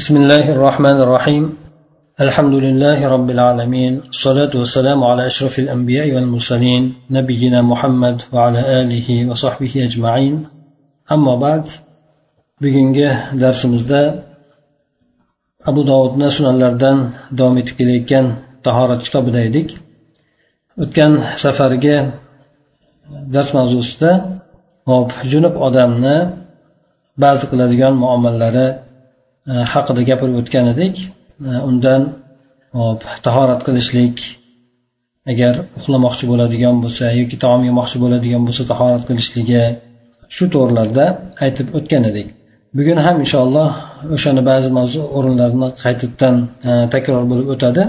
بسم 0.00 0.16
الله 0.16 0.46
الرحمن 0.56 0.98
الرحيم 1.04 1.44
الحمد 2.26 2.54
لله 2.64 2.98
رب 3.14 3.28
العالمين 3.36 3.92
الصلاة 4.14 4.52
والسلام 4.60 4.98
على 5.04 5.22
أشرف 5.26 5.58
الأنبياء 5.58 6.06
والمرسلين 6.14 6.82
نبينا 7.10 7.62
محمد 7.62 8.16
وعلى 8.32 8.60
آله 8.80 9.08
وصحبه 9.30 9.72
أجمعين 9.88 10.34
أما 11.14 11.34
بعد 11.44 11.64
bugungi 12.62 13.08
darsimizda 13.42 14.02
abu 15.70 15.80
dovudni 15.90 16.28
sunanlaridan 16.36 16.98
davom 17.38 17.56
etib 17.62 17.74
kelayotgan 17.80 18.26
tahorat 18.66 19.00
kitobida 19.06 19.40
edik 19.48 19.68
o'tgan 20.82 21.12
safargi 21.42 21.96
dars 23.34 23.50
mavzusida 23.58 24.10
hop 24.90 25.10
junub 25.30 25.54
odamni 25.66 26.16
ba'zi 27.22 27.44
qiladigan 27.50 27.94
muomalalari 28.02 28.68
e, 28.76 28.83
E, 29.51 29.53
haqida 29.73 30.01
gapirib 30.09 30.35
o'tgan 30.41 30.65
edik. 30.73 30.95
E, 31.49 31.51
undan 31.69 32.01
hop 32.79 33.01
tahorat 33.25 33.61
qilishlik 33.67 34.17
agar 35.31 35.53
uxlamoqchi 35.77 36.25
bo'ladigan 36.31 36.75
bo'lsa 36.83 37.05
yoki 37.19 37.37
taom 37.43 37.61
yemoqchi 37.69 37.97
bo'ladigan 38.03 38.41
bo'lsa 38.47 38.63
tahorat 38.71 39.03
qilishligi 39.09 39.63
shu 40.35 40.45
to'g'rilarda 40.53 41.05
aytib 41.45 41.67
o'tgan 41.77 42.03
edik. 42.11 42.27
Bugun 42.77 42.99
ham 43.05 43.15
inshaalloh 43.25 43.69
o'shani 44.15 44.41
ba'zi 44.49 44.69
mavzu 44.77 45.01
o'rinlarini 45.17 45.69
qaytadan 45.83 46.35
e, 46.69 46.71
takror 46.93 47.23
bo'lib 47.31 47.47
o'tadi. 47.55 47.83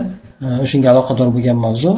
O'shanga 0.64 0.88
aloqador 0.92 1.28
bo'lgan 1.36 1.58
mavzu. 1.66 1.92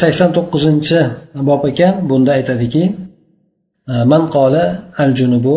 Sakson 0.00 0.30
to'qqizinchi 0.36 1.00
bob 1.48 1.62
ekan 1.70 1.94
bunda 2.10 2.30
aytadiki 2.38 2.82
man 4.12 4.22
qola 4.34 4.64
al 5.02 5.10
junubu 5.18 5.54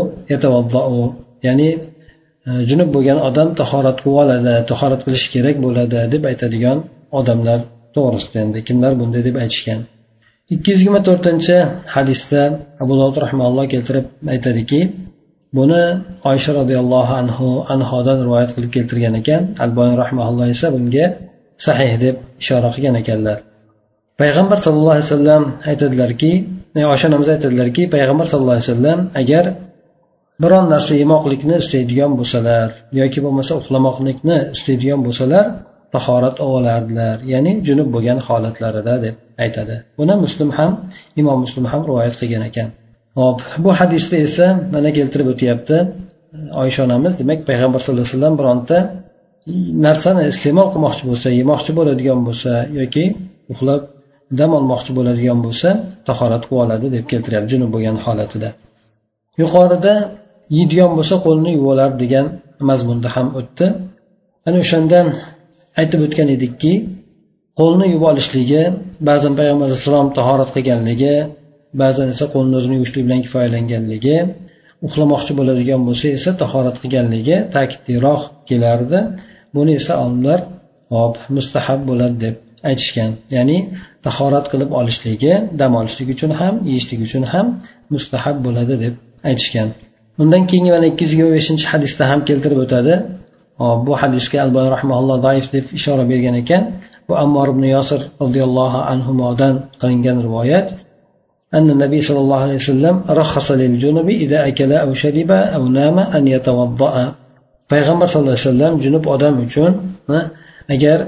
ya'ni 1.47 1.69
junub 2.69 2.89
bo'lgan 2.95 3.19
odam 3.29 3.49
tahorat 3.59 3.97
qilib 4.03 4.17
oladi 4.23 4.53
tahorat 4.71 5.01
qilishi 5.05 5.27
kerak 5.35 5.55
bo'ladi 5.65 5.99
deb 6.13 6.23
aytadigan 6.31 6.77
odamlar 7.19 7.59
to'g'risida 7.95 8.37
endi 8.45 8.59
kimlar 8.67 8.91
bunday 8.99 9.21
deb 9.27 9.35
aytishgan. 9.43 9.79
Ikki 10.53 10.67
yuz 10.71 10.79
yigirma 10.81 11.01
to'rtinchi 11.07 11.57
hadisda 11.95 12.41
abu 12.83 12.93
dovud 12.99 13.17
rahmaulloh 13.25 13.65
keltirib 13.73 14.05
aytadiki 14.33 14.79
buni 15.57 15.83
oysha 16.31 16.51
roziyallohu 16.59 17.13
anhu 17.21 17.47
anhodan 17.73 18.17
rivoyat 18.25 18.51
qilib 18.55 18.71
keltirgan 18.75 19.13
ekan 19.21 19.41
alboni 19.63 19.95
rahmaulloh 20.03 20.45
esa 20.55 20.67
bunga 20.75 21.05
sahih 21.65 21.91
deb 22.03 22.15
ishora 22.41 22.69
qilgan 22.75 22.95
ekanlar. 23.01 23.37
Payg'ambar 24.21 24.57
sallallohu 24.65 24.95
alayhi 24.95 25.09
vasallam 25.09 25.43
aytadilarki 25.69 26.31
e, 26.79 26.81
oysha 26.91 27.05
onamiz 27.09 27.29
aytadilarki 27.35 27.83
payg'ambar 27.93 28.25
sallallohu 28.31 28.57
alayhi 28.57 28.69
vasallam 28.69 28.99
agar 29.21 29.43
biron 30.43 30.65
narsa 30.73 30.93
yemoqlikni 31.03 31.55
istaydigan 31.63 32.11
bo'lsalar 32.19 32.67
yoki 33.01 33.19
bo'lmasa 33.25 33.53
uxlamoqlikni 33.61 34.37
istaydigan 34.55 35.01
bo'lsalar 35.07 35.45
tahorat 35.95 36.37
olardilar 36.53 37.17
ya'ni 37.33 37.51
junub 37.67 37.87
bo'lgan 37.95 38.19
holatlarida 38.27 38.95
deb 39.05 39.15
aytadi. 39.43 39.75
Buni 39.99 40.15
muslim 40.25 40.49
ham 40.57 40.71
imom 41.21 41.37
muslim 41.45 41.65
ham 41.71 41.81
rivoyat 41.89 42.15
qilgan 42.21 42.43
ekan. 42.49 42.69
Hop 43.19 43.39
bu 43.63 43.69
hadisda 43.79 44.15
esa 44.27 44.47
mana 44.73 44.89
keltirib 44.97 45.27
o'tyapti. 45.33 45.77
Oysha 46.61 46.81
onamiz 46.87 47.13
demak 47.21 47.39
payg'ambar 47.49 47.79
sallallohu 47.81 48.05
alayhi 48.05 48.17
vasallam 48.17 48.35
bironta 48.41 48.77
narsani 49.87 50.23
iste'mol 50.31 50.67
qilmoqchi 50.73 51.03
bo'lsa 51.09 51.27
yemoqchi 51.39 51.71
bo'ladigan 51.79 52.19
bo'lsa 52.27 52.51
yoki 52.79 53.05
uxlab 53.53 53.81
dam 54.39 54.51
olmoqchi 54.59 54.91
bo'ladigan 54.97 55.39
bo'lsa 55.45 55.69
tahorat 56.07 56.43
qilib 56.47 56.61
oladi 56.65 56.87
deb 56.95 57.05
keltiryapti 57.11 57.49
junub 57.53 57.69
bo'lgan 57.75 57.97
holatida. 58.05 58.49
Yuqorida 59.41 59.93
yeydigan 60.57 60.91
bo'lsa 60.97 61.15
qo'lini 61.25 61.51
yuvolar 61.57 61.91
degan 62.01 62.25
mazmunda 62.69 63.09
ham 63.15 63.27
o'tdi. 63.39 63.65
Ana 64.47 64.57
o'shandan 64.63 65.07
aytib 65.81 65.99
o'tgan 66.05 66.27
edikki 66.35 66.73
qo'lni 67.59 67.85
yuvib 67.93 68.05
olishligi 68.11 68.63
ba'zan 69.09 69.33
payg'ambar 69.39 69.65
alayhissalom 69.69 70.07
tahorat 70.17 70.49
qilganligi 70.55 71.15
ba'zan 71.81 72.07
esa 72.13 72.25
qo'lni 72.33 72.53
o'zini 72.59 72.75
yuvishlik 72.79 73.03
bilan 73.07 73.21
kifoyalanganligi 73.25 74.17
uxlamoqchi 74.87 75.31
bo'ladigan 75.39 75.81
bo'lsa 75.87 76.07
esa 76.17 76.31
tahorat 76.41 76.75
qilganligi 76.81 77.35
ta'kidliroq 77.55 78.21
kelardi. 78.49 78.99
Buni 79.55 79.71
esa 79.79 79.93
olimlar 80.03 80.39
hop 80.95 81.15
mustahab 81.37 81.79
bo'ladi 81.89 82.17
deb 82.25 82.35
aytishgan. 82.69 83.11
Ya'ni 83.35 83.57
tahorat 84.05 84.45
qilib 84.51 84.69
olishligi 84.79 85.33
dam 85.59 85.71
olishlik 85.79 86.07
uchun 86.15 86.31
ham 86.39 86.55
yeyishlik 86.69 86.99
uchun 87.07 87.23
ham 87.33 87.47
mustahab 87.93 88.37
bo'ladi 88.45 88.73
deb 88.83 88.93
aytishgan. 89.29 89.69
undan 90.22 90.42
keyingi 90.50 90.70
mana 90.74 90.86
ikki 90.90 91.02
yuz 91.04 91.12
yigirma 91.14 91.32
beshinchi 91.38 91.66
hadisda 91.72 92.02
ham 92.10 92.20
keltirib 92.28 92.58
o'tadi 92.64 92.94
hop 93.62 93.78
bu 93.86 93.92
hadisga 94.00 94.36
albani 94.44 94.68
rahmaulloh 94.76 95.16
zaif 95.26 95.46
deb 95.54 95.66
ishora 95.78 96.04
bergan 96.10 96.34
ekan 96.42 96.62
bu 97.08 97.12
ammor 97.24 97.48
ibn 97.54 97.64
yosir 97.74 98.00
roziyallohu 98.22 98.78
anhudan 98.92 99.54
qilingan 99.80 100.18
rivoyat 100.26 100.68
أن 101.58 101.66
النبي 101.74 102.00
صلى 102.08 102.20
الله 102.24 102.40
عليه 102.46 102.58
وسلم 102.62 102.94
رخص 103.20 103.48
للجنب 103.60 104.08
إذا 104.24 104.38
أكل 104.48 104.70
أو 104.84 104.90
شرب 105.02 105.30
أو 105.56 105.62
نام 105.78 105.96
أن 106.16 106.22
يتوضأ 106.34 106.94
payg'ambar 107.70 108.06
sallallohu 108.10 108.34
alayhi 108.34 108.48
vasallam 108.50 108.74
junub 108.84 109.04
odam 109.14 109.34
uchun 109.46 109.72
agar 110.74 110.98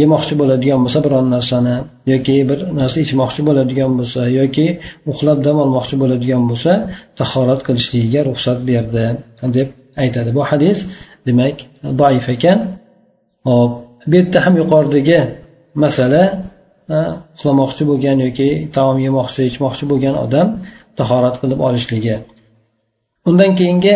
yemoqchi 0.00 0.34
bo'ladigan 0.40 0.80
bo'lsa 0.84 0.98
biron 1.06 1.26
narsani 1.36 1.74
yoki 2.12 2.36
bir 2.50 2.58
narsa 2.80 2.98
ichmoqchi 3.06 3.42
bo'ladigan 3.48 3.92
bo'lsa 3.98 4.20
yoki 4.40 4.66
uxlab 5.12 5.38
dam 5.46 5.56
olmoqchi 5.64 5.96
bo'ladigan 6.02 6.42
bo'lsa 6.50 6.72
tahorat 7.20 7.60
qilishligiga 7.66 8.20
ruxsat 8.28 8.58
berdi 8.70 9.04
deb 9.56 9.68
aytadi. 10.02 10.30
Bu 10.36 10.42
hadis 10.50 10.78
demak 11.26 11.56
doif 12.00 12.26
ekan. 12.34 12.58
Hop 13.48 13.72
bu 14.10 14.14
yerda 14.16 14.38
ham 14.44 14.54
yuqoridagi 14.62 15.18
masala 15.82 16.22
e, 16.94 16.98
uxlamoqchi 17.36 17.82
bo'lgan 17.90 18.16
yoki 18.26 18.48
taom 18.76 18.96
yemoqchi 19.06 19.42
ichmoqchi 19.50 19.84
bo'lgan 19.90 20.14
odam 20.24 20.48
tahorat 20.98 21.36
qilib 21.42 21.60
olishligi. 21.68 22.16
Undan 23.28 23.50
keyingi 23.58 23.94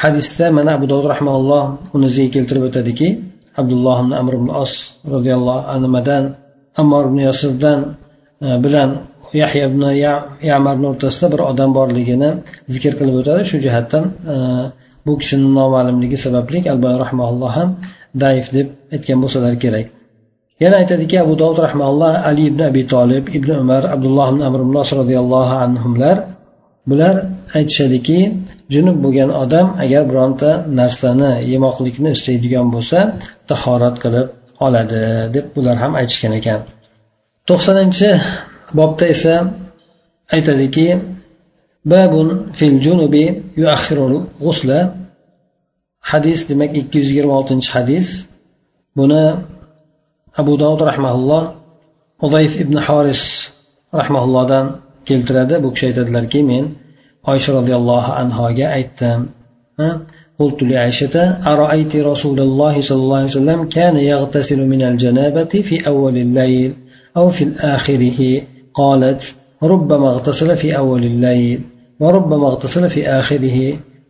hadisda 0.00 0.46
mana 0.58 0.70
abu 0.76 0.86
dovud 0.92 1.06
rahmaulloh 1.14 1.62
uni 1.96 2.08
keltirib 2.34 2.64
o'tadiki 2.68 3.08
abdulloh 3.60 3.96
ibn 4.04 4.12
amr 4.20 4.32
ibn 4.40 4.48
os 4.62 4.72
roziyallohu 5.14 5.62
anhudan 5.74 6.24
ammor 6.80 7.04
ibn 7.10 7.18
yasirdan 7.28 7.80
e, 8.46 8.46
bilan 8.64 8.90
yahya 9.40 9.64
ibn 9.70 9.82
yamarni 10.50 10.86
o'rtasida 10.92 11.26
bir 11.32 11.40
odam 11.50 11.70
borligini 11.78 12.30
zikr 12.74 12.92
qilib 12.98 13.14
o'tadi. 13.20 13.42
Shu 13.50 13.56
jihatdan 13.64 14.04
e, 14.32 14.36
bu 15.06 15.12
kishini 15.20 15.48
noma'lumligi 15.58 16.18
sababli 16.24 16.58
albani 16.72 16.98
rahmaulloh 17.04 17.50
ham 17.58 17.68
daif 18.22 18.46
deb 18.56 18.68
aytgan 18.94 19.18
bo'lsalar 19.22 19.54
kerak. 19.64 19.86
Yana 20.62 20.76
aytadiki 20.82 21.16
abu 21.24 21.34
dovud 21.42 21.58
rahmaulloh 21.66 22.12
ali 22.30 22.42
ibn 22.50 22.60
abi 22.70 22.82
tolib 22.94 23.24
ibn 23.38 23.50
umar 23.62 23.82
abdulloh 23.94 24.26
ibn 24.32 24.42
amr 24.48 24.60
ibn 24.66 24.74
os 24.82 24.90
roziyallohu 25.00 25.54
anhular 25.66 26.16
bular 26.90 27.14
aytishadiki 27.58 28.18
junub 28.74 28.96
bo'lgan 29.04 29.30
odam 29.42 29.66
agar 29.84 30.02
bironta 30.10 30.50
narsani 30.80 31.32
yemoqlikni 31.52 32.10
istaydigan 32.16 32.66
bo'lsa 32.74 32.98
tahorat 33.50 33.96
qilib 34.04 34.28
oladi 34.66 35.02
deb 35.34 35.46
ular 35.58 35.76
ham 35.82 35.92
aytishgan 36.00 36.32
ekan. 36.40 36.60
To'qsoninchi 37.48 38.10
bobda 38.78 39.04
esa 39.14 39.34
aytadiki 40.34 40.86
babun 41.92 42.28
fil 42.58 42.76
junubi 42.86 43.24
g'usla 44.42 44.78
hadis 46.10 46.40
demak 46.50 46.70
ikki 46.80 46.96
yuz 47.00 47.08
yigirma 47.10 47.34
oltinchi 47.40 47.68
hadis. 47.76 48.08
Buni 48.98 49.24
abu 50.40 50.52
dovud 50.62 50.80
rahmaulloh 50.90 51.44
uzayf 52.26 52.52
ibn 52.62 52.76
horis 52.86 53.22
rahmaullohdan 54.00 54.64
keltiradi. 55.08 55.54
Bu 55.64 55.68
kishi 55.74 55.84
aytadilarki 55.90 56.40
men 56.50 56.64
oysha 57.32 57.52
roziyallohu 57.58 58.10
anhoga 58.22 58.66
aytdim. 58.78 59.20
قلت 60.38 60.62
لعائشة 60.62 61.16
أرأيت 61.52 61.96
رسول 61.96 62.40
الله 62.40 62.74
صلى 62.80 62.98
الله 63.04 63.16
عليه 63.16 63.26
وسلم 63.26 63.64
كان 63.64 63.96
يغتسل 63.96 64.66
من 64.66 64.82
الجنابة 64.82 65.44
في 65.68 65.86
أول 65.86 66.16
الليل 66.16 66.74
أو 67.16 67.30
في 67.30 67.44
آخره 67.58 68.42
قالت 68.74 69.20
ربما 69.62 70.08
اغتسل 70.08 70.56
في 70.56 70.76
أول 70.76 71.04
الليل 71.04 71.60
وربما 72.00 72.46
اغتسل 72.48 72.88
في 72.88 73.08
آخره 73.08 73.58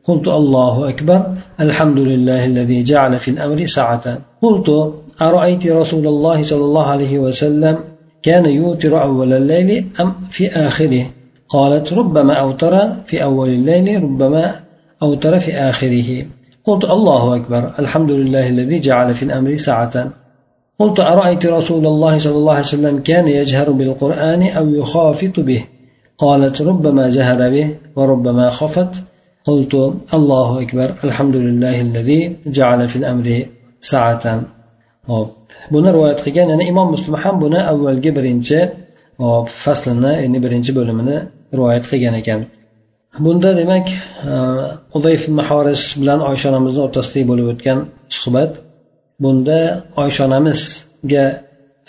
قلت 0.04 0.28
الله 0.28 0.88
أكبر 0.88 1.20
الحمد 1.60 1.98
لله 1.98 2.44
الذي 2.44 2.82
جعل 2.82 3.18
في 3.18 3.30
الأمر 3.30 3.66
سعة 3.66 4.18
قلت 4.42 4.68
أرأيت 5.22 5.66
رسول 5.66 6.06
الله 6.06 6.42
صلى 6.42 6.64
الله 6.64 6.86
عليه 6.86 7.18
وسلم 7.18 7.78
كان 8.22 8.44
يوتر 8.46 9.02
أول 9.02 9.32
الليل 9.32 9.84
أم 10.00 10.12
في 10.30 10.48
آخره 10.48 11.06
قالت 11.48 11.92
ربما 11.92 12.34
أوتر 12.34 12.92
في 13.06 13.22
أول 13.22 13.48
الليل 13.48 14.02
ربما 14.02 14.54
أوتر 15.02 15.38
في 15.38 15.52
آخره. 15.70 16.26
قلت 16.64 16.84
الله 16.84 17.36
أكبر 17.36 17.72
الحمد 17.78 18.10
لله 18.10 18.48
الذي 18.48 18.78
جعل 18.80 19.14
في 19.14 19.22
الأمر 19.22 19.56
ساعة. 19.56 20.10
قلت 20.78 21.00
أرأيت 21.00 21.46
رسول 21.46 21.86
الله 21.86 22.18
صلى 22.18 22.36
الله 22.36 22.54
عليه 22.54 22.66
وسلم 22.66 22.98
كان 22.98 23.28
يجهر 23.28 23.70
بالقرآن 23.72 24.42
أو 24.48 24.68
يخافت 24.68 25.40
به؟ 25.40 25.64
قالت 26.18 26.62
ربما 26.62 27.08
جهر 27.08 27.50
به 27.50 27.74
وربما 27.96 28.50
خفت. 28.50 28.92
قلت 29.44 29.74
الله 30.14 30.62
أكبر 30.62 30.94
الحمد 31.04 31.36
لله 31.36 31.80
الذي 31.80 32.36
جعل 32.46 32.88
في 32.88 32.96
الأمر 32.96 33.46
ساعة. 33.80 34.42
Buni 35.72 35.88
rivoyat 35.94 36.20
qilgan 36.24 36.48
yana 36.52 36.64
imom 36.72 36.88
muslim 36.94 37.14
ham 37.22 37.40
buni 37.40 37.60
avvalgi 37.72 38.10
birinchi 38.16 38.58
faslini 39.64 40.12
ya'ni 40.22 40.38
rivoyat 41.56 41.84
qilgan 41.90 42.14
ekan. 42.20 42.40
Bunda 43.24 43.50
demak 43.60 43.86
e, 44.32 44.32
udayf 44.98 45.22
mahorish 45.38 45.84
bilan 46.00 46.20
oysha 46.30 46.46
onamizni 46.52 46.80
o'rtasidagi 46.86 47.26
bo'lib 47.30 47.46
o'tgan 47.52 47.78
suhbat. 48.18 48.52
Bunda 49.22 49.58
oysha 50.02 50.22
onamizga 50.28 51.24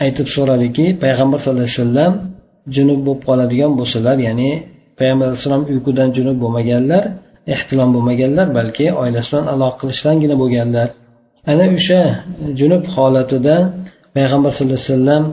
aytib 0.04 0.28
so'radiki 0.36 0.86
payg'ambar 1.04 1.38
sallallohu 1.42 1.68
alayhi 1.68 1.80
vasallam 1.82 2.14
junub 2.76 3.00
bo'lib 3.08 3.22
qoladigan 3.30 3.72
bo'lsalar 3.80 4.18
ya'ni 4.28 4.52
payg'ambar 5.00 5.26
alayhissalom 5.30 5.64
uyqudan 5.72 6.10
junub 6.18 6.38
bo'lmaganlar 6.44 7.04
ehtilom 7.54 7.90
bo'lmaganlar 7.96 8.48
balki 8.60 8.86
oilasi 9.02 9.30
bilan 9.32 9.46
aloqa 9.54 9.78
qilishgangina 9.82 10.36
bo'lganlar. 10.42 10.88
Ana 11.52 11.66
o'sha 11.78 12.02
junub 12.60 12.84
holatida 12.96 13.56
payg'ambar 14.16 14.52
sallallohu 14.56 14.80
alayhi 14.82 14.94
vasallam 14.94 15.24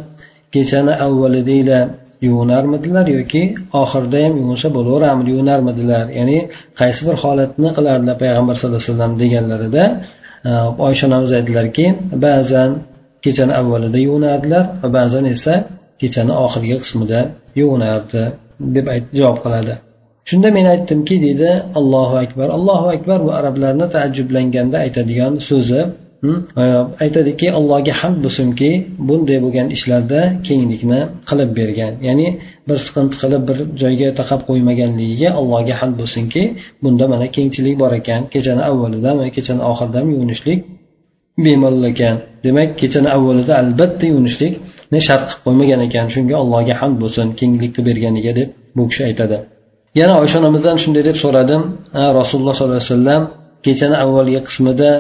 kechani 0.54 0.94
avvalidagila 1.06 1.78
yuvinarmidilar 2.26 3.06
yoki 3.18 3.42
oxirida 3.82 4.18
ham 4.24 4.34
yuvinsa 4.40 4.68
bo'laveramidi? 4.76 5.28
Yuvinarmidilar 5.34 6.04
ya'ni 6.18 6.38
qaysi 6.80 7.00
bir 7.08 7.16
holatni 7.22 7.68
qilardilar 7.76 8.16
payg'ambar 8.22 8.54
sallallohu 8.58 8.82
alayhi 8.82 8.92
vasallam 8.92 9.12
deganlarida 9.22 9.84
e, 10.48 10.50
oysha 10.86 11.04
onamiz 11.08 11.30
aytdilarki 11.38 11.86
ba'zan 12.26 12.70
kechani 13.24 13.52
avvalida 13.60 13.98
yuvinardilar 14.06 14.64
va 14.82 14.88
ba'zan 14.98 15.24
esa 15.34 15.54
kechani 16.00 16.32
oxirgi 16.44 16.76
qismida 16.82 17.20
yuvinardi 17.60 18.22
deb 18.76 18.86
javob 19.18 19.38
qiladi. 19.44 19.74
Shunda 20.28 20.48
men 20.56 20.66
aytdimki 20.74 21.16
deydi 21.24 21.50
allohu 21.78 22.16
akbar. 22.24 22.48
Allohu 22.58 22.86
akbar 22.96 23.18
bu 23.26 23.30
arablarni 23.38 23.86
taajjublanganda 23.94 24.76
aytadigan 24.84 25.32
so'zi 25.48 25.80
aytadiki 27.04 27.46
allohga 27.58 27.94
hamd 28.00 28.18
bo'lsinki 28.24 28.70
bunday 29.08 29.38
bo'lgan 29.44 29.68
ishlarda 29.76 30.20
kenglikni 30.48 31.00
qilib 31.28 31.50
bergan. 31.58 31.92
Ya'ni 32.08 32.28
bir 32.68 32.78
siqinti 32.86 33.14
qilib 33.22 33.42
bir 33.48 33.58
joyga 33.82 34.08
taqab 34.20 34.40
qo'ymaganligiga 34.48 35.28
allohga 35.40 35.74
hamd 35.80 35.94
bo'lsinki 36.00 36.42
bunda 36.82 37.04
mana 37.12 37.26
kengchilik 37.36 37.74
bor 37.82 37.92
ekan. 38.00 38.20
Kechani 38.34 38.62
avvalida 38.70 39.10
va 39.18 39.26
kechani 39.36 39.62
oxirida 39.70 39.96
ham 40.00 40.08
yuvinishlik 40.14 40.58
bemalol 41.44 41.84
ekan. 41.92 42.16
Demak 42.44 42.68
kechani 42.80 43.08
avvalida 43.16 43.52
albatta 43.62 44.04
yuvinishlikni 44.10 45.00
shart 45.08 45.22
qilib 45.28 45.42
qo'ymagan 45.46 45.80
ekan. 45.86 46.06
Shunga 46.14 46.34
allohga 46.42 46.74
hamd 46.80 46.96
bo'lsin 47.02 47.26
kenglik 47.40 47.72
qilib 47.76 47.86
berganiga 47.88 48.32
deb 48.38 48.48
bu 48.76 48.82
kishi 48.90 49.02
aytadi. 49.10 49.36
Yana 50.00 50.14
oysha 50.22 50.36
onamizdan 50.40 50.76
shunday 50.82 51.02
deb 51.08 51.16
so'radim. 51.24 51.62
Rasululloh 52.18 52.54
sollallohu 52.58 52.80
alayhi 52.80 52.94
vasallam 52.94 53.22
kechani 53.64 53.96
avvalgi 54.04 54.40
qismida 54.48 54.90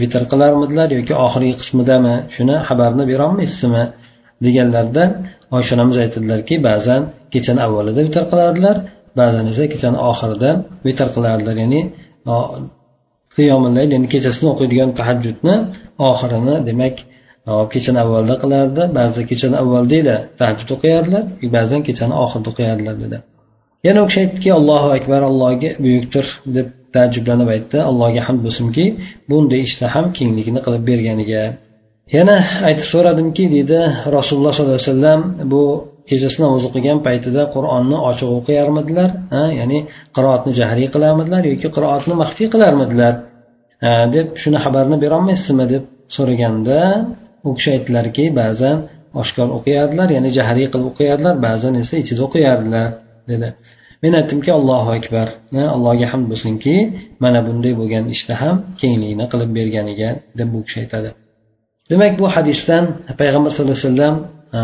vitr 0.00 0.22
qilarmidilar 0.32 0.88
yoki 0.98 1.14
oxirgi 1.26 1.54
qismidami 1.60 2.14
shuni 2.34 2.56
xabarni 2.68 3.04
berolmaysizmi 3.10 3.84
deganlarda 4.44 5.04
oysha 5.56 5.72
onamiz 5.76 5.96
aytadilarki 6.04 6.54
ba'zan 6.68 7.02
kechani 7.34 7.60
avvalida 7.66 8.00
vitr 8.06 8.24
qilardilar 8.30 8.76
ba'zan 9.20 9.44
esa 9.52 9.64
kechani 9.72 9.98
oxirida 10.10 10.50
vitr 10.86 11.08
qilardilar. 11.14 11.54
Ya'ni 11.62 11.80
qiyomillayl 13.36 13.90
ya'ni 13.94 14.08
kechasini 14.14 14.48
o'qiydigan 14.52 14.90
tahajjudni 14.98 15.54
oxirini 16.10 16.56
demak 16.68 16.96
kechani 17.72 17.98
avvalda 18.04 18.34
qilardi 18.42 18.82
ba'zida 18.98 19.22
kechani 19.30 19.56
avvalda 19.62 20.14
tahajjud 20.38 20.68
o'qiyardilar 20.76 21.24
ba'zan 21.56 21.80
kechani 21.88 22.14
oxirida 22.24 22.48
o'qiyardilar 22.52 22.96
dedi. 23.04 23.18
Yana 23.86 23.98
u 24.04 24.06
kishi 24.08 24.20
aytdiki 24.24 24.50
allohu 24.58 24.88
akbar 24.98 25.20
allohga 25.30 25.70
buyukdir 25.84 26.26
deb 26.56 26.66
taajjublanib 26.94 27.48
aytdi. 27.54 27.78
Allohga 27.90 28.22
hamd 28.26 28.40
bo'lsinki 28.46 28.84
bunday 29.30 29.60
ishda 29.68 29.86
ham 29.94 30.06
kenglikni 30.18 30.60
qilib 30.66 30.82
berganiga. 30.90 31.42
Yana 32.16 32.36
aytib 32.68 32.86
so'radimki 32.92 33.44
deydi 33.54 33.80
rasululloh 34.16 34.52
sollallohu 34.56 34.78
alayhi 34.78 34.90
vasallam 34.90 35.20
bu 35.52 35.62
kechasi 36.08 36.38
namoz 36.44 36.62
o'qigan 36.68 36.98
paytida 37.06 37.42
qur'onni 37.54 37.98
ochiq 38.10 38.30
o'qiyarmidilar 38.38 39.10
ya'ni 39.60 39.78
qiroatni 40.16 40.52
jahriy 40.60 40.88
qilarmidilar 40.94 41.42
yoki 41.52 41.68
qiroatni 41.76 42.14
maxfiy 42.22 42.48
qilarmidilar 42.54 43.14
deb 44.14 44.26
shuni 44.42 44.58
xabarni 44.64 44.96
berolmaysizmi? 45.04 45.64
deb 45.74 45.84
so'raganda 46.16 46.80
u 47.48 47.50
kishi 47.56 47.70
aytdilarki 47.76 48.24
ba'zan 48.40 48.76
oshkor 49.22 49.48
o'qiyardilar 49.56 50.08
ya'ni 50.16 50.30
jahriy 50.38 50.66
qilib 50.72 50.86
o'qiyardilar 50.92 51.34
ba'zan 51.46 51.72
esa 51.82 51.94
ichida 52.02 52.20
o'qiyardilar. 52.28 52.88
Dedi. 53.30 53.48
Men 54.02 54.12
aytdimki 54.20 54.50
allohu 54.58 54.90
akbar. 54.98 55.26
Allohga 55.74 56.06
hamd 56.12 56.26
bo'lsinki 56.32 56.74
mana 57.24 57.40
bunday 57.46 57.72
bo'lgan 57.80 58.04
ishda 58.14 58.34
ham 58.42 58.56
kenglikni 58.80 59.26
qilib 59.32 59.50
berganiga 59.58 60.10
deb 60.38 60.48
bu 60.54 60.60
kishi 60.66 60.78
aytadi. 60.84 61.10
Demak 61.90 62.12
bu 62.20 62.26
hadisdan 62.36 62.84
payg'ambar 63.20 63.50
sallallohu 63.54 63.78
alayhi 63.78 63.88
vasallam 63.90 64.16
e, 64.58 64.60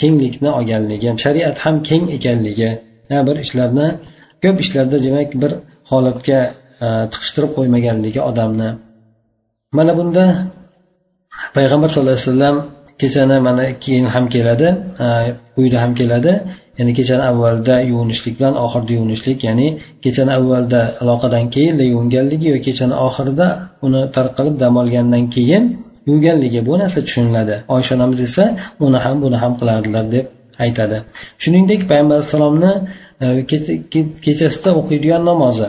kenglikni 0.00 0.50
olganligi 0.58 1.08
shariat 1.24 1.56
ham 1.64 1.76
keng 1.88 2.04
ekanligi 2.16 2.70
e, 3.14 3.16
bir 3.26 3.36
ishlarni 3.44 3.88
ko'p 4.42 4.56
ishlarda 4.64 4.96
demak 5.06 5.30
bir 5.42 5.52
holatga 5.90 6.40
e, 6.84 6.86
tiqishtirib 7.12 7.50
qo'ymaganligi 7.56 8.20
odamni. 8.30 8.68
Mana 9.78 9.92
bunda 9.98 10.24
payg'ambar 11.56 11.88
sallallohu 11.92 12.16
alayhi 12.18 12.28
vasallam 12.30 12.56
kechani 13.00 13.36
mana 13.46 13.64
keyin 13.84 14.06
ham 14.14 14.24
keladi 14.34 14.68
uyda 15.60 15.78
ham 15.82 15.92
keladi. 16.00 16.32
Ya'ni 16.78 16.92
kechani 16.98 17.24
avvalda 17.30 17.74
yuvinishlik 17.90 18.34
bilan 18.38 18.54
oxirida 18.64 18.92
yuvinishlik 18.98 19.38
ya'ni 19.48 19.68
kechani 20.04 20.32
avvalda 20.38 20.80
aloqadan 21.02 21.44
keyin 21.54 21.74
yuvinganligi 21.92 22.46
yoki 22.54 22.64
kechani 22.68 22.94
oxirida 23.06 23.46
uni 23.86 24.00
tarqalib 24.16 24.56
dam 24.62 24.74
olgandan 24.82 25.24
keyin 25.34 25.64
yuvganligi 26.10 26.60
bu 26.66 26.72
narsa 26.82 27.00
tushuniladi. 27.06 27.54
Oysha 27.74 27.92
onamiz 27.96 28.20
esa 28.28 28.44
uni 28.86 28.98
ham 29.04 29.16
buni 29.22 29.36
ham 29.42 29.52
qilardilar 29.60 30.04
deb 30.14 30.26
aytadi. 30.64 30.98
Shuningdek 31.42 31.80
payg'ambar 31.90 32.16
alayhissalomni 32.18 32.72
e, 33.24 33.26
kechasida 34.24 34.70
o'qiydigan 34.80 35.22
namozi 35.30 35.68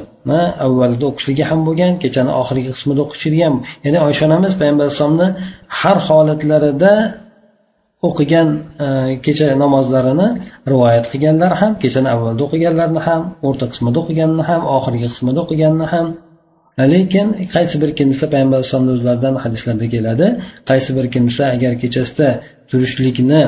avvalida 0.65 1.05
o'qishligi 1.11 1.43
ham 1.49 1.59
bo'lgan 1.67 1.93
kechani 2.03 2.31
oxirgi 2.41 2.71
qismida 2.75 3.01
o'qishilgan. 3.05 3.53
Ya'ni 3.85 3.99
oysha 4.07 4.23
onamiz 4.29 4.53
payg'ambar 4.59 4.83
alayhissalomni 4.85 5.27
har 5.79 5.97
holatlarida 6.07 6.93
o'qigan 8.07 8.47
e, 8.85 8.87
kecha 9.25 9.47
namozlarini 9.63 10.27
rivoyat 10.71 11.05
qilganlar 11.11 11.51
ham 11.61 11.71
kechani 11.83 12.09
avvalda 12.15 12.41
o'qiganlarni 12.47 13.01
ham 13.07 13.21
o'rta 13.47 13.65
qismida 13.71 13.97
o'qiganini 14.03 14.43
ham 14.49 14.61
oxirgi 14.77 15.07
qismida 15.13 15.39
o'qiganini 15.45 15.87
ham. 15.93 16.07
Lekin 16.93 17.27
qaysi 17.55 17.75
bir 17.81 17.91
kimsa 17.99 18.25
payg'ambar 18.33 18.57
alayhisalomni 18.59 18.93
o'zlaridan 18.97 19.35
hadislarda 19.43 19.87
keladi 19.95 20.27
qaysi 20.69 20.89
bir 20.97 21.05
kimsa 21.15 21.43
agar 21.55 21.73
kechasida 21.83 22.27
turishlikni 22.69 23.41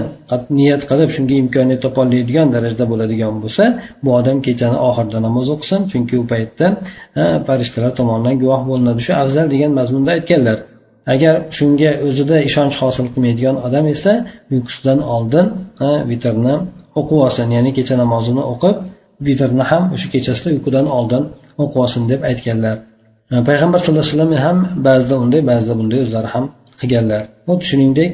niyat 0.60 0.82
qilib 0.90 1.10
shunga 1.16 1.36
imkoniyat 1.44 1.82
topolmaydigan 1.86 2.48
darajada 2.56 2.86
bo'ladigan 2.92 3.34
bo'lsa 3.44 3.64
bu 4.04 4.10
odam 4.20 4.38
kechani 4.48 4.78
oxirida 4.90 5.20
namoz 5.28 5.48
o'qisin 5.56 5.82
chunki 5.92 6.16
u 6.22 6.26
paytda 6.34 6.68
e, 7.20 7.24
farishtalar 7.48 7.92
tomonidan 8.00 8.36
guvoh 8.44 8.62
bo'linadi. 8.70 9.00
Shu 9.08 9.14
afzal 9.24 9.46
degan 9.54 9.72
mazmunda 9.80 10.10
aytganlar. 10.18 10.58
Agar 11.14 11.36
shunga 11.58 11.92
o'zida 12.08 12.38
ishonch 12.50 12.76
hosil 12.82 13.06
qilmaydigan 13.14 13.56
odam 13.68 13.86
esa 13.96 14.14
uyqusidan 14.54 15.00
oldin 15.16 15.46
vitrni 16.12 16.56
o'qib 17.00 17.18
olsin 17.26 17.48
ya'ni 17.56 17.72
kecha 17.78 17.96
namozini 18.04 18.44
o'qib 18.54 18.76
vitrni 19.28 19.64
ham 19.72 19.84
o'sha 19.96 20.08
kechasida 20.14 20.50
uyqudan 20.56 20.88
oldin 20.98 21.24
o'qib 21.62 21.78
olsin 21.84 22.02
deb 22.12 22.22
aytganlar. 22.30 22.76
Payg'ambar 23.50 23.80
sallallohu 23.84 24.06
alayhi 24.06 24.18
vasallam 24.18 24.34
ham 24.48 24.58
ba'zida 24.88 25.16
unday 25.24 25.42
ba'zida 25.52 25.74
bunday 25.80 26.00
o'zlari 26.06 26.30
ham 26.36 26.46
qilganlar. 26.82 27.22
Xuddi 27.48 27.66
shuningdek 27.70 28.14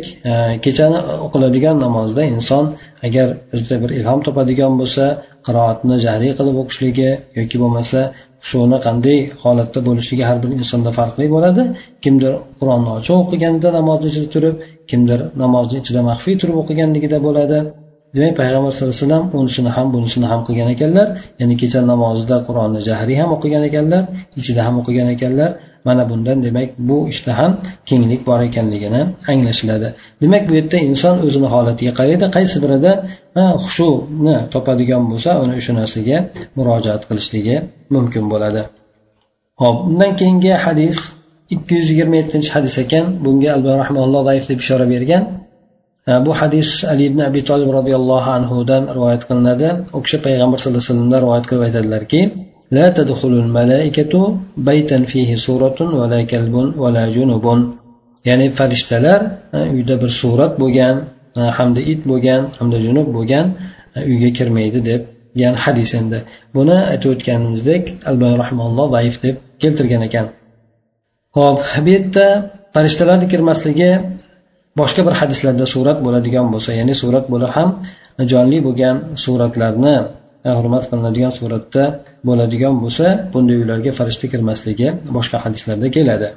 kechani 0.65 0.99
o'qiladigan 1.25 1.75
namozda 1.85 2.21
inson 2.35 2.65
agar 3.07 3.27
o'zida 3.53 3.75
bir 3.83 3.91
ilhom 3.99 4.19
topadigan 4.27 4.73
bo'lsa 4.81 5.03
qiroatni 5.45 5.95
jariy 6.05 6.31
qilib 6.39 6.55
o'qishligi 6.63 7.09
yoki 7.39 7.57
bo'lmasa 7.63 7.99
shuni 8.49 8.77
qanday 8.85 9.19
holatda 9.43 9.79
bo'lishligi 9.87 10.23
har 10.29 10.37
bir 10.43 10.51
insonda 10.59 10.91
farqli 10.99 11.25
bo'ladi. 11.35 11.63
Kimdir 12.03 12.33
qur'onni 12.59 12.91
ochiq 12.97 13.15
o'qiganida 13.23 13.69
namozni 13.77 14.07
ichida 14.11 14.29
turib 14.35 14.55
kimdir 14.91 15.19
namozni 15.43 15.75
ichida 15.81 16.01
maxfiy 16.09 16.35
turib 16.41 16.57
o'qiganligida 16.61 17.17
bo'ladi. 17.27 17.59
Demak 18.15 18.33
payg'ambar 18.39 18.71
sallallohu 18.75 18.95
alayhi 18.95 19.05
vasallam 19.05 19.25
unisini 19.39 19.71
ham 19.75 19.87
bunisini 19.95 20.27
ham 20.31 20.41
qilgan 20.47 20.69
ekanlar. 20.75 21.07
Ya'ni 21.39 21.55
kecha 21.61 21.79
namozida 21.91 22.37
qur'onni 22.47 22.79
jahriy 22.89 23.17
ham 23.21 23.29
o'qigan 23.35 23.63
ekanlar 23.69 24.03
ichida 24.39 24.61
ham 24.67 24.75
o'qigan 24.81 25.07
ekanlar. 25.15 25.51
Mana 25.87 26.03
bundan 26.09 26.37
demak 26.45 26.69
bu 26.89 26.97
ishda 27.13 27.31
ham 27.39 27.51
kenglik 27.89 28.21
bor 28.29 28.39
ekanligini 28.49 29.01
anglashiladi. 29.31 29.87
Demak 30.23 30.43
bu 30.49 30.53
yerda 30.59 30.77
inson 30.89 31.15
o'zini 31.27 31.47
holatiga 31.53 31.91
qaraydi 31.99 32.25
qaysi 32.37 32.57
birida 32.63 32.91
xushuni 33.63 34.35
topadigan 34.53 35.03
bo'lsa 35.11 35.31
uni 35.43 35.53
o'sha 35.59 35.73
narsaga 35.79 36.17
murojaat 36.57 37.01
qilishligi 37.09 37.55
mumkin 37.95 38.25
bo'ladi. 38.33 38.61
Ho'p 39.61 39.77
undan 39.89 40.11
keyingi 40.19 40.51
hadis 40.65 40.97
ikki 41.55 41.73
yuz 41.79 41.87
yigirma 41.91 42.15
yettinchi 42.21 42.49
hadis 42.55 42.75
ekan. 42.83 43.05
Bunga 43.23 43.49
alba 43.55 43.71
rahmaulloh 43.81 44.21
zaif 44.29 44.43
deb 44.49 44.59
ishora 44.63 44.85
bergan. 44.93 45.23
bu 46.26 46.32
hadis 46.40 46.68
ali 46.92 47.02
ibn 47.10 47.20
abi 47.28 47.40
tolib 47.48 47.70
roziyallohu 47.78 48.28
anhudan 48.38 48.82
rivoyat 48.96 49.22
qilinadi 49.28 49.68
u 49.96 49.98
kishi 50.04 50.18
payg'ambar 50.26 50.56
sallallohu 50.58 50.82
alayhi 50.82 50.90
vasallamdan 50.92 51.20
rivoyat 51.24 51.44
qilib 51.48 51.62
aytadilarki 51.68 52.22
لا 52.78 52.86
تدخل 52.98 53.32
الملائكة 53.44 54.14
بيتا 54.68 54.98
فيه 55.10 55.30
سورة 55.46 55.78
ولا 56.00 56.20
كلب 56.32 56.54
ولا 56.82 57.04
جنب 57.16 57.44
ya'ni 58.28 58.46
farishtalar 58.58 59.20
uyda 59.74 59.94
bir 60.02 60.10
surat 60.20 60.52
bo'lgan 60.62 60.96
hamda 61.58 61.80
it 61.92 62.00
bo'lgan 62.10 62.42
hamda 62.58 62.78
junub 62.86 63.08
bo'lgan 63.16 63.46
uyga 64.10 64.30
kirmaydi 64.38 64.80
deb 64.90 65.00
degan 65.36 65.54
hadis 65.64 65.90
endi 66.00 66.18
buni 66.56 66.76
aytib 66.92 67.08
o'tganimizdek 67.14 67.82
albani 68.10 68.36
rahmonalloh 68.42 68.86
zaif 68.96 69.16
deb 69.24 69.36
keltirgan 69.62 70.02
ekan 70.08 70.26
ho'p 71.36 71.60
bu 71.84 71.88
yerda 71.94 72.26
farishtalarni 72.74 73.26
kirmasligi 73.32 73.90
boshqa 74.79 75.01
bir 75.07 75.13
hadislarda 75.21 75.65
surat 75.73 75.97
bo'ladigan 76.05 76.47
bo'lsa 76.53 76.71
ya'ni 76.79 76.93
surat 77.01 77.25
bo'lib 77.33 77.51
ham 77.57 77.69
jonli 78.31 78.59
bo'lgan 78.67 78.95
suratlarni 79.23 79.95
e, 80.47 80.49
hurmat 80.57 80.83
qilinadigan 80.89 81.33
suratda 81.39 81.83
bo'ladigan 82.27 82.75
bo'lsa 82.83 83.05
bunday 83.33 83.55
uylarga 83.61 83.91
farishta 83.99 84.25
kirmasligi 84.33 84.87
boshqa 85.15 85.37
hadislarda 85.45 85.87
keladi. 85.95 86.27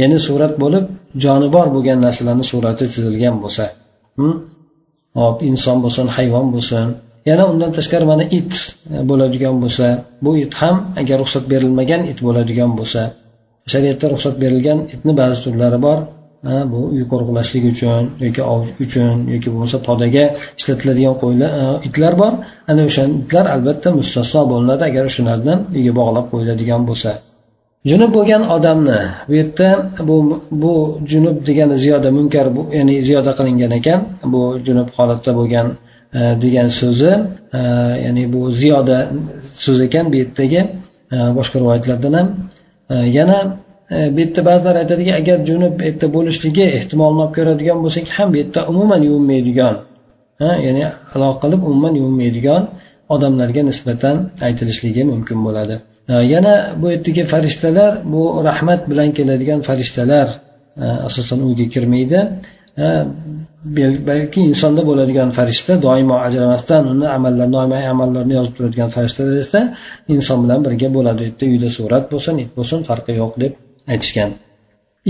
Ya'ni 0.00 0.18
surat 0.28 0.52
bo'lib 0.62 0.84
joni 1.24 1.48
bor 1.56 1.66
bo'lgan 1.74 1.98
narsalarni 2.06 2.44
surati 2.52 2.84
chizilgan 2.92 3.34
bo'lsa 3.42 3.64
hm? 4.18 4.34
hop 5.20 5.38
inson 5.50 5.78
bo'lsin 5.84 6.06
hayvon 6.16 6.46
bo'lsin 6.54 6.86
yana 7.30 7.44
undan 7.52 7.70
tashqari 7.76 8.04
mana 8.12 8.24
it 8.38 8.52
e, 8.94 8.96
bo'ladigan 9.10 9.56
bo'lsa 9.62 9.86
bu 10.24 10.30
it 10.44 10.52
ham 10.60 10.76
agar 11.00 11.16
ruxsat 11.22 11.44
berilmagan 11.52 12.00
it 12.10 12.18
bo'ladigan 12.26 12.70
bo'lsa 12.78 13.02
shariatda 13.72 14.06
ruxsat 14.14 14.34
berilgan 14.42 14.78
itni 14.94 15.12
ba'zi 15.20 15.38
turlari 15.44 15.78
bor 15.86 15.98
bu 16.44 16.78
uy 16.94 17.02
qo'riqlashlik 17.12 17.64
uchun 17.72 18.02
yoki 18.24 18.42
ov 18.54 18.62
uchun 18.84 19.16
yoki 19.34 19.48
bo'lmasa 19.52 19.78
podaga 19.88 20.24
ishlatiladigan 20.58 21.14
qo'ylar 21.22 21.50
itlar 21.88 22.12
bor. 22.22 22.32
Ana 22.70 22.82
o'sha 22.88 23.02
itlar 23.22 23.44
albatta 23.54 23.88
mustasno 23.98 24.42
bo'linadi 24.52 24.82
agar 24.90 25.04
shulardan 25.16 25.58
uyga 25.76 25.92
bog'lab 26.00 26.26
qo'yiladigan 26.32 26.82
bo'lsa. 26.88 27.10
Junub 27.90 28.10
bo'lgan 28.16 28.42
odamni 28.56 29.00
bu 29.28 29.32
yerda 29.40 29.68
bu 30.08 30.16
bu 30.62 30.74
junub 31.10 31.36
degani 31.48 31.76
ziyoda 31.84 32.08
munkar 32.18 32.46
ya'ni 32.78 32.94
ziyoda 33.08 33.32
qilingan 33.38 33.72
ekan. 33.78 34.00
Bu 34.32 34.42
junub 34.66 34.88
holatda 34.96 35.32
bo'lgan 35.40 35.66
degan 36.44 36.68
so'zi 36.80 37.12
ya'ni 38.04 38.24
bu 38.34 38.40
ziyoda 38.60 38.98
so'z 39.64 39.78
ekan 39.86 40.04
bu 40.12 40.16
yerdagi 40.22 40.60
boshqa 41.38 41.56
rivoyatlardan 41.62 42.14
ham. 42.18 42.28
Yana 43.18 43.38
E, 43.94 44.16
bu 44.16 44.20
yerda 44.20 44.40
ba'zilar 44.48 44.76
aytadiki 44.82 45.12
agar 45.20 45.38
junub 45.48 45.74
bu 45.80 45.84
yerda 45.88 46.06
bo'lishligi 46.16 46.64
ehtimolini 46.78 47.22
olib 47.24 47.34
ko'radigan 47.38 47.78
bo'lsak 47.84 48.06
ham 48.16 48.28
bu 48.32 48.36
yerda 48.42 48.60
umuman 48.72 49.02
yuvinmaydigan 49.08 49.76
ya'ni 50.66 50.84
aloqa 51.14 51.38
qilib 51.42 51.60
umuman 51.68 51.94
yuvinmaydigan 52.00 52.62
odamlarga 53.14 53.62
nisbatan 53.70 54.16
aytilishligi 54.46 55.02
mumkin 55.12 55.38
bo'ladi. 55.46 55.74
E, 56.12 56.14
yana 56.34 56.54
bu 56.80 56.86
yerdagi 56.94 57.22
farishtalar 57.32 57.92
bu 58.12 58.22
rahmat 58.48 58.80
bilan 58.90 59.08
keladigan 59.18 59.60
farishtalar 59.68 60.28
e, 60.84 60.86
asosan 61.08 61.38
uyga 61.46 61.66
kirmaydi. 61.74 62.20
Balki 64.10 64.40
insonda 64.50 64.82
bo'ladigan 64.90 65.30
farishta 65.38 65.72
doimo 65.86 66.16
ajramasdan 66.26 66.82
uni 66.92 67.06
amallarni 67.16 67.52
noimay 67.56 67.82
amallarni 67.94 68.34
yozib 68.38 68.54
turadigan 68.56 68.90
farishtalar 68.96 69.36
esa 69.44 69.60
inson 70.14 70.38
bilan 70.44 70.60
birga 70.66 70.88
bo'ladi. 70.96 71.22
U 71.22 71.26
yerda 71.28 71.44
uyda 71.52 71.68
surat 71.78 72.04
bo'lsin 72.12 72.34
it 72.44 72.50
bo'lsin 72.58 72.78
farqi 72.88 73.12
yo'q 73.22 73.34
deb 73.44 73.52
aytishgan 73.93 74.31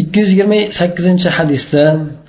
ikki 0.02 0.18
yuz 0.22 0.30
yigirma 0.34 0.60
sakkizinchi 0.80 1.30
hadisda 1.38 1.84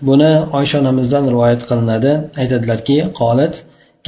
buni 0.09 0.31
oysha 0.59 0.77
onamizdan 0.83 1.25
rivoyat 1.35 1.62
qilinadi 1.69 2.12
aytadilarki 2.41 2.97
qolat 3.21 3.55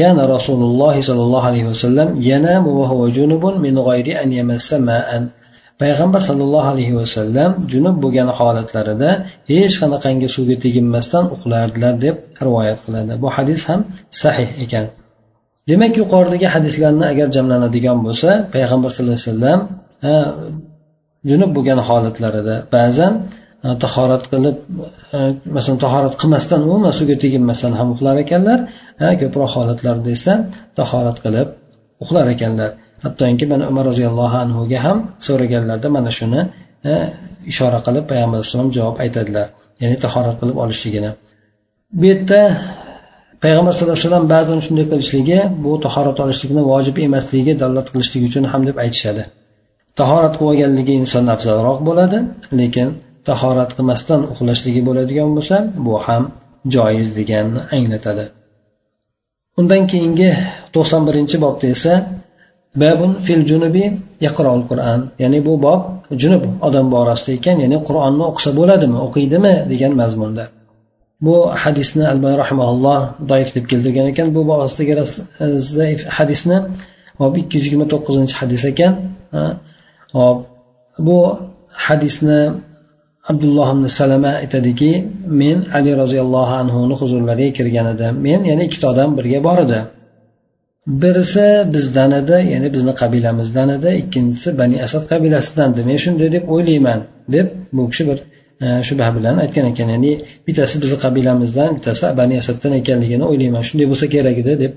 كان 0.00 0.19
رسول 0.37 0.61
الله 0.69 0.95
صلى 1.09 1.23
الله 1.26 1.42
عليه 1.50 1.64
وسلم 1.73 2.09
ينام 2.33 2.64
وهو 2.78 3.00
جنب 3.16 3.45
من 3.66 3.75
غير 3.88 4.07
أن 4.23 4.28
يمس 4.38 4.69
ماء 4.90 5.11
payg'ambar 5.80 6.21
sollallohu 6.28 6.69
alayhi 6.75 6.95
vasallam 7.00 7.50
junub 7.73 7.97
bo'lgan 8.04 8.28
holatlarida 8.38 9.11
hech 9.50 9.75
qanaqangi 9.83 10.28
suvga 10.35 10.57
teginmasdan 10.64 11.25
uxlardilar 11.35 11.95
deb 12.04 12.16
rivoyat 12.47 12.78
qiladi 12.85 13.12
bu 13.23 13.28
hadis 13.37 13.61
ham 13.69 13.80
sahih 14.23 14.49
ekan 14.64 14.85
demak 15.71 15.92
yuqoridagi 16.00 16.47
hadislarni 16.54 17.04
agar 17.12 17.26
jamlanadigan 17.37 17.99
bo'lsa 18.07 18.30
payg'ambar 18.54 18.88
sallallohu 18.95 19.19
alayhi 19.21 19.30
vasallam 19.33 19.61
junub 21.29 21.51
bo'lgan 21.58 21.79
holatlarida 21.89 22.55
ba'zan 22.75 23.13
e, 23.65 23.67
tahorat 23.84 24.24
qilib 24.32 24.58
e, 25.15 25.20
masalan 25.55 25.79
tahorat 25.86 26.13
qilmasdan 26.22 26.60
umuman 26.67 26.94
suvga 27.00 27.15
teginmasdan 27.24 27.74
ham 27.79 27.88
uxlar 27.96 28.15
ekanlar 28.25 28.60
e, 29.03 29.08
ko'proq 29.22 29.51
holatlarda 29.58 30.10
esa 30.17 30.34
tahorat 30.79 31.17
qilib 31.25 31.48
uxlar 32.03 32.25
ekanlar. 32.36 32.72
Hattoki 33.05 33.46
mana 33.51 33.63
umar 33.72 33.84
roziyallohu 33.91 34.38
anhuga 34.46 34.79
ham 34.86 34.98
so'raganlarida 35.25 35.89
mana 35.98 36.12
shuni 36.17 36.41
ishora 37.51 37.79
qilib 37.88 38.03
payg'ambar 38.12 38.38
alayhisalom 38.39 38.70
javob 38.77 38.96
aytadilar 39.03 39.48
ya'ni 39.82 39.98
tahorat 40.05 40.36
qilib 40.41 40.58
olishligini. 40.63 41.12
Bu 42.00 42.03
yerda 42.12 42.39
payg'ambar 43.44 43.72
sallallohu 43.74 43.98
alayhi 43.98 44.08
vasallam 44.10 44.27
ba'zan 44.36 44.60
shunday 44.65 44.86
qilishligi 44.91 45.39
bu 45.63 45.72
tahorat 45.86 46.17
olishlikni 46.25 46.62
vojib 46.72 46.96
emasligiga 47.08 47.53
dalolat 47.62 47.88
qilishlik 47.94 48.22
uchun 48.29 48.44
ham 48.51 48.62
deb 48.70 48.77
aytishadi. 48.84 49.24
Tahorat 50.00 50.34
qilib 50.38 50.50
olganligi 50.52 50.94
insonga 51.02 51.32
afzalroq 51.38 51.80
bo'ladi 51.90 52.18
lekin 52.60 52.88
tahorat 53.30 53.72
qilmasdan 53.78 54.22
uxlashligi 54.32 54.82
bo'ladigan 54.88 55.30
bo'lsa 55.36 55.58
bu 55.86 55.94
ham 56.06 56.24
joiz 56.74 57.08
deganni 57.20 57.62
anglatadi. 57.78 58.25
Undan 59.60 59.84
keyingi 59.92 60.30
to'qson 60.75 61.02
birinchi 61.08 61.36
bobda 61.46 61.68
esa 61.75 61.94
babun 62.84 63.12
fil 63.25 63.44
junubi 63.50 63.86
yaqrol 64.25 64.62
qur'on 64.70 65.00
ya'ni 65.24 65.40
bu 65.48 65.54
bob 65.66 65.82
junub 66.22 66.44
odam 66.68 66.86
borasida 66.96 67.32
ekan 67.40 67.58
ya'ni 67.64 67.78
qur'onni 67.88 68.24
o'qisa 68.32 68.50
bo'ladimi 68.60 68.98
o'qiydimi 69.06 69.54
degan 69.72 69.94
mazmunda. 70.02 70.46
Bu 71.25 71.36
hadisni 71.64 72.04
albani 72.12 72.38
rahimaulloh 72.44 73.00
doif 73.32 73.50
deb 73.56 73.66
keltirgan 73.72 74.08
ekan. 74.14 74.28
Bu 74.36 74.42
borasidagi 74.52 74.94
zaif 75.78 76.00
hadisni 76.18 76.58
bob 77.22 77.34
ikki 77.42 77.54
yuz 77.58 77.64
yigirma 77.68 77.88
to'qqizinchi 77.94 78.34
hadis 78.42 78.62
ekan. 78.72 78.94
Hop 80.17 80.38
bu 81.07 81.19
hadisni 81.86 82.41
abdulloh 83.31 83.67
ibn 83.75 83.86
salama 84.00 84.31
aytadiki 84.41 84.91
men 85.41 85.57
ali 85.77 85.91
roziyallohu 86.01 86.53
anhuni 86.62 86.95
huzurlariga 87.01 87.53
kirgan 87.57 87.88
edim 87.93 88.13
men 88.27 88.41
yana 88.51 88.63
ikkita 88.67 88.86
odam 88.93 89.10
birga 89.17 89.39
bor 89.48 89.57
edi. 89.65 89.79
Birisi 90.88 91.48
bizdan 91.74 92.12
edi 92.22 92.38
ya'ni 92.53 92.69
bizni 92.75 92.93
qabilamizdan 93.01 93.69
edi. 93.77 93.89
Ikkinchisi 94.01 94.50
bani 94.60 94.75
asad 94.86 95.03
qabilasidan 95.12 95.69
edi. 95.74 95.81
Men 95.89 95.98
shunday 96.03 96.29
deb 96.36 96.43
o'ylayman 96.53 97.00
deb 97.36 97.48
bu 97.75 97.84
kishi 97.91 98.03
bir 98.10 98.19
e, 98.65 98.67
shubha 98.88 99.10
bilan 99.17 99.36
aytgan 99.43 99.65
ekan. 99.72 99.88
Ya'ni 99.95 100.12
bittasi 100.48 100.75
bizni 100.84 100.98
qabilamizdan 101.05 101.69
bittasi 101.77 102.05
bani 102.19 102.36
asaddan 102.41 102.74
ekanligini 102.81 103.25
o'ylayman. 103.31 103.63
Shunday 103.69 103.88
bo'lsa 103.91 104.05
kerak 104.15 104.38
edi 104.43 104.53
deb 104.63 104.74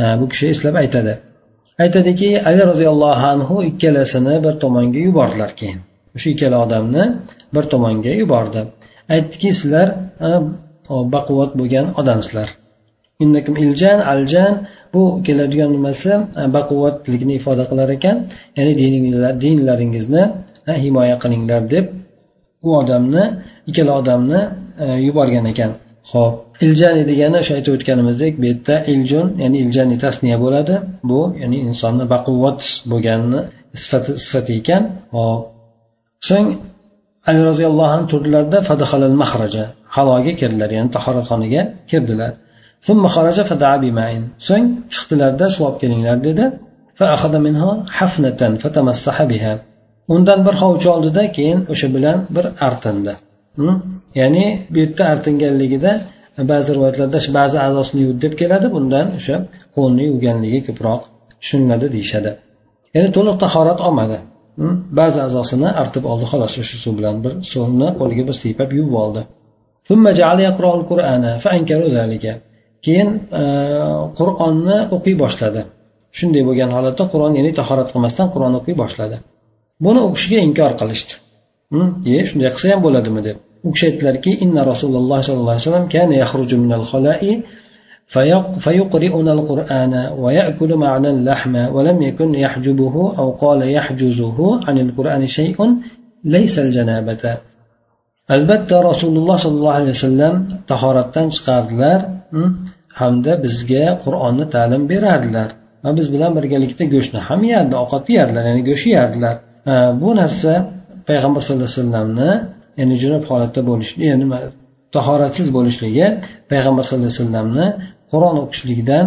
e, 0.00 0.02
bu 0.20 0.24
kishi 0.32 0.46
eslab 0.54 0.74
aytadi. 0.82 1.12
Aytadiki 1.82 2.30
ali 2.48 2.62
roziyallohu 2.70 3.26
anhu 3.32 3.56
ikkalasini 3.70 4.34
bir 4.44 4.54
tomonga 4.62 5.00
yubordilar 5.08 5.50
keyin. 5.60 5.80
O'sha 6.16 6.28
ikkala 6.34 6.56
odamni 6.64 7.04
bir 7.54 7.64
tomonga 7.72 8.12
yubordi. 8.22 8.60
Aytdiki 9.14 9.50
sizlar 9.60 9.88
baquvvat 11.14 11.52
bo'lgan 11.58 11.86
odamsizlar. 12.00 12.48
Innakum 13.24 13.54
iljan 13.64 13.98
aljan 14.12 14.52
bu 14.94 15.02
keladigan 15.26 15.70
nimasi 15.76 16.12
baquvvatlikni 16.56 17.32
ifoda 17.40 17.64
qilar 17.70 17.88
ekan 17.96 18.16
ya'ni 18.56 18.72
dinlaringizni 19.44 20.22
himoya 20.84 21.16
qilinglar 21.22 21.62
deb 21.74 21.86
u 22.66 22.68
odamni 22.80 23.24
ikkala 23.68 23.92
odamni 24.00 24.40
yuborgan 25.06 25.46
ekan. 25.52 25.70
Ho'p 26.12 26.47
iljani 26.66 27.02
degani 27.10 27.36
o'sha 27.42 27.52
aytib 27.58 27.72
o'tganimizdek 27.76 28.32
bu 28.40 28.44
yerda 28.50 28.74
iljun 28.92 29.28
ya'ni 29.42 29.58
iljani 29.64 29.96
tasniya 30.04 30.36
bo'ladi. 30.44 30.74
Bu 31.10 31.20
ya'ni 31.42 31.58
insonni 31.68 32.04
baquvvat 32.14 32.60
bo'lganini 32.90 33.40
sifati 33.82 34.10
sifati 34.24 34.52
ekan. 34.60 34.82
Hop 35.16 35.40
so'ng 36.28 36.48
ali 37.28 37.40
roziyallohu 37.50 37.90
anhu 37.94 38.06
turdilarda 38.12 38.58
fadahalal 38.68 39.16
mahraja 39.22 39.64
haloga 39.96 40.32
kirdilar 40.40 40.70
ya'ni 40.76 40.90
tahoratxonaga 40.96 41.62
kirdilar. 41.90 42.32
So'ng 44.48 44.64
chiqdilarda 44.92 45.46
suv 45.54 45.62
olib 45.68 45.78
kelinglar 45.82 46.16
dedi. 46.28 46.44
Undan 50.14 50.40
bir 50.46 50.54
hovuch 50.62 50.86
oldida 50.94 51.22
keyin 51.36 51.60
o'sha 51.72 51.88
bilan 51.94 52.18
bir 52.36 52.46
artindi. 52.68 53.12
Hm? 53.58 53.74
Ya'ni 54.20 54.44
bu 54.72 54.76
yerda 54.82 55.04
artinganligida 55.12 55.92
ba'zi 56.52 56.70
rivoyatlarda 56.76 57.18
ba'zi 57.38 57.56
a'zosini 57.66 58.00
yuvdi 58.06 58.20
deb 58.24 58.34
keladi 58.40 58.66
bundan 58.74 59.06
o'sha 59.18 59.36
qo'lni 59.76 60.02
yuvganligi 60.10 60.60
ko'proq 60.68 61.00
tushuniladi 61.40 61.86
deyishadi. 61.94 62.30
Ya'ni 62.94 63.10
to'liq 63.16 63.36
tahorat 63.44 63.80
olmadi. 63.86 64.18
Ba'zi 65.00 65.18
a'zosini 65.26 65.68
artib 65.82 66.04
oldi 66.12 66.26
xolos 66.32 66.54
o'sha 66.62 66.76
suv 66.84 66.94
bilan 66.98 67.16
bir 67.24 67.32
suvni 67.52 67.88
qo'liga 68.00 68.24
bir 68.28 68.36
siypab 68.42 68.70
yuvib 68.78 68.94
oldi. 69.04 69.22
Keyin 72.86 73.10
e, 73.40 73.42
qur'onni 74.18 74.78
o'qiy 74.96 75.14
boshladi. 75.22 75.60
Shunday 76.18 76.42
bo'lgan 76.48 76.70
holatda 76.76 77.04
qur'on 77.12 77.32
ya'ni 77.38 77.52
tahorat 77.60 77.88
qilmasdan 77.92 78.26
qur'on 78.34 78.52
o'qiy 78.60 78.74
boshladi. 78.82 79.16
Buni 79.84 80.00
o'qishiga 80.06 80.38
inkor 80.48 80.72
qilishdi. 80.80 81.12
E 82.18 82.20
shunday 82.28 82.50
qilsa 82.54 82.66
ham 82.72 82.80
bo'ladimi 82.86 83.20
deb. 83.28 83.36
u 83.67 83.69
kishi 83.73 83.85
aytdilarki 83.89 84.31
inna 84.43 84.61
rasululloh 84.71 85.17
sollallohu 85.27 85.53
alayhi 85.55 85.65
vasallam 85.67 85.87
kana 85.95 86.13
yakhruju 86.23 86.55
minal 86.63 86.85
khala'i 86.91 87.33
فيقرئنا 88.65 89.31
القرآن 89.37 89.93
ويأكل 90.23 90.71
معنا 90.75 91.09
اللحم 91.15 91.55
ولم 91.75 91.97
يكن 92.01 92.29
يحجبه 92.45 92.95
أو 93.19 93.27
قال 93.43 93.59
يحجزه 93.77 94.37
عن 94.67 94.77
القرآن 94.85 95.27
شيء 95.27 95.57
ليس 96.35 96.55
الجنابة 96.65 97.23
albatta 98.35 98.77
rasululloh 98.89 99.37
sollallohu 99.45 99.77
alayhi 99.79 99.95
vasallam 99.97 100.35
tahoratdan 100.71 101.27
chiqardilar 101.35 101.99
hamda 102.99 103.33
bizga 103.43 103.85
qur'onni 104.03 104.45
ta'lim 104.55 104.81
berardilar 104.91 105.49
va 105.83 105.91
biz 105.97 106.07
bilan 106.13 106.31
birgalikda 106.37 106.83
go'shtni 106.93 107.19
ham 107.27 107.41
yerdi 107.53 107.75
ovqatni 107.83 108.13
yerdilar 108.19 108.43
ya'ni 108.49 108.63
go'sht 108.69 108.87
yerdilar 108.97 109.35
bu 110.01 110.09
narsa 110.21 110.53
payg'ambar 111.09 111.41
sallallohu 111.43 111.67
alayhi 111.67 111.79
vasallamni 111.81 112.31
ya'ni 112.78 112.94
junub 113.02 113.22
holatda 113.30 113.60
bo'lish 113.70 113.90
ya'ni 114.10 114.26
tahoratsiz 114.96 115.48
bo'lishligi 115.56 116.06
payg'ambar 116.50 116.82
sallallohu 116.88 117.10
alayhi 117.10 117.20
vasallamni 117.22 117.66
qur'on 118.12 118.36
o'qishlikdan 118.44 119.04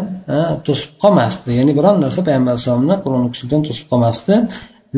to'sib 0.67 0.91
qolmasdi. 1.03 1.49
Ya'ni 1.59 1.73
biron 1.79 1.95
narsa 2.05 2.19
payg'ambar 2.27 2.51
alayhisalomni 2.53 2.95
qur'on 3.03 3.23
o'qishlikdan 3.27 3.61
to'sib 3.67 3.85
qolmasdi. 3.91 4.33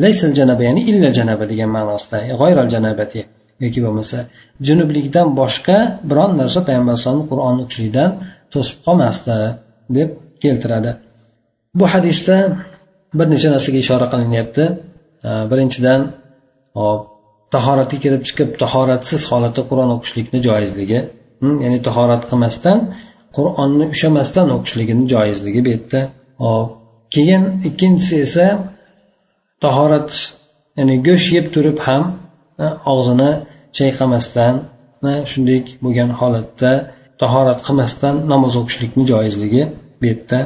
Laysal 0.02 0.32
janaba 0.38 0.62
ya'ni 0.68 0.82
illa 0.90 1.08
janaba 1.18 1.44
degan 1.52 1.70
ma'nosida 1.76 2.16
e, 2.30 2.32
g'oyral 2.40 2.68
janabati 2.74 3.20
yoki 3.64 3.80
bo'lmasa 3.84 4.18
junublikdan 4.68 5.28
boshqa 5.40 5.78
biron 6.10 6.30
narsa 6.40 6.58
payg'ambar 6.68 6.92
alayhisalomni 6.94 7.26
qur'on 7.32 7.56
o'qishlikdan 7.64 8.10
to'sib 8.54 8.78
qolmasdi 8.86 9.36
deb 9.96 10.08
keltiradi. 10.42 10.90
Bu 11.78 11.84
hadisda 11.94 12.36
bir 13.18 13.26
necha 13.32 13.48
narsaga 13.54 13.78
ishora 13.84 14.06
qilinyapti. 14.12 14.64
Birinchidan 15.50 16.00
hop 16.78 17.00
tahoratga 17.54 17.96
kirib 18.04 18.22
chiqib 18.28 18.50
tahoratsiz 18.62 19.22
holatda 19.30 19.62
qur'on 19.70 19.90
o'qishlikni 19.96 20.38
joizligi 20.48 20.98
ya'ni 21.64 21.78
tahorat 21.88 22.22
qilmasdan 22.30 22.78
qur'onni 23.36 23.84
ushlamasdan 23.94 24.48
o'qishligini 24.56 25.04
joizligi 25.14 25.60
bu 25.66 25.70
yerda. 25.74 26.00
Hop 26.44 26.68
keyin 27.14 27.42
ikkinchisi 27.68 28.14
esa 28.26 28.46
tahorat 29.64 30.10
ya'ni 30.78 30.94
go'sht 31.06 31.28
yeb 31.36 31.46
turib 31.54 31.78
ham 31.86 32.02
og'zini 32.92 33.30
chayqamasdan 33.78 34.54
shunday 35.30 35.58
bo'lgan 35.84 36.10
holatda 36.20 36.72
tahorat 37.22 37.60
qilmasdan 37.66 38.14
namoz 38.32 38.54
o'qishlikni 38.60 39.04
joizligi 39.12 39.62
bu 40.00 40.04
yerda. 40.10 40.40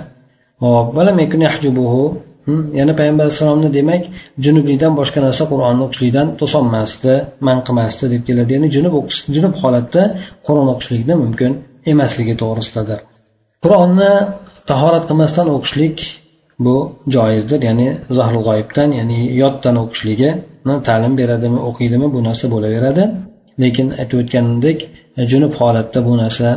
Yana 2.80 2.92
payg'ambar 2.98 3.24
alayhissalomni 3.26 3.70
demak 3.78 4.02
junublikdan 4.44 4.92
boshqa 5.00 5.18
narsa 5.26 5.44
qur'onni 5.52 5.82
o'qishlikdan 5.86 6.26
to'solmasdi 6.40 7.12
man 7.46 7.58
qilmasdi 7.66 8.04
deb 8.14 8.22
keladi. 8.28 8.50
Ya'ni 8.56 8.68
junub 8.76 8.94
o'qish 9.00 9.20
junub 9.36 9.54
holatda 9.62 10.02
qur'on 10.46 10.68
o'qishlikni 10.74 11.14
mumkin 11.22 11.50
emasligi 11.92 12.34
to'g'risidadir 12.42 12.98
qur'onni 13.64 14.12
tahorat 14.70 15.04
qilmasdan 15.08 15.46
o'qishlik 15.56 15.98
bu 16.64 16.76
joizdir 17.14 17.60
ya'ni 17.68 17.88
zahru 18.18 18.40
g'oyibdan 18.48 18.88
ya'ni 18.98 19.18
yoddan 19.42 19.76
o'qishligi 19.82 20.30
ta'lim 20.88 21.12
beradimi 21.20 21.58
o'qiydimi 21.68 22.08
bu 22.14 22.20
narsa 22.28 22.46
bo'laveradi. 22.54 23.04
Lekin 23.62 23.86
aytib 24.00 24.18
o'tganimdek 24.22 24.78
junub 25.30 25.52
holatda 25.60 25.98
bu 26.08 26.12
narsa 26.22 26.48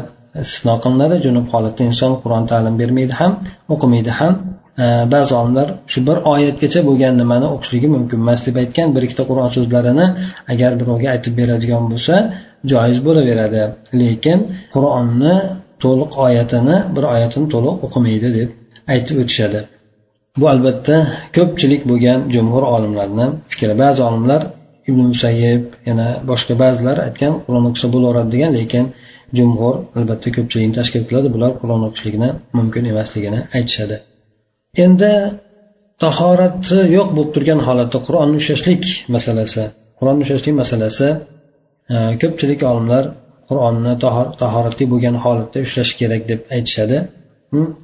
istisno 0.44 0.76
qilinadi 0.84 1.16
junub 1.26 1.46
holatda 1.54 1.82
inson 1.90 2.12
qur'on 2.24 2.44
ta'lim 2.52 2.76
bermaydi 2.82 3.14
ham 3.22 3.32
o'qimaydi 3.74 4.12
ham. 4.20 4.34
Ba'zi 5.14 5.34
olimlar 5.40 5.68
shu 5.92 6.00
bir 6.08 6.18
oyatgacha 6.34 6.80
bo'lgan 6.90 7.14
nimani 7.22 7.48
o'qishligi 7.56 7.88
mumkin 7.96 8.18
emas 8.24 8.42
deb 8.48 8.56
aytgan 8.64 8.88
bir 8.96 9.02
ikkita 9.08 9.24
qur'on 9.30 9.50
so'zlarini 9.56 10.06
agar 10.54 10.72
birovga 10.82 11.08
aytib 11.16 11.34
beradigan 11.40 11.84
bo'lsa 11.92 12.16
joiz 12.72 12.98
bo'laveradi. 13.08 13.62
Lekin 14.02 14.40
qur'onni 14.76 15.36
to'liq 15.84 16.12
oyatini 16.26 16.78
bir 16.96 17.04
oyatini 17.14 17.48
to'liq 17.54 17.76
o'qimaydi 17.86 18.30
deb 18.38 18.50
aytib 18.94 19.16
o'tishadi. 19.24 19.60
Bu 20.40 20.46
albatta 20.54 20.96
ko'pchilik 21.38 21.82
bo'lgan 21.92 22.20
jumhur 22.36 22.64
olimlarni 22.76 23.26
fikri. 23.52 23.74
Ba'zi 23.84 24.02
olimlar 24.10 24.42
ibn 24.90 25.02
musayyib 25.12 25.64
yana 25.90 26.08
boshqa 26.30 26.54
ba'zilar 26.64 26.98
aytgan 27.08 27.34
qur'on 27.46 27.64
o'qisa 27.70 27.88
bo'laveradi 27.96 28.30
degan 28.36 28.52
lekin 28.60 28.86
jumhur 29.38 29.76
albatta 29.98 30.30
ko'pchilikni 30.38 30.74
tashkil 30.80 31.04
qiladi 31.08 31.28
bular 31.36 31.52
qur'on 31.62 31.82
o'qishlikni 31.88 32.30
mumkin 32.58 32.84
emasligini 32.92 33.40
aytishadi. 33.58 33.98
Endi 34.86 35.14
tahorati 36.04 36.80
yo'q 36.98 37.10
bo'lib 37.16 37.32
turgan 37.36 37.60
holatda 37.68 37.98
qur'onni 38.08 38.36
ushlashlik 38.42 38.84
masalasi 39.16 39.64
qur'onni 40.00 40.22
ushlashlik 40.26 40.56
masalasi 40.62 41.08
e, 41.94 41.96
ko'pchilik 42.22 42.62
olimlar 42.72 43.04
qur'onni 43.50 43.94
tahoratli 44.42 44.86
bo'lgan 44.94 45.16
holatda 45.24 45.58
ushlash 45.66 45.92
kerak 46.00 46.22
deb 46.32 46.40
aytishadi. 46.56 46.98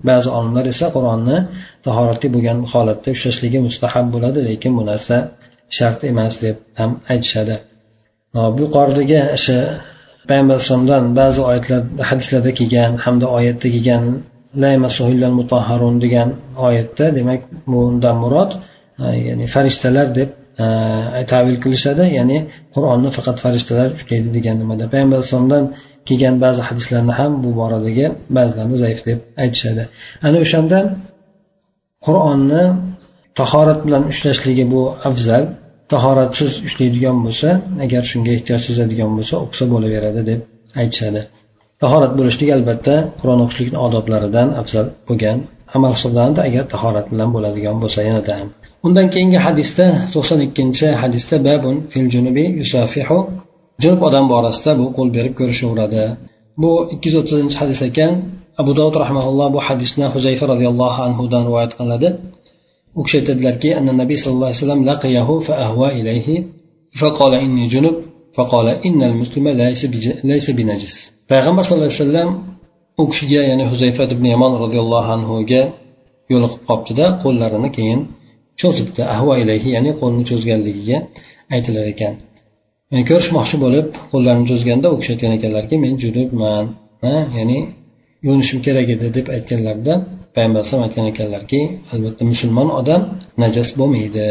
Ba'zi 0.09 0.29
olimlar 0.37 0.65
esa 0.73 0.85
qur'onni 0.95 1.37
tahoratli 1.85 2.27
bo'lgan 2.35 2.57
holatda 2.73 3.09
ushlashligi 3.15 3.59
mustahab 3.67 4.05
bo'ladi 4.13 4.39
lekin 4.49 4.71
bu 4.77 4.83
narsa 4.91 5.15
shart 5.77 5.99
emas 6.11 6.33
deb 6.45 6.55
ham 6.79 6.91
aytishadi. 7.13 7.55
E, 8.37 8.39
bu 8.53 8.59
yuqoridagi 8.65 9.19
o'sha 9.37 9.57
payg'ambar 10.29 10.55
alayhisalomdan 10.57 11.03
ba'zi 11.19 11.39
oyatlar 11.49 11.81
hadislarda 12.09 12.51
kelgan 12.59 12.91
hamda 13.05 13.27
oyatda 13.37 13.67
kelgan 13.75 14.03
degan 16.05 16.29
oyatda 16.67 17.05
demak 17.17 17.41
bundan 17.71 18.15
murod 18.23 18.51
ya'ni 19.27 19.45
farishtalar 19.55 20.07
deb 20.19 20.29
tavil 21.31 21.57
qilishadi 21.63 22.03
ya'ni 22.17 22.37
qur'onni 22.75 23.09
faqat 23.17 23.37
farishtalar 23.45 23.89
ushlaydi 23.97 24.29
degan 24.37 24.55
nimada. 24.61 24.83
Payg'ambar 24.93 25.17
alayhisalomdan 25.19 25.63
kelgan 26.07 26.35
ba'zi 26.45 26.61
hadislarni 26.69 27.13
ham 27.19 27.31
bu 27.43 27.49
boradagi 27.61 28.05
ba'zilarni 28.37 28.77
zaif 28.83 28.99
deb 29.09 29.19
aytishadi. 29.43 29.83
Ana 30.27 30.37
o'shandan 30.45 30.85
qur'onni 32.05 32.63
tahorat 33.39 33.79
bilan 33.85 34.03
ushlashligi 34.11 34.65
bu 34.73 34.81
afzal 35.09 35.43
tahoratsiz 35.93 36.51
ushlaydigan 36.67 37.17
bo'lsa 37.25 37.49
agar 37.85 38.03
shunga 38.11 38.31
ehtiyoj 38.37 38.61
sezadigan 38.69 39.11
bo'lsa 39.17 39.35
o'qisa 39.43 39.65
bo'laveradi 39.73 40.21
deb 40.31 40.39
aytishadi. 40.81 41.21
tahorat 41.82 42.12
bo'lishligi 42.18 42.52
albatta 42.58 42.94
qur'on 43.20 43.40
o'qishlikni 43.44 43.78
odoblaridan 43.86 44.48
afzal 44.60 44.86
bo'lgan 45.08 45.38
amal 45.76 45.92
hisoblanadi 45.96 46.40
agar 46.48 46.64
tahorat 46.74 47.06
bilan 47.12 47.28
bo'ladigan 47.34 47.76
bo'lsa 47.82 48.00
yanada 48.08 48.32
ham 48.38 48.48
undan 48.86 49.06
keyingi 49.14 49.38
hadisda 49.46 49.86
to'qson 50.14 50.40
ikkinchi 50.46 50.86
hadisda 51.02 51.36
babun 51.48 51.74
fil 51.92 52.06
junubi 52.14 52.44
yusafihu 52.60 53.18
junub 53.82 54.00
odam 54.08 54.24
borasida 54.32 54.72
bu 54.80 54.86
qo'l 54.96 55.08
berib 55.16 55.34
ko'rishaveradi 55.40 56.04
bu 56.62 56.70
ikki 56.94 57.06
yuz 57.08 57.16
o'ttizinchi 57.20 57.56
hadis 57.62 57.80
ekan 57.88 58.12
abu 58.60 58.70
dovud 58.78 58.96
rahmaulloh 59.04 59.48
bu 59.56 59.60
hadisni 59.68 60.06
huzayfa 60.14 60.44
roziyallohu 60.52 60.98
anhudan 61.06 61.42
rivoyat 61.48 61.72
qilinadi 61.78 62.08
u 62.98 63.00
kishi 63.04 63.16
aytadilarki 63.20 63.68
anna 63.78 63.92
nabiy 64.02 64.18
sallallohu 64.22 64.50
alayhi 64.50 64.60
vasallam 64.60 64.82
laqiyahu 64.90 65.34
fa 65.46 65.54
ahva 65.66 65.88
ilayhi 66.00 66.36
فقال 67.00 67.32
إني 67.44 67.64
جنب 67.72 67.94
فقال 68.36 68.66
إن 68.86 69.00
المسلم 69.10 69.48
ليس 70.24 70.50
بنجس 70.50 70.94
payg'ambar 71.31 71.63
sallallohu 71.63 71.89
alayhi 71.91 72.03
vasallam 72.03 72.29
u 73.01 73.03
kishiga 73.11 73.41
ya'ni 73.49 73.65
huzayfat 73.71 74.09
ibn 74.15 74.25
yamon 74.33 74.53
roziyallohu 74.63 75.09
anhuga 75.17 75.61
yo'liqib 76.31 76.61
qolibdida 76.69 77.05
qo'llarini 77.23 77.69
keyin 77.77 77.99
cho'zibdi 78.61 79.01
ahvo 79.15 79.31
ilayhi 79.43 79.69
ya'ni 79.75 79.91
qo'lni 80.01 80.23
cho'zganligiga 80.29 80.97
aytilar 81.55 81.85
ekan. 81.93 82.13
Yani 82.91 83.03
ko'rishmoqchi 83.09 83.57
bo'lib 83.63 83.87
qo'llarini 84.11 84.45
cho'zganda 84.51 84.87
u 84.93 84.95
kishi 84.99 85.09
aytgan 85.13 85.31
ekanlarki 85.37 85.75
men 85.83 85.93
junubman 86.03 86.65
ya'ni 87.37 87.59
yuvinishim 88.25 88.59
kerak 88.65 88.87
edi 88.95 89.07
deb 89.17 89.27
aytganlarida 89.35 89.93
payg'ambar 90.35 90.59
alayhisalom 90.59 90.83
aytgan 90.87 91.05
ekanlarki 91.13 91.59
albatta 91.93 92.23
musulmon 92.31 92.67
odam 92.79 93.01
najas 93.43 93.69
bo'lmaydi 93.79 94.27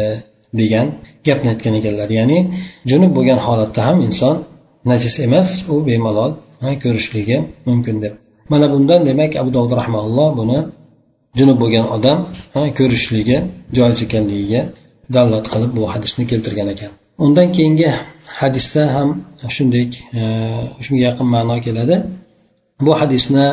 degan 0.59 0.87
gapni 1.27 1.47
aytgan 1.53 1.73
ekanlar. 1.79 2.09
Ya'ni 2.19 2.37
junub 2.89 3.11
bo'lgan 3.17 3.39
holatda 3.45 3.81
ham 3.87 3.97
inson 4.07 4.35
najis 4.91 5.15
emas 5.27 5.49
u 5.73 5.75
bemalol 5.89 6.31
ko'rishligi 6.83 7.37
mumkin 7.67 7.95
deb. 8.03 8.13
Mana 8.51 8.65
bundan 8.73 9.01
demak 9.09 9.31
abu 9.41 9.49
dovud 9.55 9.73
rahmaulloh 9.81 10.29
buni 10.39 10.57
junub 11.37 11.57
bo'lgan 11.63 11.85
odam 11.95 12.17
ko'rishligi 12.79 13.37
joiz 13.77 13.99
ekanligiga 14.05 14.61
dalolat 15.15 15.45
qilib 15.53 15.71
bu 15.77 15.83
hadisni 15.93 16.23
keltirgan 16.31 16.67
ekan. 16.75 16.91
Undan 17.25 17.47
keyingi 17.55 17.89
hadisda 18.39 18.83
ham 18.95 19.09
shunday 19.55 19.85
e, 20.19 20.21
shunga 20.83 21.01
yaqin 21.09 21.27
ma'no 21.35 21.55
keladi. 21.65 21.95
Bu 22.85 22.91
hadisni 23.01 23.45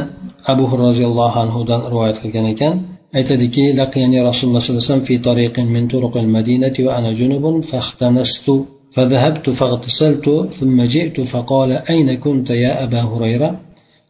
abu 0.53 0.65
roziyallohu 0.85 1.37
anhudan 1.45 1.81
rivoyat 1.93 2.17
qilgan 2.23 2.47
ekan. 2.55 2.75
Aytadiki 3.19 3.65
laqiyani 3.81 4.19
rasululloh 4.29 4.61
sallallohu 4.63 4.83
alayhi 4.83 4.93
vasallam 4.93 5.09
fi 5.11 5.17
tariqin 5.29 5.67
min 5.77 5.85
turuqil 5.93 6.29
madinati 6.37 6.81
va 6.87 6.93
ana 6.99 7.11
junubun 7.21 7.55
fahtanastu 7.71 8.55
فذهبت 8.95 9.51
فاغتسلت 9.51 10.27
ثم 10.59 10.83
جئت 10.83 11.21
فقال 11.21 11.71
أين 11.73 12.15
كنت 12.15 12.51
يا 12.51 12.85
أبا 12.85 13.03
هريرة؟ 13.03 13.61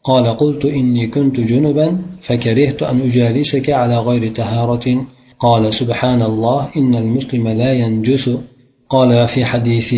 قال 0.04 0.26
قلت 0.26 0.64
إني 0.64 1.06
كنت 1.06 1.40
جنبا 1.40 1.98
فكرهت 2.20 2.82
أن 2.82 3.00
أجالسك 3.00 3.70
على 3.70 3.98
غير 3.98 4.34
طهارة. 4.34 4.86
قال 5.38 5.74
سبحان 5.74 6.22
الله 6.22 6.68
إن 6.76 6.94
المسلم 6.94 7.48
لا 7.48 7.72
ينجس. 7.72 8.30
قال 8.88 9.28
في 9.28 9.44
حديث 9.44 9.94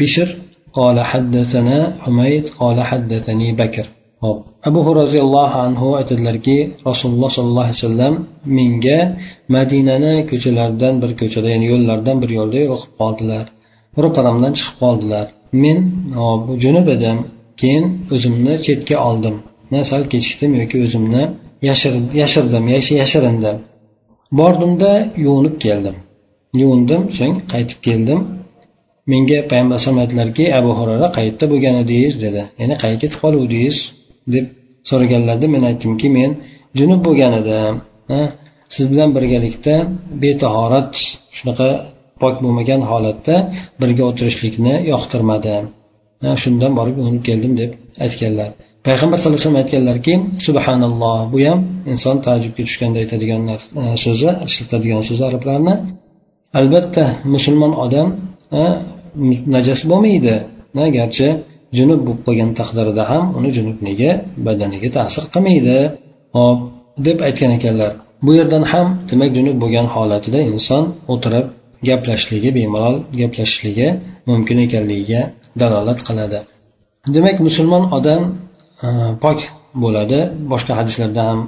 بشر؟ 0.00 0.36
قال 0.72 1.00
حدثنا 1.00 1.96
حميد 2.00 2.44
قال 2.60 2.82
حدثني 2.82 3.52
بكر. 3.52 3.86
hop 4.24 4.38
abu 4.68 4.80
roziyallohu 5.00 5.56
anhu 5.66 5.86
aytadilarki 6.00 6.58
rasululloh 6.88 7.30
sollallohu 7.36 7.66
alayhi 7.66 7.80
vasallam 7.80 8.14
menga 8.56 8.98
madinani 9.54 10.14
ko'chalaridan 10.30 10.94
bir 11.02 11.10
ko'chada 11.20 11.48
ya'ni 11.54 11.66
yo'llardan 11.72 12.16
bir 12.22 12.30
yo'lda 12.38 12.58
yo'l 12.64 12.78
qilib 12.82 12.94
qoldilar 13.00 13.44
ro'paramdan 14.04 14.52
chiqib 14.58 14.76
qoldilar. 14.82 15.26
Men 15.62 15.78
junub 16.64 16.86
edim. 16.96 17.18
Keyin 17.60 17.84
o'zimni 18.14 18.54
chetga 18.66 18.96
oldim. 19.08 19.36
Na 19.72 19.80
sal 19.90 20.02
kechikdim 20.12 20.52
yoki 20.60 20.76
o'zimni 20.84 21.22
yashirdim 22.20 22.64
yashirindim 23.00 23.56
bordimda 24.38 24.92
yuvinib 25.24 25.56
keldim. 25.64 25.96
Yuvindim 26.60 27.02
so'ng 27.18 27.36
qaytib 27.52 27.78
keldim. 27.86 28.20
Menga 29.12 29.38
payg'ambar 29.50 29.74
alayhisalom 29.76 29.98
aytdilarki 30.04 30.44
abu 30.58 30.70
hurara 30.78 31.06
qayerda 31.16 31.44
bo'lgan 31.52 31.74
edingiz 31.82 32.14
dedi. 32.24 32.42
Ya'ni 32.60 32.74
qayerga 32.82 33.00
ketib 33.04 33.18
qoluvdingiz? 33.24 33.78
deb 34.34 34.46
so'raganlarida 34.88 35.48
men 35.54 35.62
aytdimki 35.70 36.08
men 36.18 36.30
junub 36.78 37.00
bo'lgan 37.06 37.32
edim. 37.40 37.74
Siz 38.74 38.84
bilan 38.92 39.10
birgalikda 39.16 39.74
betahorat 40.22 40.92
shunaqa 41.36 41.68
pok 42.22 42.34
bo'lmagan 42.44 42.80
holatda 42.90 43.34
birga 43.80 44.02
o'tirishlikni 44.10 44.74
yoqtirmadi. 44.92 45.54
Shundan 46.42 46.72
borib 46.78 46.96
o'nib 47.04 47.22
keldim 47.28 47.52
deb 47.60 47.70
aytganlar. 48.04 48.50
Payg'ambar 48.86 49.16
sallallohu 49.18 49.38
alayhi 49.38 49.48
vasallam 49.48 49.62
aytganlarki 49.64 50.14
subhanalloh 50.46 51.18
bu 51.32 51.38
ham 51.46 51.60
inson 51.92 52.16
taajjubga 52.26 52.62
tushganda 52.68 52.98
aytadigan 53.02 53.42
e, 53.52 53.56
so'zi 54.04 54.30
ishlatadigan 54.48 55.02
so'zi 55.08 55.22
arablarni. 55.30 55.74
Albatta 56.58 57.04
musulmon 57.34 57.72
odam 57.84 58.08
e, 58.60 58.62
najas 59.54 59.80
bo'lmaydi. 59.90 60.34
Garchi 60.98 61.28
junub 61.78 62.00
bo'lib 62.06 62.20
qolgan 62.26 62.50
taqdirida 62.60 63.02
ham 63.10 63.24
uni 63.38 63.50
junubligi 63.56 64.10
badaniga 64.46 64.88
ta'sir 64.96 65.24
qilmaydi. 65.34 65.78
Hop 66.36 66.58
deb 67.06 67.18
aytgan 67.28 67.50
ekanlar. 67.58 67.92
Bu 68.24 68.30
yerdan 68.38 68.64
ham 68.72 68.86
demak 69.10 69.30
junub 69.36 69.56
bo'lgan 69.62 69.86
holatida 69.94 70.40
inson 70.52 70.82
o'tirib 71.12 71.46
gaplashishligi 71.88 72.50
bemalol 72.58 72.96
gaplashishligi 73.20 73.88
mumkin 74.30 74.56
ekanligiga 74.66 75.20
dalolat 75.60 75.98
qiladi. 76.08 76.38
Demak 77.14 77.36
musulmon 77.46 77.84
odam 77.98 78.22
e, 78.86 78.88
pok 79.24 79.38
bo'ladi 79.82 80.18
boshqa 80.52 80.72
hadislarda 80.80 81.22
ham 81.28 81.40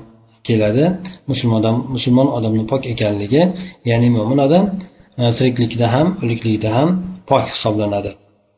keladi. 0.48 0.84
Musulmon 1.30 1.56
odam 1.62 1.76
musulmon 1.94 2.28
odamni 2.36 2.64
pok 2.72 2.82
ekanligi 2.92 3.42
ya'ni 3.90 4.08
mo'min 4.16 4.38
odam 4.46 4.64
e, 5.20 5.22
tiriklikda 5.38 5.86
ham 5.94 6.06
o'liklikda 6.22 6.70
ham 6.76 6.88
pok 7.30 7.44
hisoblanadi. 7.52 8.10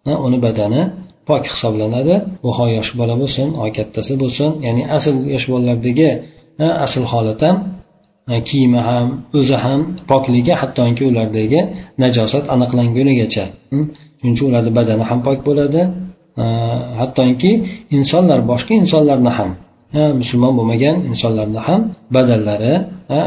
E, 0.09 0.13
uni 0.27 0.39
badani 0.47 0.83
pok 1.29 1.43
hisoblanadi. 1.53 2.15
Bu 2.43 2.51
ho 2.57 2.65
yosh 2.77 2.91
bola 3.01 3.15
bo'lsin 3.23 3.49
ho 3.61 3.67
kattasi 3.79 4.13
bo'lsin 4.23 4.51
ya'ni 4.67 4.83
asl 4.97 5.15
yosh 5.35 5.47
bolalardagi 5.53 6.11
asl 6.85 7.05
holat 7.13 7.41
ham 7.47 7.57
kiyimi 8.49 8.81
ham 8.89 9.07
o'zi 9.39 9.57
ham 9.65 9.81
pokligi 10.11 10.55
hattoki 10.61 11.05
ulardagi 11.11 11.61
najosat 12.03 12.45
aniqlangunigacha. 12.55 13.45
Shuning 14.19 14.35
uchun 14.37 14.47
ularni 14.51 14.73
badani 14.79 15.05
ham 15.11 15.19
pok 15.27 15.39
bo'ladi. 15.49 15.83
Hattoki 17.01 17.53
insonlar 17.97 18.41
boshqa 18.51 18.73
insonlarni 18.83 19.33
ham 19.39 19.51
musulmon 20.21 20.53
bo'lmagan 20.59 20.97
insonlarni 21.11 21.61
ham 21.69 21.81
badallari 22.17 22.75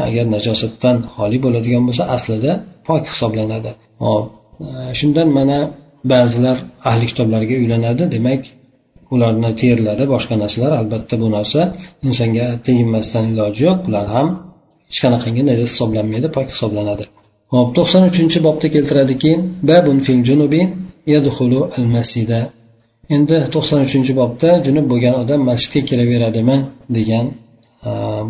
agar 0.06 0.26
najosatdan 0.34 0.96
xoli 1.14 1.38
bo'ladigan 1.44 1.82
bo'lsa 1.88 2.04
aslida 2.16 2.52
pok 2.86 3.02
hisoblanadi. 3.12 3.70
Hop 4.04 4.24
e, 4.66 4.68
shundan 4.98 5.28
mana 5.38 5.58
ba'zilar 6.12 6.56
ahli 6.90 7.04
kitoblarga 7.10 7.54
uylanadi. 7.62 8.02
Demak 8.14 8.42
ularni 9.14 9.50
terlari 9.60 10.04
boshqa 10.14 10.34
narsalar 10.42 10.72
albatta 10.80 11.14
bu 11.22 11.28
narsa 11.36 11.60
insonga 12.08 12.46
teginmasdan 12.66 13.24
iloji 13.32 13.60
yo'q. 13.66 13.78
Bular 13.86 14.06
ham 14.16 14.28
hech 14.90 14.98
qanaqangi 15.04 15.42
najas 15.48 15.68
hisoblanmaydi 15.72 16.28
pok 16.36 16.46
hisoblanadi. 16.54 17.04
Hop 17.54 17.68
to'qson 17.76 18.02
uchinchi 18.10 18.38
bobda 18.46 18.66
keltiradiki 18.74 19.32
babun 19.70 19.96
fil 20.06 20.20
junubi 20.28 20.62
yadxulu 21.14 21.60
al 21.76 21.86
masjida 21.96 22.40
endi 23.14 23.36
to'qson 23.54 23.80
uchinchi 23.86 24.12
bobda 24.20 24.50
junub 24.66 24.86
bo'lgan 24.92 25.14
odam 25.22 25.40
masjidga 25.50 25.80
kiraveradimi 25.88 26.56
degan 26.96 27.24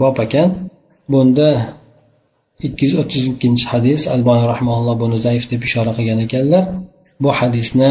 bob 0.02 0.16
ekan. 0.26 0.48
Bunda 1.12 1.48
ikki 2.66 2.82
yuz 2.86 2.94
o'ttiz 3.02 3.22
ikkinchi 3.32 3.64
hadis 3.72 4.00
alboniy 4.14 4.46
rahmaulloh 4.52 4.96
buni 5.02 5.18
zaif 5.26 5.44
deb 5.52 5.60
ishora 5.68 5.92
qilgan 5.98 6.18
ekanlar. 6.26 6.64
Bu 7.22 7.30
hadisni 7.38 7.90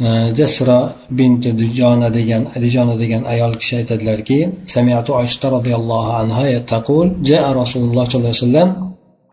Э, 0.00 0.34
jasra 0.34 0.92
binti 1.08 1.52
dujona 1.52 2.08
degan 2.10 2.42
alijona 2.56 2.94
degan 3.02 3.22
ayol 3.32 3.52
kishi 3.60 3.74
aytadilarki 3.80 4.38
samiatu 4.74 5.10
oysha 5.20 5.46
roziyallohu 5.56 6.10
anha 6.20 6.44
taqul 6.72 7.06
jaa 7.30 7.48
rasululloh 7.60 8.04
sollallohu 8.10 8.34
alayhi 8.34 8.46
vasallam 8.46 8.68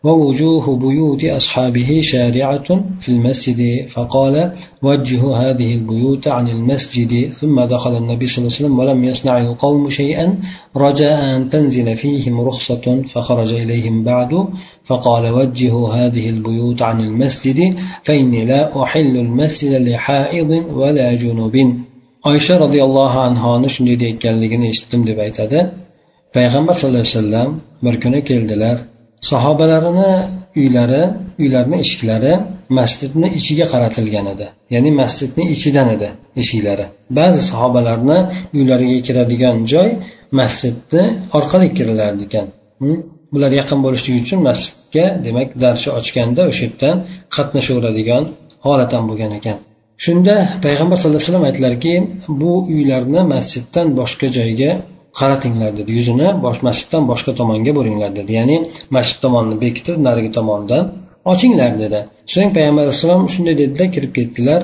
ووجوه 0.03 0.65
بيوت 0.77 1.23
أصحابه 1.39 2.01
شارعة 2.01 2.69
في 3.01 3.09
المسجد. 3.09 3.61
فقال 3.93 4.51
وجهوا 4.83 5.35
هذه 5.37 5.69
البيوت 5.75 6.27
عن 6.27 6.47
المسجد. 6.55 7.31
ثم 7.39 7.61
دخل 7.61 7.97
النبي 7.97 8.27
صلى 8.27 8.37
الله 8.37 8.55
عليه 8.55 8.61
وسلم 8.61 8.79
ولم 8.79 8.99
يصنع 9.05 9.37
القوم 9.37 9.89
شيئا. 9.89 10.35
رجاء 10.77 11.17
أن 11.35 11.49
تنزل 11.49 11.95
فيهم 11.95 12.41
رخصة. 12.41 12.85
فخرج 13.13 13.53
إليهم 13.53 14.03
بعد. 14.03 14.45
فقال 14.85 15.23
وجهوا 15.29 15.89
هذه 15.89 16.29
البيوت 16.29 16.81
عن 16.81 16.99
المسجد 16.99 17.59
فإني 18.03 18.45
لا 18.45 18.83
أحل 18.83 19.17
المسجد 19.17 19.73
لحائض 19.87 20.51
ولا 20.79 21.15
جنوب. 21.15 21.57
oysha 22.29 22.55
roziyallohu 22.63 23.19
anhoni 23.27 23.67
shunday 23.75 23.95
deyayotganligini 24.01 24.65
eshitdim 24.71 25.01
deb 25.09 25.17
aytadi 25.25 25.59
payg'ambar 26.35 26.75
sallallohu 26.79 27.03
alayhi 27.03 27.17
vasallam 27.17 27.49
bir 27.85 27.95
kuni 28.03 28.19
keldilar 28.29 28.77
sahobalarini 29.29 30.11
uylari 30.59 31.03
uylarni 31.41 31.75
eshiklari 31.83 32.33
masjidni 32.79 33.27
ichiga 33.39 33.65
qaratilgan 33.73 34.25
edi. 34.33 34.47
Ya'ni 34.73 34.91
masjidni 35.01 35.43
ichidan 35.55 35.87
edi 35.95 36.09
eshiklari. 36.41 36.85
Ba'zi 37.17 37.41
sahobalarni 37.51 38.19
uylariga 38.57 38.99
kiradigan 39.07 39.55
joy 39.73 39.89
masjidni 40.39 41.03
orqali 41.37 41.67
kirilardi 41.77 42.23
ekan. 42.27 42.47
Bular 43.33 43.51
yaqin 43.59 43.79
bo'lishligi 43.85 44.19
uchun 44.25 44.39
masjidga 44.49 45.05
demak 45.25 45.49
darcha 45.63 45.89
ochganda 45.99 46.41
o'sha 46.51 46.63
yerdan 46.67 46.95
qatnashaveradigan 47.35 48.23
holat 48.65 48.91
ham 48.95 49.03
bo'lgan 49.09 49.31
ekan. 49.39 49.57
Shunda 50.05 50.35
payg'ambar 50.65 50.97
sallallohu 50.97 51.19
alayhi 51.19 51.29
vasallam 51.29 51.47
aytdilarki 51.49 51.93
bu 52.41 52.51
uylarni 52.73 53.21
masjiddan 53.33 53.87
boshqa 53.99 54.27
joyga 54.37 54.71
qaratinglar 55.19 55.71
dedi. 55.79 55.89
Yuzini 55.99 56.27
bosh 56.45 56.59
masjiddan 56.67 57.03
boshqa 57.11 57.31
tomonga 57.39 57.71
buringlar 57.77 58.11
dedi. 58.19 58.31
Ya'ni 58.39 58.57
masjid 58.95 59.17
tomonni 59.23 59.55
bekitib 59.63 59.95
narigi 60.07 60.31
tomondan 60.37 60.83
ochinglar 61.31 61.71
dedi. 61.83 61.99
So'ng 62.33 62.49
payg'ambar 62.55 62.83
alayhissalom 62.85 63.23
shunday 63.33 63.55
dedilar 63.61 63.87
kirib 63.95 64.11
ketdilar. 64.17 64.61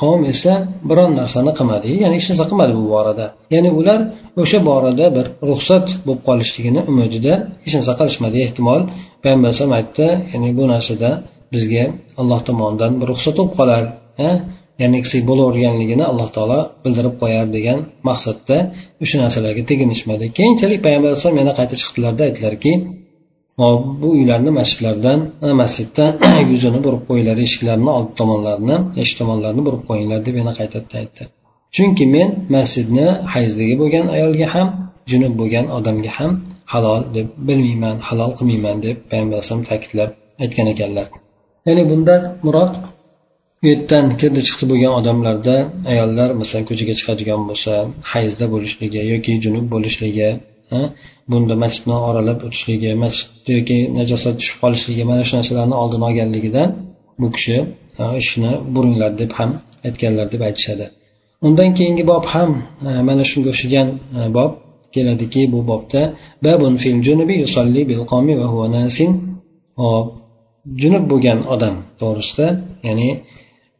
Qavm 0.00 0.22
esa 0.32 0.52
biron 0.90 1.10
narsani 1.20 1.52
qilmadi. 1.58 1.88
Ya'ni 2.02 2.14
hech 2.18 2.28
narsa 2.30 2.44
qilmadi 2.50 2.72
bu 2.80 2.84
borada. 2.94 3.26
Ya'ni 3.54 3.70
ular 3.80 4.00
o'sha 4.42 4.58
borada 4.68 5.06
bir 5.16 5.26
ruxsat 5.50 5.86
bo'lib 6.06 6.22
qolishligini 6.28 6.80
umidida 6.90 7.34
hech 7.64 7.74
narsa 7.78 7.92
qilishmadi. 8.00 8.36
Ehtimol 8.46 8.80
payg'ambar 9.22 9.46
alayhisalom 9.48 9.74
aytdi 9.80 10.06
ya'ni 10.32 10.48
bu 10.58 10.64
narsada 10.74 11.10
bizga 11.54 11.84
alloh 12.20 12.40
tomonidan 12.48 12.92
bir 13.00 13.06
ruxsat 13.12 13.34
bo'lib 13.38 13.52
qolar. 13.58 13.82
Ya'ni 14.82 14.98
bo'laverganligini 15.30 16.04
alloh 16.10 16.28
taolo 16.36 16.60
bildirib 16.84 17.14
qo'yar 17.22 17.46
degan 17.56 17.78
maqsadda 18.08 18.56
o'sha 19.02 19.16
narsalarga 19.22 19.62
teginishmadi. 19.70 20.24
Keyinchalik 20.38 20.78
payg'ambar 20.86 21.08
alayhisalom 21.10 21.38
yana 21.42 21.52
qayta 21.58 21.74
chiqdilarda 21.82 22.22
aytdilarki 22.28 22.72
bu 24.00 24.08
uylarni 24.16 24.50
masjidlardan 24.58 25.18
masjiddan 25.62 26.12
yuzini 26.52 26.80
burib 26.86 27.02
qo'yinglar 27.08 27.36
eshiklarni 27.46 27.90
old 27.98 28.10
tomonlarini 28.20 28.76
eshik 29.02 29.16
tomonlarini 29.20 29.62
burib 29.66 29.82
qo'yinglar 29.88 30.18
deb 30.26 30.34
yana 30.40 30.52
qaytadan 30.60 30.96
aytdi 31.02 31.22
chunki 31.76 32.04
men 32.14 32.28
masjidni 32.56 33.06
hayzligi 33.34 33.74
bo'lgan 33.82 34.06
ayolga 34.16 34.46
ham 34.54 34.68
junub 35.10 35.32
bo'lgan 35.40 35.66
odamga 35.78 36.10
ham 36.18 36.32
halol 36.72 37.00
deb 37.16 37.26
bilmayman 37.48 37.96
halol 38.08 38.30
qilmayman 38.38 38.76
deb 38.86 38.96
payg'ambar 39.10 39.36
alayhisalom 39.36 39.64
ta'kidlab 39.70 40.10
aytgan 40.42 40.66
ekanlar. 40.74 41.06
Ya'ni 41.66 41.82
bunda 41.90 42.14
murod 42.46 42.72
u 43.62 43.64
yerdan 43.70 44.06
kirdi 44.20 44.40
chiqdi 44.48 44.64
bo'lgan 44.70 44.92
odamlarda 45.00 45.56
ayollar 45.92 46.28
masalan 46.40 46.64
ko'chaga 46.70 46.94
chiqadigan 47.00 47.42
bo'lsa 47.48 47.72
hayzda 48.12 48.46
bo'lishligi 48.54 49.00
yoki 49.12 49.32
junub 49.44 49.66
bo'lishligi 49.74 50.28
bunda 51.30 51.54
masjidni 51.62 51.96
oralab 52.08 52.38
o'tishligi 52.46 52.90
masjid 53.04 53.46
yoki 53.56 53.78
najosat 53.98 54.34
tushib 54.40 54.58
qolishligi 54.64 55.02
mana 55.10 55.22
shu 55.28 55.32
narsalarni 55.38 55.76
oldini 55.82 56.04
olganligidan 56.08 56.68
bu 57.20 57.28
kishi 57.36 57.56
ishni 58.22 58.52
buringlar 58.74 59.12
deb 59.22 59.30
ham 59.38 59.50
aytganlar 59.86 60.26
deb 60.34 60.42
aytishadi. 60.48 60.86
Undan 61.46 61.70
keyingi 61.78 62.04
bob 62.12 62.24
ham 62.34 62.50
mana 63.08 63.24
shunga 63.30 63.48
o'xshagan 63.54 63.88
bob 64.36 64.52
keladiki 64.94 65.42
bu 65.52 65.60
bobda 65.70 66.02
babun 66.46 66.72
fil 66.82 66.98
junubi 67.06 67.34
yusolli 67.44 67.80
bil 67.90 68.02
qomi 68.12 68.34
va 68.40 68.46
huwa 68.52 68.66
nasin. 68.76 69.10
Hop 69.82 70.06
junub 70.82 71.04
bo'lgan 71.12 71.38
odam 71.54 71.74
to'g'risida 72.00 72.46
ya'ni 72.88 73.08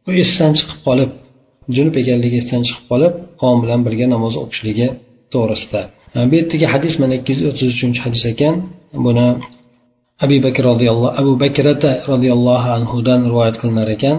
u 0.08 0.10
esdan 0.22 0.52
chiqib 0.58 0.78
qolib 0.86 1.10
junub 1.76 1.94
ekanligi 2.02 2.36
esdan 2.42 2.62
chiqib 2.68 2.84
qolib 2.92 3.12
qavm 3.40 3.58
bilan 3.64 3.80
birga 3.86 4.06
namoz 4.14 4.34
o'qishligi 4.42 4.86
to'g'risida 5.32 5.82
bu 6.28 6.34
yerdagi 6.40 6.66
hadis 6.74 6.94
mana 7.02 7.14
ikki 7.18 7.30
yuz 7.34 7.42
o'ttiz 7.50 7.68
uchinchi 7.76 8.00
hadis 8.06 8.22
ekan 8.32 8.54
buni 9.06 9.26
abu 10.24 10.36
bakr 10.46 10.62
roziyallohu 10.70 11.12
abu 11.20 11.32
bakrata 11.44 11.90
roziyallohu 12.12 12.68
anhudan 12.78 13.20
rivoyat 13.30 13.56
qilinar 13.60 13.88
ekan 13.96 14.16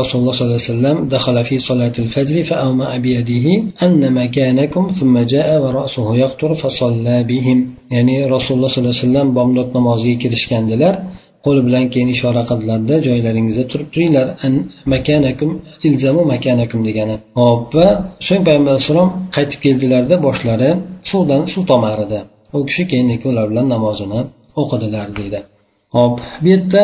rasululloh 0.00 0.34
sollallohu 0.36 0.58
alayhi 0.58 0.70
vasallam 0.72 0.96
دخل 1.16 1.36
في 1.48 1.56
صلاة 1.68 1.96
الفجر 2.04 2.36
فأومأ 2.50 2.90
بيده 3.04 3.46
أن 3.86 4.02
مكانكم 4.20 4.84
ثم 4.98 5.14
جاء 5.34 5.48
ورأسه 5.62 6.06
يقطر 6.24 6.50
فصلى 6.62 7.16
بهم 7.30 7.58
ya'ni 7.94 8.16
rasululloh 8.34 8.70
sollallohu 8.72 8.94
alayhi 8.94 9.06
vasallam 9.06 9.28
bomdod 9.38 9.68
namoziga 9.76 10.16
kirishgandilar 10.22 10.94
Qo'li 11.45 11.61
bilan 11.67 11.85
keyin 11.93 12.09
ishora 12.15 12.41
qildilarda 12.49 12.95
joylaringizda 13.07 13.63
turib 13.71 13.87
turinglar. 13.93 14.27
Makanakum 14.93 15.51
ilzamu 15.87 16.21
makanakum 16.33 16.79
degani. 16.87 17.15
Hop 17.39 17.61
va 17.77 17.87
so'ng 18.27 18.41
payg'ambar 18.47 18.71
alayhissalom 18.73 19.09
qaytib 19.35 19.59
keldilarda 19.65 20.15
boshlari 20.27 20.69
suvdan 21.09 21.41
suv 21.53 21.63
tomar 21.71 21.97
edi 22.05 22.19
u 22.55 22.59
kishi 22.69 22.83
keyin 22.91 23.07
ular 23.29 23.45
bilan 23.51 23.67
namozini 23.75 24.19
o'qidilar 24.61 25.07
deydi. 25.17 25.39
Hop 25.95 26.15
bu 26.41 26.47
yerda 26.53 26.83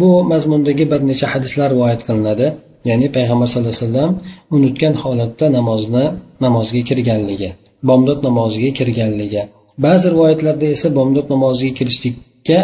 bu 0.00 0.08
mazmundagi 0.32 0.84
bir 0.92 1.00
necha 1.10 1.26
hadislar 1.34 1.68
rivoyat 1.74 2.00
qilinadi. 2.08 2.46
Ya'ni 2.90 3.06
payg'ambar 3.16 3.46
sallallohu 3.50 3.74
alayhi 3.74 3.86
vasallam 3.88 4.12
unutgan 4.54 4.94
holatda 5.02 5.46
namozni 5.58 6.04
namozga 6.44 6.80
kirganligi 6.88 7.50
bomdod 7.88 8.18
namoziga 8.28 8.70
kirganligi. 8.78 9.42
Ba'zi 9.84 10.06
rivoyatlarda 10.14 10.66
esa 10.74 10.88
bomdod 10.98 11.26
namoziga 11.34 11.72
kirishlikka 11.78 12.58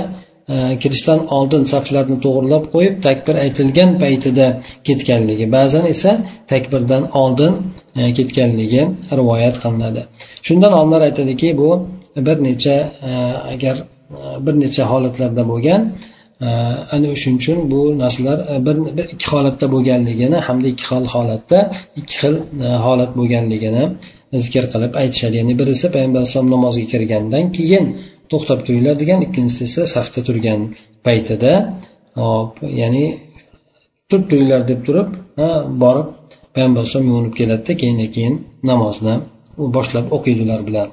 kirishdan 0.82 1.20
oldin 1.36 1.62
saflarni 1.72 2.16
to'g'irlab 2.24 2.64
qo'yib 2.74 2.94
takbir 3.06 3.34
aytilgan 3.44 3.90
paytida 4.02 4.46
ketganligi. 4.86 5.46
Ba'zan 5.56 5.84
esa 5.94 6.10
takbirdan 6.52 7.02
oldin 7.22 7.52
e, 8.00 8.02
ketganligi 8.18 8.82
rivoyat 9.18 9.56
qilinadi. 9.62 10.00
Shundan 10.46 10.72
olimlar 10.78 11.00
aytadiki 11.08 11.48
bu 11.60 11.70
bir 12.26 12.36
necha 12.46 12.76
e, 13.08 13.10
agar 13.54 13.76
e, 13.78 13.86
bir 14.46 14.54
necha 14.62 14.82
holatlarda 14.92 15.42
bo'lgan 15.52 15.82
ana 16.94 17.08
shuning 17.22 17.38
uchun 17.42 17.58
bu 17.72 17.80
narsalar 18.02 18.38
bir, 18.66 18.76
bir 18.96 19.06
ikki 19.14 19.26
holatda 19.32 19.66
bo'lganligini 19.74 20.38
hamda 20.46 20.66
ikki 20.72 20.84
xil 20.90 21.04
holatda 21.14 21.58
ikki 22.00 22.14
xil 22.20 22.34
holat 22.86 23.10
bo'lganligini 23.18 23.84
zikr 24.44 24.64
qilib 24.72 24.92
aytishadi. 25.02 25.34
Ya'ni 25.40 25.54
birisi 25.60 25.86
payg'ambar 25.94 26.18
alayhisalom 26.20 26.50
namozga 26.56 26.84
kirgandan 26.92 27.44
keyin 27.56 27.84
to'xtab 28.31 28.59
turinglar 28.65 28.95
degan 29.01 29.19
ikkinchisi 29.25 29.61
esa 29.69 29.83
safda 29.95 30.19
turgan 30.27 30.61
paytida 31.05 31.53
hop 32.23 32.53
ya'ni 32.81 33.05
turib 34.09 34.25
turinglar 34.31 34.61
deb 34.71 34.79
turib 34.87 35.09
borib 35.83 36.07
payg'ambar 36.53 36.79
alayhisalom 36.81 37.07
yuvinib 37.11 37.33
keladida 37.39 37.73
keyin 37.81 37.99
keyin 38.15 38.35
namozni 38.69 39.15
boshlab 39.75 40.05
o'qiydi 40.15 40.41
ular 40.45 40.61
bilan 40.67 40.87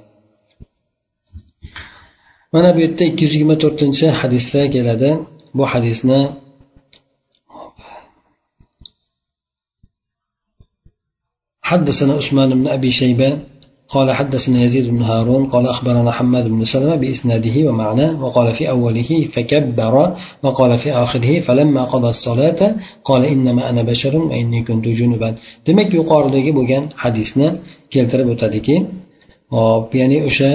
mana 2.54 2.68
bu 2.74 2.78
yerda 2.84 3.02
ikki 3.10 3.22
yuz 3.24 3.32
yigirma 3.34 3.56
to'rtinchi 3.64 4.06
hadisda 4.20 4.60
keladi 4.74 5.10
bu 5.58 5.64
hadisni 5.72 6.20
حدثنا 11.72 12.12
عثمان 12.20 12.50
بن 12.58 12.66
أبي 12.76 12.90
شيبة 13.00 13.28
قال 13.94 14.08
حدثنا 14.12 14.58
يزيد 14.64 14.86
بن 14.90 15.02
هارون 15.02 15.42
قال 15.52 15.64
أخبرنا 15.74 16.10
حماد 16.18 16.48
بن 16.48 16.64
سلمة 16.64 16.96
بإسناده 17.02 17.56
ومعناه 17.68 18.12
وقال 18.24 18.48
في 18.56 18.70
أوله 18.70 19.10
فكبر 19.34 19.94
وقال 20.42 20.78
في 20.78 20.92
آخره 20.92 21.40
فلما 21.40 21.82
قضى 21.84 22.08
الصلاة 22.16 22.60
قال 23.04 23.22
إنما 23.24 23.70
أنا 23.70 23.82
بشر 23.82 24.16
وإني 24.16 24.62
كنت 24.68 24.86
جنبا 24.98 25.30
demak 25.66 25.88
yuqoridagi 25.98 26.50
bo'lgan 26.58 26.84
hadisni 27.02 27.48
keltirib 27.92 28.28
o'tadiki 28.34 28.76
hop 29.54 29.88
ya'ni 30.00 30.18
o'sha 30.28 30.50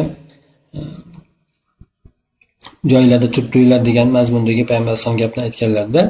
joylarda 2.92 3.28
turib 3.34 3.48
turinglar 3.54 3.82
degan 3.90 4.08
mazmundagi 4.18 4.64
payg'ambar 4.70 4.92
alayhisalom 4.94 5.18
gapni 5.24 5.42
aytganlarida 5.48 6.02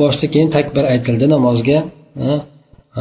boshida 0.00 0.26
keyin 0.32 0.48
takbir 0.56 0.84
aytildi 0.92 1.26
namozga 1.34 1.78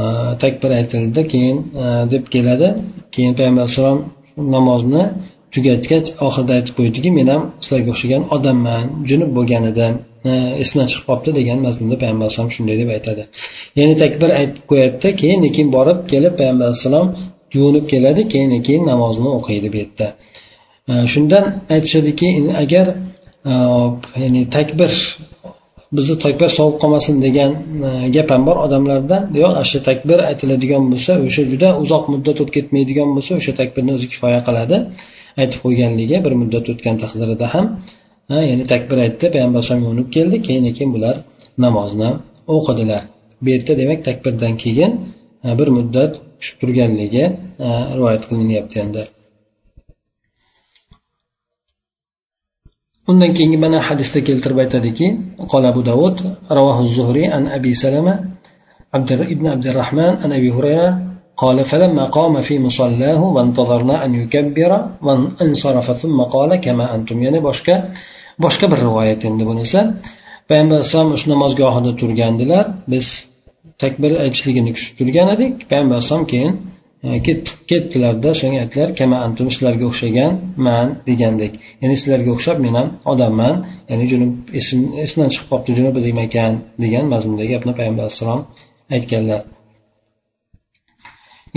Э, 0.01 0.03
takbir 0.43 0.71
aytildi 0.71 1.29
keyin 1.33 1.59
э, 1.85 2.11
deb 2.13 2.25
keladi. 2.35 2.69
Keyin 3.15 3.35
payg'ambar 3.39 3.63
alayhissalom 3.63 4.01
namozni 4.57 5.05
tugatgach 5.55 6.09
oxirida 6.27 6.53
aytib 6.59 6.75
qo'ydiki 6.79 7.11
men 7.19 7.29
ham 7.33 7.43
sizlarga 7.65 7.91
o'xshagan 7.95 8.23
odamman 8.37 8.85
junub 9.11 9.31
bo'lgan 9.37 9.65
edim 9.73 9.95
e, 10.29 10.33
esdan 10.63 10.87
chiqib 10.91 11.05
qolibdi 11.09 11.31
degan 11.39 11.59
mazmunda 11.67 11.97
payg'ambar 12.03 12.25
alayhisalom 12.27 12.53
shunday 12.57 12.77
deb 12.83 12.91
aytadi. 12.97 13.23
Ya'ni 13.79 13.95
takbir 14.03 14.31
aytib 14.41 14.65
qo'yadida 14.71 15.11
keyin 15.21 15.41
keyin 15.57 15.71
borib 15.77 15.99
kelib 16.13 16.35
payg'ambar 16.41 16.67
alayhissalom 16.69 17.09
yuvinib 17.57 17.87
keladi 17.93 18.23
keyin 18.33 18.51
keyin 18.67 18.85
namozni 18.93 19.29
o'qiydi 19.39 19.69
bu 19.73 19.77
yerda. 19.83 20.07
E, 20.91 20.93
shundan 21.13 21.45
aytishadiki 21.75 22.29
agar 22.63 22.87
e, 23.51 23.53
ya'ni 24.23 24.43
takbir 24.57 24.93
bizni 25.97 26.17
takbir 26.25 26.49
sovib 26.59 26.77
qolmasin 26.83 27.17
degan 27.27 27.51
e, 27.89 27.91
gap 28.17 28.29
ham 28.35 28.43
bor 28.49 28.57
odamlarda. 28.67 29.17
Yo'q 29.43 29.53
shu 29.71 29.79
takbir 29.89 30.19
aytiladigan 30.31 30.85
bo'lsa 30.93 31.13
o'sha 31.27 31.43
juda 31.53 31.69
uzoq 31.83 32.05
muddat 32.13 32.37
o'tib 32.43 32.55
ketmaydigan 32.57 33.09
bo'lsa 33.17 33.33
o'sha 33.41 33.53
takbirni 33.61 33.93
o'zi 33.97 34.07
kifoya 34.13 34.41
qiladi. 34.49 34.77
Aytib 35.41 35.59
qo'yganligi 35.65 36.17
bir 36.27 36.33
muddat 36.41 36.65
o'tgan 36.73 36.97
taqdirida 37.03 37.47
ham 37.55 37.67
e, 38.35 38.37
ya'ni 38.51 38.65
takbir 38.73 38.97
aytdi 39.07 39.25
payg'ambar 39.35 39.59
alayhisalom 39.61 39.83
yuvinib 39.87 40.09
keldi 40.17 40.37
keyin 40.47 40.65
keyin 40.77 40.91
bular 40.97 41.17
namozni 41.65 42.11
o'qidilar. 42.57 43.03
Bu 43.43 43.49
yerda 43.55 43.73
demak 43.83 44.01
takbirdan 44.09 44.55
keyin 44.65 44.93
e, 45.47 45.49
bir 45.59 45.69
muddat 45.77 46.13
tushib 46.41 46.57
turganligi 46.61 47.25
rivoyat 47.99 48.23
qilinyapti 48.29 48.77
endi. 48.85 49.03
undan 53.12 53.32
keyingi 53.38 53.60
mana 53.66 53.80
hadisda 53.88 54.20
keltirib 54.28 54.58
aytadiki 54.64 55.08
qola 55.52 55.68
abu 55.74 55.82
davud 55.92 56.16
ravohu 56.58 56.84
zuhriy 56.98 57.28
an 57.38 57.44
abi 57.58 57.72
salama 57.86 58.16
عبد 58.98 59.12
ابن 59.36 59.46
عبد 59.54 59.68
الرحمن 59.72 60.14
عن 60.24 60.32
ابي 60.40 60.50
هريره 60.58 60.92
قال 61.42 61.58
فلما 61.72 62.04
قام 62.18 62.34
في 62.48 62.56
مصلاه 62.68 63.22
وانتظرنا 63.36 63.96
ان 64.06 64.12
يكبر 64.22 64.72
وانصرف 65.06 65.88
ثم 66.02 66.18
قال 66.36 66.52
كما 66.66 66.86
انتم 66.96 67.18
يعني 67.24 67.40
boshqa 67.48 67.76
boshqa 68.44 68.66
bir 68.72 68.80
rivoyat 68.86 69.22
endi 69.30 69.44
bunisi 69.50 69.80
payg'ambar 70.50 70.76
alayhisalom 70.80 71.18
shu 71.22 71.28
namozgohida 71.34 71.92
turgandilar 72.02 72.66
biz 72.92 73.06
takbir 73.84 74.12
aytishligini 74.24 74.72
kutib 74.76 74.94
turgan 75.00 75.28
edik 75.36 75.54
payg'ambar 75.70 75.96
alayhisalom 75.98 76.26
keyin 76.32 76.54
E, 77.09 77.11
ketdilarda 77.71 78.31
shunga 78.41 78.59
aytdilar 78.65 78.91
kama 79.01 79.17
antum 79.27 79.49
sizlarga 79.55 79.85
o'xshagan 79.91 80.33
man 80.67 80.87
degandek. 81.09 81.53
Ya'ni 81.83 81.97
sizlarga 82.01 82.31
o'xshab 82.37 82.59
men 82.65 82.75
ham 82.81 82.89
odamman 83.13 83.55
ya'ni 83.91 84.05
junub 84.13 84.33
esimdan 84.61 85.29
chiqib 85.35 85.47
qolibdi 85.51 85.73
junub 85.79 85.95
ekan 86.27 86.53
degan 86.85 87.05
mazmundagi 87.13 87.51
gapni 87.55 87.73
payg'ambar 87.79 88.03
alayhissalom 88.05 88.41
aytganlar. 88.97 89.41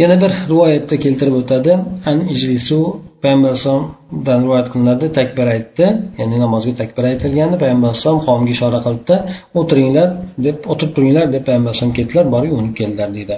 Yana 0.01 0.15
bir 0.23 0.31
rivoyatda 0.51 0.95
keltirib 1.05 1.35
o'tadi. 1.41 1.71
An 2.09 2.17
ijlisu 2.33 2.79
payg'ambar 3.23 3.49
alayhissalomdan 3.51 4.39
rivoyat 4.45 4.67
qilinadi 4.73 5.05
takbir 5.19 5.47
aytdi 5.55 5.85
ya'ni 6.19 6.37
namozga 6.45 6.73
takbir 6.81 7.03
aytilganda 7.11 7.55
payg'ambar 7.63 7.87
alayhissalom 7.89 8.21
qavmga 8.27 8.51
ishora 8.57 8.79
qilibdi 8.85 9.15
o'tiringlar 9.59 10.09
deb 10.45 10.57
o'tirib 10.71 10.91
turinglar 10.95 11.25
deb 11.35 11.43
payg'ambar 11.47 11.69
alayhisalom 11.69 11.93
ketdilar 11.99 12.25
borib 12.33 12.49
yuvinib 12.53 12.75
keldilar 12.81 13.09
deydi. 13.19 13.37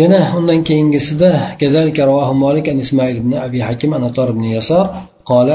yana 0.00 0.18
undan 0.38 0.60
keyingisida 0.68 1.30
كذلك 1.60 1.96
رواه 2.10 2.30
مالك 2.44 2.64
عن 2.72 2.78
إسماعيل 2.86 3.16
بن 3.24 3.32
أبي 3.46 3.58
حكيم 3.68 3.90
عن 3.94 4.04
طار 4.16 4.28
بن 4.36 4.44
يسار 4.56 4.86
قال 5.30 5.48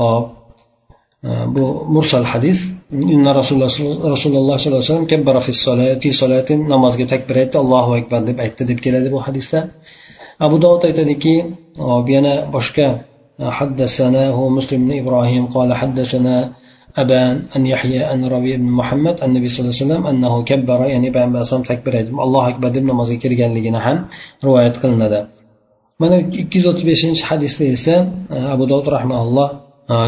hop 0.00 0.24
bu 1.54 1.64
mursal 1.94 2.24
hadis 2.32 2.58
inna 3.14 3.30
rasululloh 3.38 3.70
rasululloh 4.14 4.18
sollallohu 4.24 4.56
alayhi 4.58 4.84
vasallam 4.86 5.06
kabbara 5.12 5.40
fi 5.46 5.52
solati 5.66 6.08
solatin 6.22 6.58
namozga 6.72 7.04
takbir 7.12 7.34
aytdi 7.42 7.56
allohu 7.62 7.90
akbar 8.00 8.20
deb 8.28 8.38
aytdi 8.44 8.62
deb 8.70 8.78
keladi 8.84 9.08
bu 9.14 9.18
hadisda 9.26 9.58
abu 10.46 10.56
dovud 10.64 10.82
aytadiki 10.88 11.34
hop 11.88 12.06
yana 12.16 12.32
boshqa 12.54 12.88
حدثناه 13.58 14.36
مسلم 14.56 14.80
بن 14.86 14.92
إبراهيم 15.02 15.44
قال 15.56 15.70
حدثنا 15.80 16.36
أبان 17.02 17.36
أن 17.56 17.62
يحيى 17.72 18.02
أن 18.12 18.20
ربيع 18.34 18.56
بن 18.56 18.70
محمد 18.80 19.16
النبي 19.26 19.48
صلى 19.48 19.60
الله 19.60 19.74
عليه 19.74 19.84
وسلم 19.84 20.02
أنه 20.12 20.34
كبر 20.50 20.80
يعني 20.92 21.08
بأن 21.14 21.32
بأسام 21.32 21.62
تكبر 21.70 21.94
الله 22.26 22.42
أكبر 22.48 22.68
deb 22.76 22.84
namozga 22.84 23.16
kirganligini 23.22 23.80
ham 23.86 23.98
rivoyat 24.44 24.76
qilinadi 24.82 25.20
mana 26.00 26.16
ikki 26.42 26.56
yuz 26.58 26.66
o'ttiz 26.70 26.84
beshinchi 26.90 27.22
hadisda 27.30 27.64
esa 27.74 27.96
abu 28.54 28.64
dovud 28.70 28.86
rahmaulloh 28.96 29.48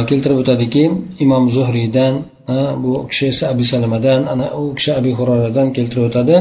keltirib 0.08 0.38
o'tadiki 0.42 0.84
imom 1.24 1.44
zuhriydan 1.56 2.14
bu 2.82 2.92
kishi 3.10 3.24
esa 3.32 3.44
abu 3.52 3.64
salamadan 3.72 4.20
ana 4.32 4.46
u 4.60 4.62
kishi 4.78 4.90
abu 5.00 5.10
huraradan 5.18 5.68
keltirib 5.76 6.04
o'tadi 6.08 6.36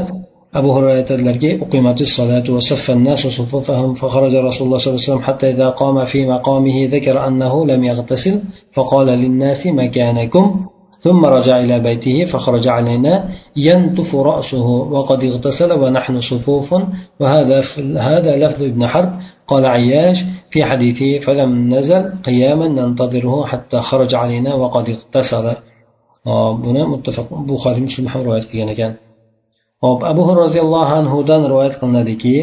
أبو 0.54 0.72
هريرة 0.72 1.04
aytadilarki 1.04 1.62
أقيمت 1.62 2.00
الصلاة 2.00 2.50
وصف 2.50 2.90
الناس 2.90 3.18
صفوفهم 3.18 3.94
فخرج 3.94 4.34
رسول 4.34 4.66
الله 4.66 4.78
صلى 4.78 4.94
الله 4.94 5.02
عليه 5.02 5.12
وسلم 5.12 5.22
حتى 5.22 5.50
إذا 5.50 5.68
قام 5.68 6.04
في 6.04 6.26
مقامه 6.26 6.88
ذكر 6.92 7.26
أنه 7.26 7.66
لم 7.66 7.84
يغتسل 7.84 8.40
فقال 8.72 9.06
للناس 9.06 9.66
مكانكم 9.66 10.66
ثم 11.00 11.24
رجع 11.24 11.60
إلى 11.60 11.80
بيته 11.80 12.24
فخرج 12.24 12.68
علينا 12.68 13.28
ينتف 13.56 14.16
رأسه 14.16 14.66
وقد 14.66 15.24
اغتسل 15.24 15.72
ونحن 15.72 16.20
صفوف. 16.20 16.74
وهذا 17.20 17.62
هذا 17.98 18.36
لفظ 18.36 18.62
ابن 18.62 18.86
حرب. 18.86 19.12
قال 19.46 19.66
عياش 19.66 20.18
في 20.50 20.64
حديثه 20.64 21.18
فلم 21.18 21.74
نزل 21.74 22.12
قياما 22.24 22.68
ننتظره 22.68 23.44
حتى 23.44 23.80
خرج 23.80 24.14
علينا 24.14 24.54
وقد 24.54 24.88
اغتسل. 24.88 25.52
muttafaq 26.92 27.28
buxoriy 27.48 27.82
muslim 27.88 28.06
ham 28.12 28.20
rivoyat 28.24 28.46
qilgan 28.50 28.68
ekan 28.74 28.92
hop 29.84 30.00
abu 30.10 30.22
roziyallohu 30.42 30.92
anhudan 31.00 31.42
rivoyat 31.50 31.74
qilinadiki 31.80 32.34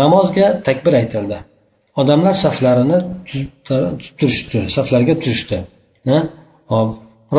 namozga 0.00 0.46
takbir 0.66 0.92
aytildi. 1.00 1.38
Odamlar 2.00 2.34
saflarini 2.44 2.98
turishdi 4.18 4.60
saflarga 4.76 5.14
turishdi 5.22 5.58
hop 6.72 6.88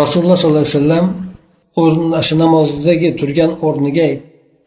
rasululloh 0.02 0.38
sollallohu 0.42 0.66
alayhi 0.66 0.78
vasallam 0.80 1.06
o'rni 1.82 2.20
shu 2.28 2.36
namozdagi 2.44 3.10
turgan 3.20 3.52
o'rniga 3.68 4.08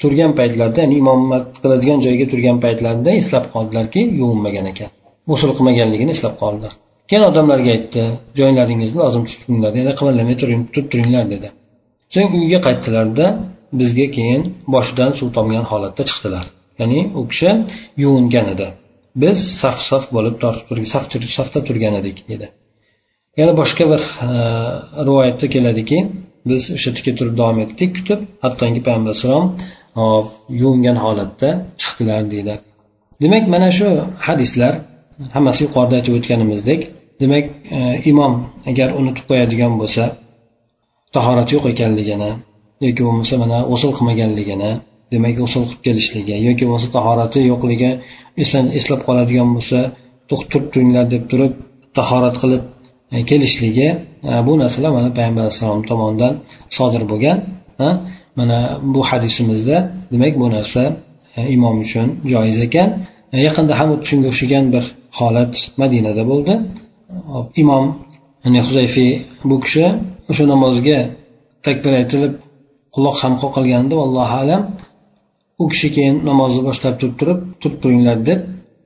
turgan 0.00 0.30
paytlarida 0.38 0.78
ya'ni 0.84 0.96
imomat 1.02 1.44
qiladigan 1.62 1.98
joyga 2.06 2.26
turgan 2.32 2.56
paytlarida 2.64 3.10
eslab 3.20 3.44
qoldilarki 3.54 4.00
yuvinmagan 4.20 4.66
ekan. 4.72 4.90
G'usul 5.28 5.50
qilmaganligini 5.56 6.10
eslab 6.16 6.34
qoldilar. 6.42 6.72
Keyin 7.08 7.24
odamlarga 7.30 7.70
aytdi 7.76 8.02
joylaringizni 8.38 8.98
lozim 9.04 9.22
tutinglar 9.30 9.72
yana 9.80 9.92
qimirlamay 9.98 10.36
turing 10.42 10.62
turib 10.72 10.86
turinglar 10.92 11.24
dedi. 11.34 11.48
So'ng 12.14 12.30
uyga 12.40 12.58
qaytdilarda 12.66 13.26
bizga 13.80 14.06
keyin 14.16 14.42
boshidan 14.74 15.10
suv 15.18 15.28
tomgan 15.36 15.64
holatda 15.70 16.02
chiqdilar. 16.10 16.44
Ya'ni 16.80 17.00
u 17.20 17.22
kishi 17.30 17.50
yuvingan 18.02 18.46
edi. 18.54 18.68
Biz 19.22 19.38
saf 19.60 19.78
saf 19.90 20.04
bo'lib 20.14 20.34
safda 21.36 21.60
turgan 21.68 21.94
edik 22.00 22.18
dedi. 22.32 22.46
Yana 23.38 23.52
boshqa 23.60 23.84
bir 23.92 24.02
e, 24.28 24.30
rivoyatda 25.06 25.46
keladiki 25.54 25.98
biz 26.50 26.62
o'sha 26.76 26.90
tikka 26.96 27.12
turib 27.18 27.34
davom 27.40 27.58
etdik 27.64 27.90
kutib 27.98 28.20
hattoki 28.44 28.80
payg'ambar 28.86 29.10
alayhissalom 29.10 29.46
yuvingan 30.62 30.96
holatda 31.04 31.48
chiqdilar 31.80 32.22
deydi 32.32 32.54
demak 33.22 33.44
mana 33.54 33.68
shu 33.78 33.88
hadislar 34.26 34.72
hammasi 35.34 35.60
yuqorida 35.66 35.94
aytib 35.98 36.14
o'tganimizdek 36.18 36.80
demak 37.22 37.44
e, 37.76 37.78
imom 38.10 38.32
agar 38.70 38.88
unutib 39.00 39.24
qo'yadigan 39.30 39.72
bo'lsa 39.80 40.02
tahorati 41.14 41.50
yo'q 41.56 41.64
ekanligini 41.74 42.30
yoki 42.86 43.02
bo'lmasa 43.06 43.34
mana 43.42 43.58
g'usul 43.70 43.92
qilmaganligini 43.96 44.70
demak 45.12 45.34
g'usul 45.40 45.64
qilib 45.68 45.80
kelishligi 45.86 46.36
yoki 46.48 46.62
bo'lmasa 46.66 46.88
tahorati 46.96 47.40
yo'qligi 47.50 47.90
eslab 48.78 49.00
qoladigan 49.06 49.48
bo'lsa 49.56 49.78
turib 50.28 50.64
turinglar 50.72 51.04
deb 51.14 51.24
turib 51.30 51.52
tahorat 51.98 52.36
qilib 52.42 52.62
e, 53.14 53.18
kelishligi 53.30 53.88
e, 54.30 54.32
bu 54.46 54.52
narsalar 54.62 54.90
mana 54.98 55.08
payg'ambar 55.16 55.42
alayhissalom 55.44 55.82
tomonidan 55.90 56.32
sodir 56.76 57.02
bo'lgan 57.10 57.38
e, 57.84 57.86
mana 58.38 58.58
bu 58.92 59.00
hadisimizda 59.10 59.76
demak 60.12 60.34
bu 60.42 60.46
narsa 60.56 60.82
imom 61.56 61.76
uchun 61.84 62.06
joiz 62.32 62.58
ekan. 62.66 62.88
Yaqinda 63.46 63.74
ham 63.80 63.88
shunga 64.08 64.28
o'xshagan 64.32 64.64
bir 64.74 64.84
holat 65.18 65.54
madinada 65.82 66.22
bo'ldi. 66.30 66.54
Imom 67.62 67.84
ya'ni 68.44 68.60
huzayfiy 68.66 69.10
bu 69.50 69.56
kishi 69.64 69.84
o'sha 70.30 70.44
namozga 70.52 70.98
takbir 71.66 71.92
aytilib 72.00 72.32
alloh 72.98 73.14
ham 73.22 73.34
qoqilganda 73.42 73.94
allohu 74.06 74.36
alam. 74.42 74.62
U 75.62 75.64
kishi 75.72 75.88
keyin 75.96 76.16
namozni 76.30 76.62
boshlab 76.68 76.94
turib 77.00 77.14
turib 77.20 77.40
turib 77.60 77.78
turinglar 77.82 78.18
deb 78.28 78.40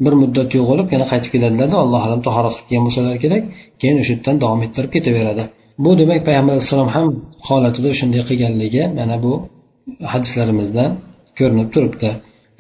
bir 0.05 0.15
muddat 0.23 0.49
yo'qolib 0.59 0.89
yana 0.95 1.07
qaytib 1.13 1.31
keladilarda 1.35 1.77
alloh 1.85 2.03
alam 2.09 2.21
tahorat 2.27 2.55
qilib 2.57 2.69
kelgan 2.69 2.83
bo'lsalar 2.87 3.17
kerak 3.25 3.43
keyin 3.81 3.97
o'sha 4.03 4.13
yerdan 4.15 4.37
davom 4.43 4.61
ettirib 4.67 4.91
ketaveradi. 4.97 5.45
Bu 5.85 5.91
demak 6.01 6.21
payg'ambar 6.29 6.53
alayhissalom 6.55 6.91
ham 6.97 7.07
holatida 7.49 7.91
shunday 7.99 8.23
qilganligi 8.29 8.83
mana 8.99 9.17
bu 9.25 9.33
hadislarimizda 10.13 10.85
ko'rinib 11.39 11.69
turibdi. 11.75 12.11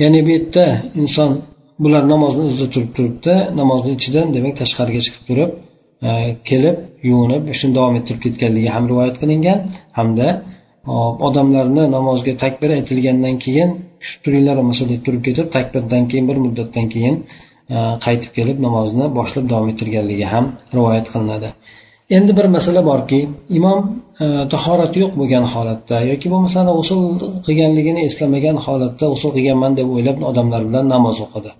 Ya'ni 0.03 0.21
bu 0.27 0.31
yerda 0.37 0.65
inson 1.03 1.31
bular 1.83 2.03
namozni 2.13 2.43
o'zida 2.49 2.67
turib 2.75 2.91
turibdi 2.97 3.35
namozni 3.61 3.91
ichidan 3.99 4.27
demak 4.37 4.55
tashqariga 4.61 5.01
chiqib 5.07 5.25
turib 5.29 5.51
e, 6.07 6.11
kelib 6.49 6.77
yuvinib 7.11 7.43
shuni 7.59 7.73
davom 7.79 7.95
ettirib 8.01 8.21
ketganligi 8.27 8.71
ham 8.77 8.85
rivoyat 8.91 9.17
qilingan 9.23 9.59
hamda 9.99 10.27
odamlarni 11.29 11.85
namozga 11.97 12.33
takbir 12.45 12.71
aytilgandan 12.79 13.37
keyin 13.45 13.71
kutib 14.03 14.21
turinglar 14.25 14.57
bo'lmasa 14.61 14.85
deb 14.93 15.01
turib 15.07 15.23
ketib 15.29 15.47
takbirdan 15.57 16.03
keyin 16.11 16.27
bir 16.31 16.39
muddatdan 16.45 16.87
keyin 16.95 17.17
qaytib 18.05 18.33
kelib 18.39 18.59
namozni 18.67 19.07
boshlab 19.19 19.47
davom 19.53 19.69
ettirganligi 19.73 20.27
ham 20.35 20.45
rivoyat 20.77 21.07
qilinadi. 21.13 21.49
Endi 22.17 22.33
bir 22.39 22.47
masala 22.57 22.81
borki 22.91 23.21
imom 23.59 23.81
tahorati 24.55 24.97
yo'q 25.03 25.13
bo'lgan 25.21 25.45
holatda 25.55 25.97
yoki 26.11 26.27
bo'lmasa 26.33 26.59
g'usul 26.79 27.01
qilganligini 27.47 28.01
eslamagan 28.09 28.57
holatda 28.67 29.05
g'usul 29.13 29.31
qilganman 29.37 29.73
deb 29.79 29.89
o'ylab 29.95 30.19
odamlar 30.31 30.63
bilan 30.69 30.85
namoz 30.95 31.17
o'qidi. 31.27 31.51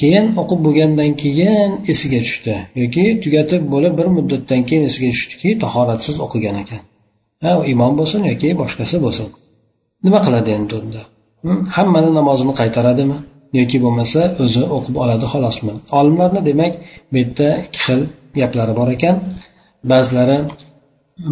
Keyin 0.00 0.26
o'qib 0.42 0.60
bo'lgandan 0.66 1.10
keyin 1.22 1.70
esiga 1.92 2.20
tushdi 2.26 2.54
yoki 2.82 3.04
tugatib 3.24 3.62
bo'lib 3.74 3.92
bir 3.98 4.08
muddatdan 4.16 4.60
keyin 4.68 4.82
esiga 4.90 5.08
tushdiki 5.14 5.50
tahoratsiz 5.64 6.16
o'qigan 6.26 6.56
ekan. 6.64 6.82
Ha 7.42 7.50
imom 7.72 7.92
bo'lsin 8.00 8.20
yoki 8.30 8.48
boshqasi 8.62 8.96
bo'lsin. 9.04 9.26
Nima 10.04 10.18
qiladi 10.26 10.50
endi 10.58 10.74
unda? 10.82 11.02
Hammani 11.76 12.10
namozini 12.18 12.52
qaytaradimi? 12.60 13.16
Yoki 13.58 13.78
bo'lmasa 13.84 14.20
o'zi 14.44 14.62
o'qib 14.76 14.96
oladi 15.04 15.26
xolosmi 15.32 15.72
olimlarni 15.98 16.40
demak 16.50 16.72
bu 17.12 17.16
yerda 17.22 17.48
ikki 17.64 17.78
xil 17.84 18.00
gaplari 18.40 18.72
bor 18.78 18.88
ekan. 18.96 19.16
Ba'zilari 19.90 20.38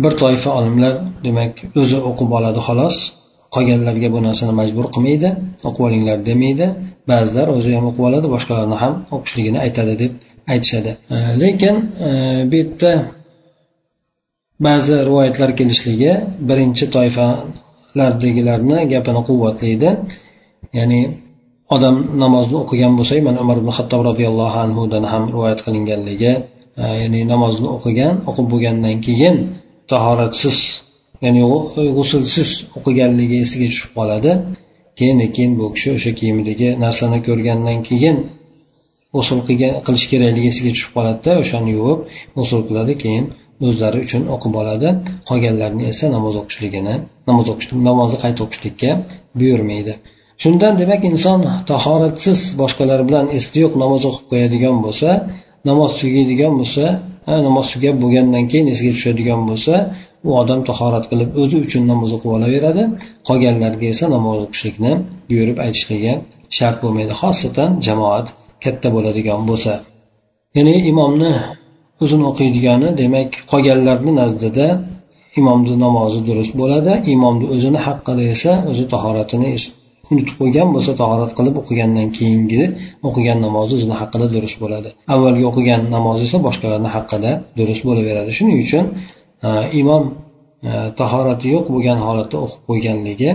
bir 0.02 0.12
toifa 0.22 0.50
olimlar 0.58 0.94
demak 1.26 1.52
o'zi 1.82 1.98
o'qib 2.08 2.30
oladi 2.38 2.60
xolos. 2.68 2.96
Qolganlarga 3.54 4.08
bu 4.14 4.18
narsani 4.26 4.52
majbur 4.60 4.86
qilmaydi 4.94 5.28
o'qib 5.68 5.82
olinglar 5.88 6.18
demaydi. 6.30 6.66
Ba'zilar 7.10 7.46
o'zi 7.56 7.70
ham 7.76 7.84
o'qib 7.90 8.04
oladi 8.08 8.26
boshqalarni 8.34 8.76
ham 8.82 8.94
o'qishligini 9.16 9.58
aytadi 9.66 9.94
deb 10.02 10.12
aytishadi. 10.52 10.90
Lekin 11.42 11.76
e, 12.06 12.10
bu 12.50 12.54
yerda 12.60 12.92
ba'zi 14.66 14.94
rivoyatlar 15.08 15.50
kelishligi 15.58 16.12
birinchi 16.48 16.84
toifalardagilarni 16.94 18.78
gapini 18.92 19.20
quvvatlaydi. 19.28 19.90
Ya'ni 20.78 21.00
odam 21.74 21.96
namozni 22.22 22.56
o'qigan 22.64 22.92
bo'lsa 22.98 23.12
mana 23.28 23.38
umar 23.44 23.56
ibn 23.62 23.70
hattob 23.78 24.00
roziyallohu 24.08 24.58
anhudan 24.64 25.04
ham 25.12 25.22
rivoyat 25.34 25.60
qilinganligi 25.66 26.32
e, 26.82 26.84
ya'ni 27.02 27.20
namozni 27.32 27.68
o'qigan 27.76 28.14
o'qib 28.30 28.46
bo'lgandan 28.52 28.96
keyin 29.06 29.36
tahoratsiz 29.90 30.56
ya'ni 31.24 31.42
g'usulsiz 31.96 32.48
o'qiganligi 32.78 33.36
esiga 33.44 33.66
tushib 33.72 33.90
qoladi. 33.98 34.32
Keyin 34.98 35.18
keyin 35.34 35.52
bu 35.60 35.66
kishi 35.74 35.88
o'sha 35.96 36.10
kiyimidagi 36.18 36.68
narsani 36.84 37.18
ko'rgandan 37.26 37.78
keyin 37.88 38.16
g'usul 39.14 39.40
qilish 39.86 40.06
kerakligi 40.12 40.48
esiga 40.52 40.70
tushib 40.74 40.90
qoladida 40.96 41.32
o'shani 41.42 41.70
yuvib 41.78 42.00
g'usul 42.36 42.60
qiladi. 42.68 42.92
Keyin 43.04 43.24
o'zlari 43.66 43.98
uchun 44.06 44.22
o'qib 44.34 44.54
oladi. 44.62 44.88
Qolganlarni 45.28 45.84
esa 45.92 46.06
namoz 46.16 46.34
o'qishligini 46.42 46.94
namoz 47.28 47.46
o'qish 47.52 47.68
namozni 47.88 48.18
qayta 48.24 48.40
o'qishlikka 48.46 48.90
buyurmaydi. 49.38 49.92
Shundan 50.42 50.74
demak 50.80 51.02
inson 51.10 51.40
tahoratsiz 51.70 52.40
boshqalar 52.60 53.00
bilan 53.08 53.26
esi 53.38 53.56
yo'q 53.64 53.74
namoz 53.82 54.02
o'qib 54.08 54.24
qo'yadigan 54.32 54.76
bo'lsa 54.84 55.10
namoz 55.68 55.90
tugaydigan 56.00 56.52
bo'lsa 56.60 56.84
namoz 57.46 57.66
tugab 57.72 57.96
bo'lgandan 58.02 58.44
keyin 58.50 58.66
esiga 58.74 58.92
tushadigan 58.96 59.40
bo'lsa 59.50 59.74
u 60.28 60.30
odam 60.40 60.60
tahorat 60.68 61.04
qilib 61.10 61.30
o'zi 61.42 61.56
uchun 61.66 61.82
namoz 61.92 62.10
o'qib 62.16 62.30
olaveradi. 62.36 62.82
Qolganlarga 63.28 63.86
esa 63.94 64.06
namoz 64.16 64.38
o'qishlikni 64.46 64.92
buyurib 65.28 65.58
aytishligi 65.64 66.12
shart 66.56 66.78
bo'lmaydi 66.84 67.14
xosatan 67.22 67.70
jamoat 67.86 68.26
katta 68.64 68.88
bo'ladigan 68.96 69.40
bo'lsa. 69.50 69.72
Ya'ni 70.56 70.74
imomni 70.90 71.32
uzun 72.04 72.22
o'qiydigani 72.30 72.88
demak 73.02 73.30
qolganlarni 73.50 74.12
nazdida 74.20 74.66
imomni 75.40 75.74
namozi 75.86 76.20
durust 76.28 76.53
bo'ladi 76.61 76.92
imomni 77.14 77.46
o'zini 77.55 77.80
haqqida 77.86 78.22
esa 78.34 78.53
o'zi 78.70 78.84
tahoratini 78.94 79.51
unutib 80.12 80.34
qo'ygan 80.40 80.68
bo'lsa 80.74 80.92
tahorat 81.03 81.32
qilib 81.38 81.55
o'qigandan 81.61 82.09
keyingi 82.16 82.62
o'qigan 83.09 83.38
namozi 83.46 83.72
o'zini 83.78 83.96
haqqida 84.01 84.26
durust 84.34 84.57
bo'ladi. 84.62 84.88
Avvalgi 85.14 85.44
o'qigan 85.51 85.82
namozi 85.96 86.22
esa 86.28 86.38
boshqalarni 86.46 86.90
haqqida 86.96 87.30
durust 87.59 87.82
bo'laveradi. 87.88 88.30
Shuning 88.38 88.57
uchun 88.64 88.84
e, 89.46 89.51
imom 89.80 90.03
e, 90.68 90.72
tahorati 91.01 91.46
yo'q 91.55 91.66
bo'lgan 91.74 91.98
holatda 92.07 92.36
o'qib 92.44 92.61
qo'yganligi 92.68 93.30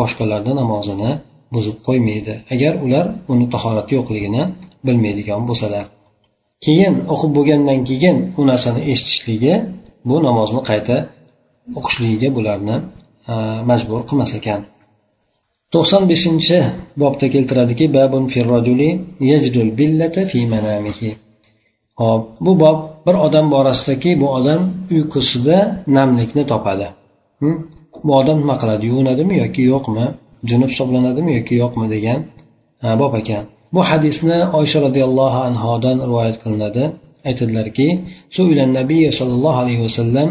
boshqalarni 0.00 0.52
namozini 0.60 1.10
buzib 1.54 1.76
qo'ymaydi. 1.86 2.34
Agar 2.54 2.72
ular 2.84 3.04
uni 3.32 3.46
tahorati 3.54 3.92
yo'qligini 3.98 4.42
bilmaydigan 4.86 5.40
bo'lsalar. 5.48 5.84
Keyin 6.64 6.94
o'qib 7.12 7.30
bo'lgandan 7.36 7.78
keyin 7.88 8.16
u 8.40 8.42
narsani 8.50 8.80
eshitishligi 8.92 9.54
bu 10.08 10.16
namozni 10.26 10.60
qayta 10.70 10.96
o'qishligiga 11.78 12.28
bularni 12.36 12.76
e, 13.32 13.34
majbur 13.70 14.00
qilmas 14.08 14.32
ekan. 14.38 14.60
To'qson 15.72 16.02
beshinchi 16.12 16.58
bobda 17.02 17.26
keltiradiki 17.34 17.86
babun 17.96 18.24
hop 22.00 22.22
bu 22.44 22.52
bob 22.62 22.78
bir 23.06 23.16
odam 23.26 23.46
borasidaki 23.54 24.10
bu 24.20 24.26
odam 24.38 24.60
uyqusida 24.94 25.58
namlikni 25.96 26.42
topadi. 26.52 26.88
Bu 28.06 28.12
odam 28.20 28.36
nima 28.42 28.56
qiladi? 28.62 28.82
Yuvinadimi 28.90 29.34
yoki 29.42 29.62
yo'qmi? 29.72 30.06
Junub 30.50 30.70
hisoblanadimi 30.72 31.30
yoki 31.38 31.54
yo'qmi 31.62 31.86
degan 31.94 32.20
e, 32.84 32.86
bob 33.00 33.12
ekan. 33.20 33.44
Bu 33.74 33.80
hadisni 33.90 34.38
oysha 34.58 34.78
roziyallohu 34.86 35.38
anhodan 35.48 35.96
rivoyat 36.08 36.36
qilinadi. 36.42 36.84
Aytadilarki 37.28 37.88
nabiy 38.78 39.04
sollallohu 39.18 39.58
alayhi 39.62 39.82
vasallam 39.86 40.28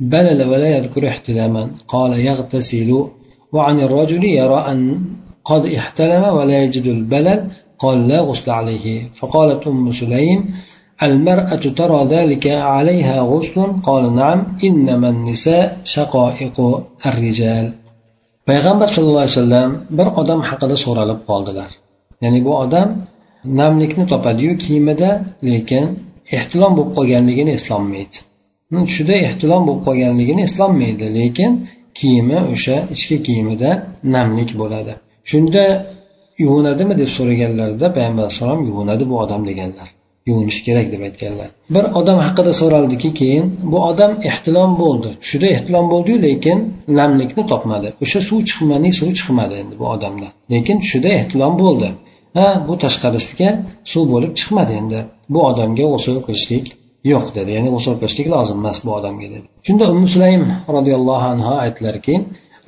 بلل 0.00 0.42
ولا 0.50 0.76
يذكر 0.76 1.08
احتلاما 1.08 1.70
قال 1.88 2.12
يغتسل 2.20 3.04
وعن 3.52 3.80
الرجل 3.80 4.24
يرى 4.24 4.66
أن 4.68 5.00
قد 5.44 5.66
احتلم 5.66 6.24
ولا 6.24 6.64
يجد 6.64 6.86
البلل 6.86 7.44
قال 7.78 8.08
لا 8.08 8.20
غسل 8.20 8.50
عليه 8.50 9.08
فقالت 9.18 9.66
أم 9.66 9.92
سليم 9.92 10.44
المرأة 11.02 11.56
ترى 11.56 12.04
ذلك 12.04 12.46
عليها 12.46 13.20
غسل 13.20 13.60
قال 13.82 14.14
نعم 14.14 14.46
إنما 14.64 15.08
النساء 15.08 15.78
شقائق 15.84 16.56
الرجال 17.06 17.72
payg'ambar 18.48 18.88
sallallohu 18.94 19.24
alayhi 19.24 19.36
vasallam 19.36 19.70
bir 19.98 20.08
odam 20.20 20.40
haqida 20.48 20.76
so'ralib 20.84 21.20
qoldilar. 21.28 21.70
Ya'ni 22.24 22.40
bu 22.46 22.52
odam 22.64 22.88
namlikni 23.60 24.04
topadiyu 24.12 24.52
kiyimida 24.62 25.10
lekin 25.50 25.84
ehtilom 26.36 26.72
bo'lib 26.76 26.92
qolganligini 26.98 27.50
eslolmaydi. 27.58 28.18
Tushida 28.88 29.14
ehtilom 29.28 29.62
bo'lib 29.68 29.82
qolganligini 29.88 30.42
eslolmaydi 30.48 31.06
lekin 31.18 31.50
kiyimi 31.98 32.38
o'sha 32.54 32.76
ichki 32.94 33.16
kiyimida 33.26 33.70
namlik 34.14 34.50
bo'ladi. 34.60 34.92
Shunda 35.30 35.64
yuvinadimi 36.44 36.94
deb 37.00 37.10
so'raganlarida 37.16 37.86
payg'ambar 37.96 38.22
alayhissalom 38.24 38.60
yuvinadi 38.68 39.04
bu 39.10 39.16
odam 39.24 39.42
deganlar. 39.50 39.88
Yuvinishi 40.28 40.62
kerak 40.68 40.86
deb 40.92 41.02
aytganlar. 41.08 41.48
Bir 41.74 41.84
odam 42.00 42.18
haqida 42.26 42.52
so'raldiki 42.60 43.10
keyin 43.20 43.46
bu 43.72 43.78
odam 43.90 44.12
ehtilom 44.30 44.70
bo'ldi 44.82 45.10
tushida 45.22 45.46
ehtilom 45.54 45.86
bo'ldiyu 45.92 46.18
lekin 46.26 46.58
namlikni 46.98 47.42
topmadi. 47.52 47.88
O'sha 48.04 48.20
suv 48.28 48.40
chiqmani 48.50 48.90
suv 49.00 49.10
chiqmadi 49.18 49.54
endi 49.62 49.74
bu 49.80 49.86
odamdan 49.94 50.32
lekin 50.52 50.76
tushida 50.82 51.10
ehtilom 51.20 51.54
bo'ldi. 51.62 51.88
Ha 52.38 52.48
bu 52.68 52.74
tashqarisiga 52.84 53.50
suv 53.92 54.04
bo'lib 54.12 54.32
chiqmadi 54.40 54.72
endi. 54.80 54.98
Bu 55.32 55.40
odamga 55.50 55.84
g'usul 55.92 56.18
qilishlik 56.26 56.66
yo'q 57.12 57.26
dedi. 57.36 57.50
Ya'ni 57.56 57.70
g'usul 57.74 57.94
qilishlik 58.00 58.28
lozim 58.34 58.58
emas 58.62 58.78
bu 58.86 58.90
odamga 58.98 59.26
dedi. 59.34 59.46
Shunda 59.66 59.84
ummu 59.92 60.08
sulaym 60.14 60.42
roziyallohu 60.76 61.26
anhu 61.34 61.52
aytdilarki 61.64 62.14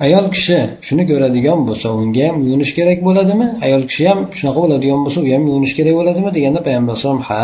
ayol 0.05 0.25
kishi 0.35 0.57
shuni 0.87 1.03
ko'radigan 1.09 1.59
bo'lsa 1.67 1.87
unga 1.99 2.23
ham 2.27 2.35
yuvinish 2.45 2.71
kerak 2.77 2.99
bo'ladimi? 3.07 3.47
Ayol 3.65 3.83
kishi 3.89 4.03
ham 4.09 4.19
shunaqa 4.37 4.59
bo'ladigan 4.65 4.99
bo'lsa 5.05 5.19
u 5.25 5.27
ham 5.35 5.43
yuvinish 5.49 5.73
kerak 5.77 5.93
bo'ladimi? 5.99 6.29
Deganda 6.37 6.59
payg'ambar 6.67 6.91
alayhisalom 6.93 7.21
ha 7.29 7.43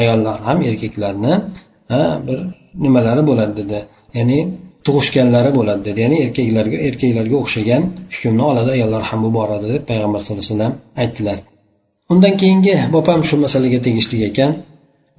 ayollar 0.00 0.36
ham 0.46 0.58
erkaklarni 0.70 1.32
ha 1.92 2.02
bir 2.26 2.38
nimalari 2.84 3.22
bo'ladi 3.30 3.54
dedi. 3.60 3.78
Ya'ni 4.18 4.38
tug'ishganlari 4.86 5.50
bo'ladi 5.58 5.82
dedi. 5.88 5.98
Ya'ni 6.04 6.16
erkaklarga 6.26 6.76
erkaklarga 6.88 7.36
o'xshagan 7.42 7.82
hukmni 8.14 8.42
oladi 8.50 8.70
ayollar 8.76 9.02
ham 9.08 9.18
bu 9.24 9.30
borada 9.38 9.66
deb 9.74 9.82
payg'ambar 9.90 10.20
sallallohu 10.22 10.44
alayhi 10.44 10.54
vasallam 10.54 10.74
aytdilar. 11.02 11.38
Undan 12.12 12.34
keyingi 12.40 12.74
bob 12.94 13.06
ham 13.12 13.20
shu 13.28 13.36
masalaga 13.44 13.78
tegishli 13.86 14.18
ekan. 14.28 14.50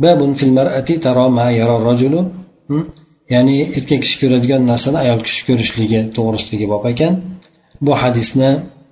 Babun 0.03 0.31
fil 0.39 0.53
mar'ati 0.57 0.93
taro 1.05 1.25
ma 1.37 1.45
yara 1.59 1.77
rajulu. 1.89 2.19
ya'ni 3.34 3.56
erkak 3.78 4.00
kishi 4.04 4.16
ko'radigan 4.22 4.62
narsani 4.70 4.98
ayol 5.04 5.20
kishi 5.26 5.42
ko'rishligi 5.48 6.00
to'g'risidagi 6.16 6.66
bob 6.72 6.84
ekan 6.92 7.12
bu 7.84 7.92
hadisni 8.02 8.50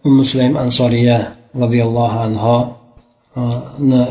ummu 0.09 0.23
sulaym 0.31 0.55
ansoriya 0.65 1.19
roziyallohu 1.63 2.17
anhoni 2.27 4.03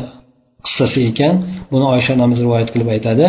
qissasi 0.66 1.00
ekan 1.10 1.34
buni 1.72 1.84
oysha 1.94 2.10
onamiz 2.16 2.38
rivoyat 2.46 2.68
qilib 2.74 2.88
aytadi 2.96 3.26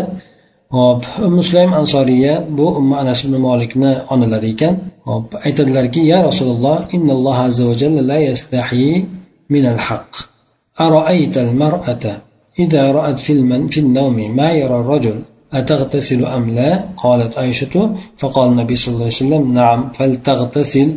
hop 0.78 1.01
ummu 1.28 1.41
sulaym 1.49 1.71
ansoriya 1.82 2.34
bu 2.57 2.65
umma 2.80 2.95
anas 3.03 3.19
ibn 3.26 3.36
molikni 3.47 3.91
onalari 4.13 4.49
ekan 4.55 4.74
hop 5.09 5.28
aytadilarki 5.47 6.01
ya 6.11 6.19
rasululloh 6.30 6.78
innalloh 6.95 7.38
azza 7.47 7.63
va 7.69 7.74
jalla 7.82 8.01
la 8.11 8.17
yastahi 8.30 8.88
min 9.53 9.65
al 9.74 9.82
haq 9.88 10.11
أرأيت 10.88 11.36
المرأة 11.38 12.05
إذا 12.59 12.91
رأت 12.91 13.19
في, 13.19 13.34
المن 13.34 13.67
في 13.67 13.80
النوم 13.80 14.36
ما 14.36 14.51
يرى 14.51 14.76
الرجل 14.82 15.17
أتغتسل 15.53 16.24
أم 16.24 16.51
لا؟ 16.55 16.84
قالت 16.96 17.38
عائشة. 17.38 17.74
فقال 18.18 18.49
النبي 18.53 18.76
صلى 18.76 18.94
الله 18.94 19.05
عليه 19.05 19.22
وسلم 19.24 19.55
نعم 19.55 19.80
فلتغتسل 19.96 20.94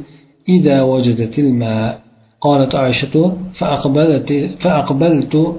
إذا 0.50 0.82
وجدت 0.82 1.40
الماء. 1.40 2.00
قالت 2.42 2.76
عائشة 2.76 3.16
فأقبلت, 3.54 4.30
فأقبلت 4.60 5.56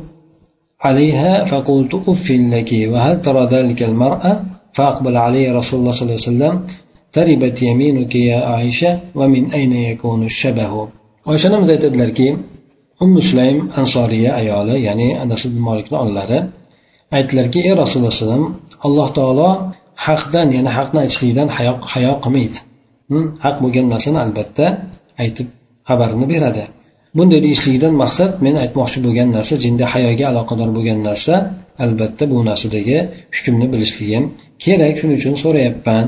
عليها 0.80 1.44
فقلت 1.44 1.94
أف 2.08 2.30
لك 2.30 2.70
وهل 2.92 3.22
ترى 3.22 3.42
ذلك 3.46 3.82
المرأة؟ 3.82 4.40
فأقبل 4.72 5.16
عليه 5.16 5.52
رسول 5.58 5.80
الله 5.80 5.92
صلى 5.92 6.02
الله 6.02 6.20
عليه 6.20 6.30
وسلم. 6.30 6.66
تربت 7.12 7.62
يمينك 7.62 8.14
يا 8.14 8.38
عائشة 8.44 9.00
ومن 9.14 9.52
أين 9.52 9.72
يكون 9.72 10.22
الشبه؟ 10.22 10.88
oysha 11.30 11.48
onamiz 11.48 11.70
aytadilarki 11.74 12.26
ummu 13.04 13.20
sulaym 13.28 13.58
ansoriya 13.80 14.30
ayoli 14.40 14.76
ya'ni 14.86 15.08
anas 15.22 15.42
ibn 15.48 15.58
molikni 15.68 15.96
onalari 16.04 16.38
aytdilarki 17.16 17.60
ey 17.68 17.74
rasululloh 17.82 18.12
alayhivasallam 18.12 18.44
alloh 18.86 19.08
taolo 19.18 19.50
haqdan 20.06 20.48
ya'ni 20.56 20.70
haqni 20.78 20.98
aytishlikdan 21.04 21.48
hayo 21.56 21.72
hayo 21.92 22.12
qilmaydi. 22.24 22.58
Haq 23.44 23.56
bo'lgan 23.62 23.86
narsani 23.94 24.18
albatta 24.24 24.66
aytib 25.22 25.46
xabarini 25.88 26.26
beradi. 26.32 26.64
Bunday 27.16 27.40
deyishlikdan 27.46 27.94
maqsad 28.02 28.30
men 28.44 28.54
aytmoqchi 28.64 28.98
bo'lgan 29.06 29.28
narsa 29.36 29.54
jinda 29.64 29.84
hayoga 29.94 30.24
aloqador 30.32 30.68
bo'lgan 30.76 30.98
narsa 31.08 31.34
albatta 31.84 32.24
bu 32.32 32.38
narsadagi 32.50 32.98
hukmni 33.36 33.66
bilishligim 33.72 34.24
kerak 34.64 34.94
shuning 35.00 35.16
uchun 35.20 35.34
so'rayapman 35.42 36.04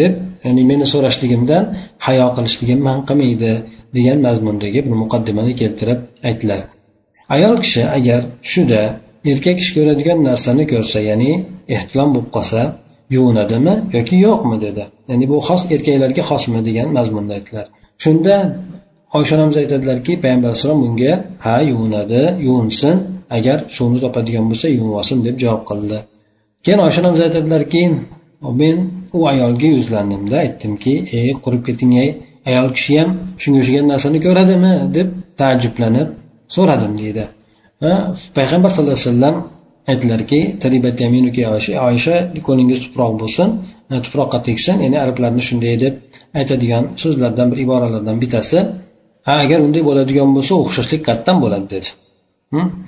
deb 0.00 0.12
ya'ni 0.44 0.62
meni 0.70 0.86
so'rashligimdan 0.92 1.64
hayo 2.06 2.26
qilishligim 2.36 2.80
man 2.88 2.98
qilmaydi 3.08 3.52
degan 3.96 4.18
mazmundagi 4.26 4.80
bir 4.86 4.94
muqaddimani 5.02 5.52
keltirib 5.60 6.00
aytdilar. 6.28 6.60
Ayol 7.34 7.56
kishi 7.64 7.82
agar 7.96 8.20
tushida 8.44 8.82
erkak 9.30 9.56
kishi 9.60 9.72
ko'radigan 9.76 10.18
narsani 10.28 10.64
ko'rsa 10.72 10.98
ya'ni 11.10 11.30
ehtilom 11.76 12.08
bo'lib 12.14 12.30
qolsa 12.36 12.60
yuvinadimi 13.14 13.74
yoki 13.96 14.16
yo'qmi 14.26 14.56
dedi. 14.66 14.82
Ya'ni 15.10 15.24
bu 15.32 15.36
xos 15.48 15.62
erkaklarga 15.74 16.22
xosmi 16.30 16.60
degan 16.68 16.88
mazmunda 16.98 17.32
aytdilar. 17.38 17.66
Shunda 18.04 18.34
oysha 19.16 19.32
onamiz 19.36 19.56
aytadilarki 19.62 20.12
payg'ambar 20.22 20.48
alayhissalom 20.50 20.80
bunga 20.84 21.12
ha 21.44 21.56
yuvinadi 21.70 22.22
yuvinsin 22.46 22.96
agar 23.36 23.58
suvni 23.76 23.98
topadigan 24.04 24.44
bo'lsa 24.50 24.66
yuvinib 24.76 24.94
olsin 25.00 25.18
deb 25.26 25.36
javob 25.42 25.62
qildi. 25.70 25.98
Keyin 26.64 26.80
oysha 26.86 26.98
onamiz 27.02 27.20
aytadilarki 27.26 27.82
men 28.60 28.76
u 29.18 29.20
ayolga 29.32 29.68
yuzlandimda 29.76 30.36
aytdimki 30.44 30.94
ey 31.18 31.28
qurib 31.44 31.62
keting 31.68 31.92
ey 32.02 32.08
ayol 32.50 32.68
kishi 32.76 32.92
ham 33.00 33.10
shunga 33.42 33.58
o'xshagan 33.62 33.86
narsani 33.92 34.18
ko'radimi? 34.26 34.72
deb 34.96 35.08
taajjublanib 35.40 36.08
so'radim 36.54 36.92
deydi. 37.02 37.24
Payg'ambar 38.36 38.70
sallallohu 38.74 38.96
alayhi 38.98 39.08
vasallam 39.08 39.36
aytdilarki 39.90 40.40
oysha 41.88 42.16
qo'lingiz 42.48 42.78
tuproq 42.84 43.12
bo'lsin 43.22 43.48
e, 43.92 43.94
tuproqqa 44.04 44.38
tegsin. 44.48 44.76
Ya'ni 44.84 44.98
arablarni 45.04 45.42
shunday 45.48 45.74
deb 45.84 45.94
aytadigan 46.40 46.84
so'zlardan 47.02 47.46
bir 47.52 47.58
iboralardan 47.66 48.16
bittasi 48.22 48.58
ha 49.26 49.34
agar 49.44 49.58
unday 49.66 49.82
bo'ladigan 49.88 50.28
bo'lsa 50.36 50.52
o'xshashlik 50.62 51.02
qayerdan 51.08 51.36
bo'ladi 51.44 51.66
dedi. 51.74 51.88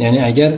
Ya'ni 0.05 0.21
agar 0.31 0.51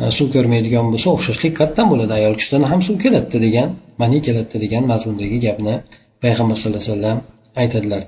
e, 0.00 0.04
suv 0.16 0.26
ko'rmaydigan 0.34 0.86
bo'lsa 0.92 1.08
o'xshashlik 1.16 1.52
qayerdan 1.58 1.86
bo'ladi. 1.92 2.12
Ayol 2.18 2.34
kishidan 2.40 2.62
ham 2.70 2.80
suv 2.86 2.96
keladida 3.04 3.38
degan 3.46 3.68
mani 4.00 4.18
keladida 4.26 4.58
degan 4.64 4.82
mazmundagi 4.92 5.38
gapni 5.46 5.74
payg'ambar 6.22 6.56
sallallohu 6.60 6.82
alayhi 6.82 6.94
vasallam 6.94 7.18
aytadilar. 7.62 8.02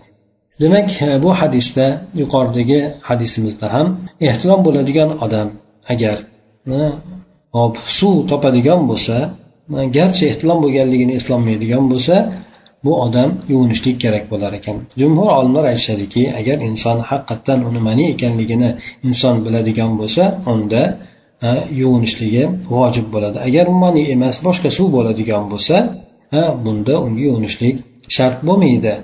Demak 0.62 0.88
e, 1.02 1.22
bu 1.24 1.30
hadisda 1.40 1.86
yuqoridagi 2.20 2.78
hadisimizda 3.08 3.66
ham 3.74 3.86
ehtilom 4.28 4.60
bo'ladigan 4.66 5.10
odam 5.26 5.48
agar 5.93 6.16
hm, 6.68 6.93
hop 7.57 7.74
suv 7.99 8.16
topadigan 8.30 8.80
bo'lsa 8.91 9.16
hm, 9.68 9.85
garchi 9.97 10.24
ehtilom 10.30 10.59
bo'lganligini 10.64 11.12
eslolmaydigan 11.18 11.85
bo'lsa 11.93 12.14
bu 12.85 12.93
odam 13.07 13.30
yuvinishlik 13.53 13.97
kerak 14.05 14.24
bo'lar 14.33 14.53
ekan. 14.59 14.76
Jumhur 15.01 15.28
olimlar 15.39 15.64
aytishadiki 15.72 16.22
agar 16.41 16.59
inson 16.68 16.99
haqiqatdan 17.11 17.59
uni 17.68 17.80
mani 17.89 18.05
ekanligini 18.14 18.70
inson 19.09 19.37
biladigan 19.45 19.93
bo'lsa 20.01 20.22
unda 20.53 20.83
hm, 21.45 21.61
yuvinishligi 21.80 22.45
vojib 22.74 23.07
bo'ladi. 23.14 23.39
Agar 23.49 23.66
mani 23.83 24.03
emas 24.14 24.37
boshqa 24.47 24.68
suv 24.78 24.89
bo'ladigan 24.97 25.45
bo'lsa 25.53 25.76
bunda 26.64 26.95
unga 27.07 27.22
yuvinishlik 27.28 27.76
shart 28.16 28.39
bo'lmaydi. 28.49 28.95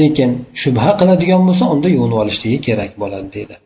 Lekin 0.00 0.30
shubha 0.62 0.90
qiladigan 1.00 1.42
bo'lsa 1.48 1.64
unda 1.74 1.88
yuvinib 1.96 2.18
olishligi 2.22 2.58
kerak 2.66 2.92
bo'ladi 3.02 3.28
deydi. 3.36 3.56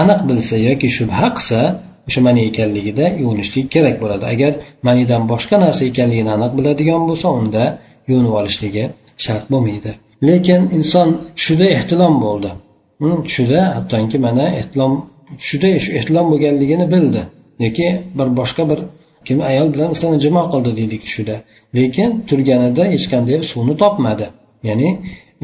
Aniq 0.00 0.20
bilsa 0.28 0.56
yoki 0.68 0.88
shubha 0.96 1.28
qilsa 1.36 1.60
o'sha 2.08 2.20
mani 2.26 2.40
ekanligida 2.50 3.06
yuvinishlik 3.22 3.66
kerak 3.74 3.96
bo'ladi. 4.02 4.24
Agar 4.34 4.52
manidan 4.86 5.22
boshqa 5.32 5.56
narsa 5.64 5.82
ekanligini 5.90 6.30
aniq 6.36 6.52
biladigan 6.58 7.02
bo'lsa 7.08 7.26
unda 7.40 7.64
yuvinib 8.08 8.34
olishligi 8.40 8.84
shart 9.24 9.44
bo'lmaydi. 9.52 9.90
Lekin 10.28 10.62
inson 10.78 11.08
tushida 11.38 11.66
ehtilom 11.76 12.14
bo'ldi. 12.24 12.50
Tushida 13.26 13.60
hattoki 13.76 14.18
mana 14.26 14.46
ehtilom 14.60 14.92
tushida 15.40 15.68
ehtilom 15.98 16.26
bo'lganligini 16.32 16.86
bildi. 16.94 17.22
Yoki 17.64 17.88
bir 18.18 18.28
boshqa 18.38 18.62
bir 18.70 18.80
kim 19.26 19.38
ayol 19.50 19.68
bilan 19.74 19.88
masalan 19.94 20.18
jimo 20.24 20.42
qildi 20.52 20.70
deylik 20.78 21.02
tushida. 21.06 21.36
Lekin 21.78 22.10
turganida 22.28 22.84
hech 22.94 23.06
qanday 23.12 23.38
suvni 23.50 23.74
topmadi. 23.82 24.26
Ya'ni 24.68 24.88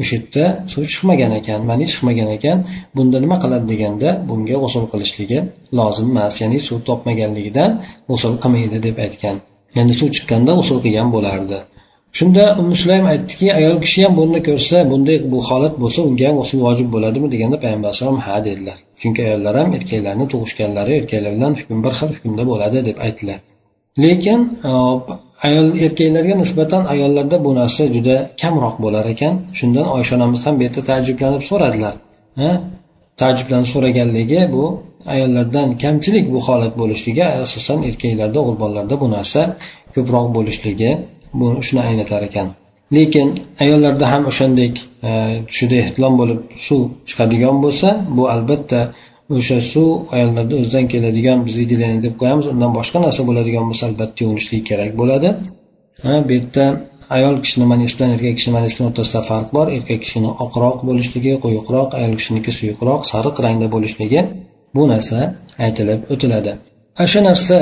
o'sha 0.01 0.13
yerda 0.17 0.45
suv 0.71 0.83
chiqmagan 0.91 1.31
ekan 1.39 1.59
mani 1.69 1.85
chiqmagan 1.91 2.29
ekan 2.37 2.57
bunda 2.95 3.17
nima 3.23 3.37
qiladi 3.43 3.65
deganda 3.73 4.09
bunga 4.29 4.55
g'usul 4.63 4.85
qilishligi 4.91 5.39
lozim 5.77 6.07
emas. 6.13 6.33
Ya'ni 6.43 6.59
suv 6.67 6.77
topmaganligidan 6.89 7.71
g'usul 8.09 8.33
qilmaydi 8.43 8.77
deb 8.87 8.95
aytgan. 9.05 9.35
Ya'ni 9.77 9.93
suv 9.99 10.09
chiqqanda 10.15 10.51
g'usul 10.59 10.77
qilgan 10.85 11.07
bo'lardi. 11.15 11.59
Shunda 12.17 12.43
musulaym 12.71 13.05
aytdiki 13.13 13.47
ayol 13.59 13.77
kishi 13.83 13.99
ham 14.05 14.13
buni 14.19 14.39
ko'rsa 14.47 14.77
bunday 14.91 15.17
bu 15.31 15.39
holat 15.49 15.73
bo'lsa 15.83 15.99
unga 16.09 16.25
ham 16.29 16.35
g'usul 16.41 16.59
vojib 16.67 16.87
bo'ladimi? 16.95 17.27
deganda 17.33 17.57
payg'ambar 17.63 17.87
alayhisalom 17.89 18.19
ha 18.25 18.35
dedilar. 18.47 18.77
Chunki 19.01 19.21
ayollar 19.27 19.53
ham 19.59 19.69
erkaklarni 19.77 20.25
tug'ishganlari 20.33 20.91
erkaklar 20.99 21.31
bilan 21.37 21.53
hukm 21.59 21.77
bir 21.85 21.93
xil 21.99 22.09
hukmda 22.15 22.43
bo'ladi 22.51 22.77
deb 22.89 22.97
aytdilar. 23.05 23.39
Lekin 24.03 24.39
ayol 25.47 25.67
erkaklarga 25.85 26.35
nisbatan 26.43 26.83
ayollarda 26.93 27.37
bu 27.45 27.51
narsa 27.59 27.83
juda 27.95 28.15
kamroq 28.41 28.75
bo'lar 28.83 29.05
ekan. 29.13 29.33
Shundan 29.57 29.87
oysha 29.95 30.13
onamiz 30.17 30.41
ham 30.45 30.53
bu 30.59 30.61
yerda 30.65 30.81
taajjublanib 30.89 31.43
so'radilar. 31.49 31.93
Taajjublanib 33.21 33.69
so'raganligi 33.73 34.41
bu 34.55 34.65
ayollardan 35.13 35.67
kamchilik 35.83 36.25
bu 36.33 36.39
holat 36.47 36.73
bo'lishligi 36.81 37.23
asosan 37.45 37.77
erkaklarda 37.89 38.37
o'g'il 38.41 38.57
bolalarda 38.63 38.95
bu 39.03 39.07
narsa 39.15 39.41
ko'proq 39.95 40.27
bo'lishligi 40.37 40.91
bu 41.39 41.47
shuni 41.67 41.81
anglatar 41.89 42.21
ekan. 42.29 42.47
Lekin 42.97 43.27
ayollarda 43.63 44.05
ham 44.13 44.23
o'shandek 44.31 44.73
e, 45.07 45.11
tushida 45.49 45.75
ehtilom 45.83 46.13
bo'lib 46.21 46.39
suv 46.67 46.81
chiqadigan 47.09 47.55
bo'lsa 47.63 47.89
bu 48.17 48.23
albatta 48.35 48.79
o'sha 49.35 49.57
suv 49.71 49.89
ayollarda 50.15 50.53
o'zidan 50.61 50.85
keladigan 50.93 51.37
biz 51.45 51.53
выделение 51.61 52.01
deb 52.05 52.15
qo'yamiz. 52.21 52.45
Undan 52.53 52.71
boshqa 52.77 52.97
narsa 53.05 53.21
bo'ladigan 53.29 53.65
bo'lsa 53.69 53.83
albatta 53.89 54.19
yuvinishlik 54.23 54.63
kerak 54.69 54.91
bo'ladi. 55.01 55.29
Ha 56.05 56.13
bu 56.27 56.31
yerda 56.37 56.65
ayol 57.17 57.35
kishini 57.43 57.65
manisi 57.71 57.93
bilan 57.97 58.11
erkak 58.15 58.33
kishini 58.37 58.53
manisini 58.57 58.83
o'rtasida 58.89 59.21
farq 59.29 59.47
bor. 59.57 59.67
Erkak 59.77 59.99
kishini 60.05 60.29
oqroq 60.45 60.77
bo'lishligi 60.89 61.33
quyuqroq 61.43 61.89
ayol 61.99 62.13
kishiniki 62.19 62.51
suyuqroq 62.57 63.01
sariq 63.11 63.35
rangda 63.45 63.67
bo'lishligi 63.75 64.21
bu 64.75 64.83
narsa 64.91 65.17
aytilib 65.65 65.99
o'tiladi. 66.13 66.51
Ana 66.99 67.07
shu 67.13 67.19
narsa 67.29 67.57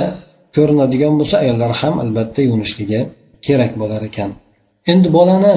ko'rinadigan 0.55 1.13
bo'lsa 1.19 1.35
ayollar 1.43 1.71
ham 1.81 1.95
albatta 2.03 2.39
yuvinishligi 2.47 2.99
kerak 3.47 3.71
bo'lar 3.81 4.01
ekan. 4.09 4.29
Endi 4.91 5.07
bolani 5.17 5.55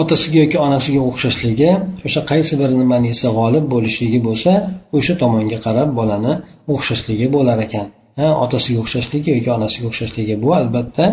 otasiga 0.00 0.38
yoki 0.44 0.58
onasiga 0.66 1.00
o'xshashligi 1.10 1.70
o'sha 2.06 2.20
qaysi 2.30 2.54
birini 2.60 2.86
manisi 2.94 3.26
g'olib 3.36 3.64
bo'lishligi 3.74 4.18
bo'lsa 4.28 4.52
o'sha 4.96 5.14
tomonga 5.22 5.58
qarab 5.66 5.88
bolani 5.98 6.32
o'xshashligi 6.74 7.26
bo'lar 7.36 7.58
ekan. 7.66 7.86
Ha 8.18 8.26
otasiga 8.44 8.78
o'xshashligi 8.84 9.30
yoki 9.36 9.50
onasiga 9.58 9.86
o'xshashligi 9.90 10.34
bu 10.44 10.48
albatta 10.60 11.04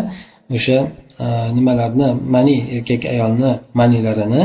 o'sha 0.56 0.78
e, 1.24 1.26
nimalarni 1.56 2.08
mani 2.34 2.56
erkak 2.76 3.02
ayolni 3.14 3.50
manilarini 3.80 4.42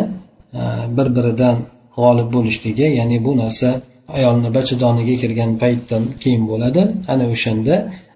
e, 0.60 0.62
bir 0.98 1.08
biridan 1.16 1.56
g'olib 2.00 2.28
bo'lishligi 2.36 2.88
ya'ni 3.00 3.18
bu 3.26 3.32
narsa 3.42 3.70
ayolni 4.18 4.50
bachadoniga 4.58 5.16
kirgan 5.22 5.52
paytdan 5.64 6.04
keyin 6.22 6.44
bo'ladi. 6.52 6.82
Ana 7.12 7.26
o'shanda 7.34 7.76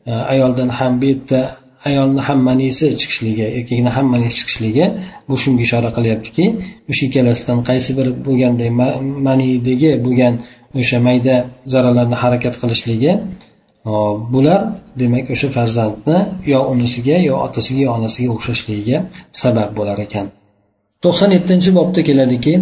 e, 0.10 0.12
ayoldan 0.34 0.70
ham 0.78 0.94
bu 1.02 1.06
yerda 1.12 1.40
ayolni 1.90 2.22
ham 2.28 2.40
manisi 2.50 2.86
chiqishligi 3.00 3.46
erkakni 3.58 3.90
ham 3.98 4.06
manisi 4.14 4.36
chiqishligi 4.40 4.86
bu 5.30 5.36
shunga 5.44 5.62
ishora 5.68 5.90
qilyaptiki 5.98 6.46
o'sha 6.92 7.04
ikkalasidan 7.08 7.60
qaysi 7.70 7.92
bir 7.98 8.08
bo'lganday 8.26 8.70
manidagi 9.28 9.92
bo'lgan 10.06 10.34
o'sha 10.80 10.98
mayda 11.08 11.36
zarralarni 11.74 12.18
harakat 12.24 12.54
qilishligi 12.62 13.12
bular 14.34 14.62
demak 15.02 15.26
o'sha 15.34 15.48
farzandni 15.58 16.18
yo 16.54 16.60
unisiga 16.74 17.18
yo 17.30 17.36
otasiga 17.46 17.82
yo 17.88 17.92
onasiga 17.98 18.30
o'xshashligiga 18.36 18.98
sabab 19.42 19.70
bo'lar 19.78 19.98
ekan. 20.06 20.26
To'qson 21.04 21.30
yettinchi 21.38 21.70
bobda 21.80 22.02
keladiki 22.10 22.54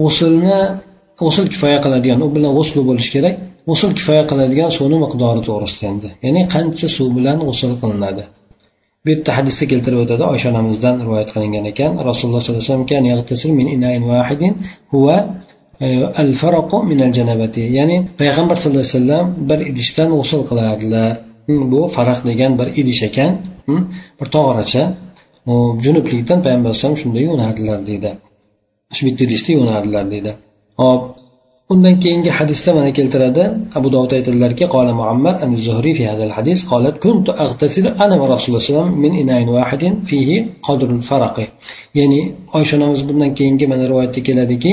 g'usulni 0.00 0.58
g'usul 1.20 1.46
kifoya 1.52 1.78
qiladigan 1.84 2.20
u 2.26 2.28
bilan 2.34 2.52
g'uslu 2.58 2.80
bo'lishi 2.88 3.10
kerak. 3.16 3.34
G'usul 3.68 3.90
kifoya 3.98 4.24
qiladigan 4.30 4.70
suvni 4.76 4.98
miqdori 5.04 5.40
to'g'risida 5.48 5.84
endi. 5.92 6.08
Ya'ni 6.24 6.42
qancha 6.54 6.86
suv 6.96 7.08
bilan 7.18 7.38
g'usul 7.48 7.72
qilinadi? 7.82 8.24
Bu 9.04 9.08
yerda 9.12 9.30
hadisda 9.38 9.64
keltirib 9.72 9.98
o'tadi. 10.04 10.22
Oysha 10.32 10.46
onamizdan 10.52 10.94
rivoyat 11.06 11.28
qilingan 11.34 11.64
ekan. 11.72 11.92
Rasululloh 12.08 12.40
sollallohu 12.44 12.64
alayhi 12.64 12.72
vasallam 12.72 12.86
e, 17.60 17.62
ya'ni 17.78 17.96
payg'ambar 18.20 18.56
sallallohu 18.60 18.84
alayhi 18.84 18.94
vasallam 18.96 19.26
bir 19.50 19.58
idishdan 19.70 20.08
g'usul 20.18 20.42
qilardilar. 20.50 21.10
Hmm, 21.48 21.62
bu 21.72 21.80
faraq 21.96 22.20
degan 22.30 22.52
bir 22.60 22.68
idish 22.80 23.02
ekan. 23.08 23.32
Hmm, 23.68 23.82
bir 24.18 24.26
tog'oracha. 24.34 24.84
Junublikdan 25.84 26.38
payg'ambar 26.44 26.68
alayhisalom 26.70 26.98
shunday 27.02 27.22
yuvinardilar 27.26 27.78
deydi. 27.90 28.10
Shu 28.96 29.02
bitta 29.06 29.20
idishda 29.26 29.50
yuvinardilar 29.56 30.04
deydi. 30.12 30.30
Hop 30.80 31.02
undan 31.72 31.94
keyingi 32.04 32.30
hadisda 32.38 32.70
mana 32.78 32.90
keltiradi. 32.98 33.42
Abu 33.78 33.88
dovud 33.94 34.12
aytadilarki 34.18 34.64
qola 34.74 34.92
muammar 35.00 35.34
an 35.44 35.50
zuhriy 35.66 35.94
fi 35.98 36.04
hadal 36.12 36.32
hadis 36.38 36.58
qolat 36.72 36.96
kuntu 37.04 37.30
aghtasilu 37.44 37.88
ana 38.04 38.16
va 38.22 38.26
rasululloh 38.34 38.86
min 39.02 39.12
inayn 39.22 39.48
wahidin 39.56 39.94
fihi 40.10 40.36
qadrul 40.66 41.02
faraqi. 41.10 41.44
Ya'ni 41.98 42.20
oysha 42.58 42.74
onamiz 42.78 43.00
bundan 43.08 43.30
keyingi 43.38 43.66
mana 43.72 43.84
rivoyatda 43.90 44.20
keladiki 44.28 44.72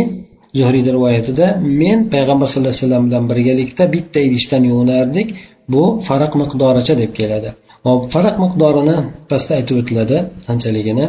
zuhriyda 0.60 0.92
rivoyatida 0.98 1.46
men 1.82 2.00
payg'ambar 2.14 2.48
sallallohu 2.52 2.74
alayhi 2.74 2.86
vasallam 2.86 3.04
bilan 3.08 3.24
birgalikda 3.32 3.84
bitta 3.96 4.20
idishdan 4.28 4.64
yuvinardik. 4.70 5.28
Bu 5.74 5.84
faraq 6.08 6.34
miqdoricha 6.42 6.94
deb 7.02 7.12
keladi. 7.20 7.50
Hop 7.88 8.02
faraq 8.14 8.36
miqdorini 8.44 8.98
pastda 9.30 9.52
aytib 9.60 9.76
o'tiladi 9.82 10.18
qanchaligini 10.48 11.06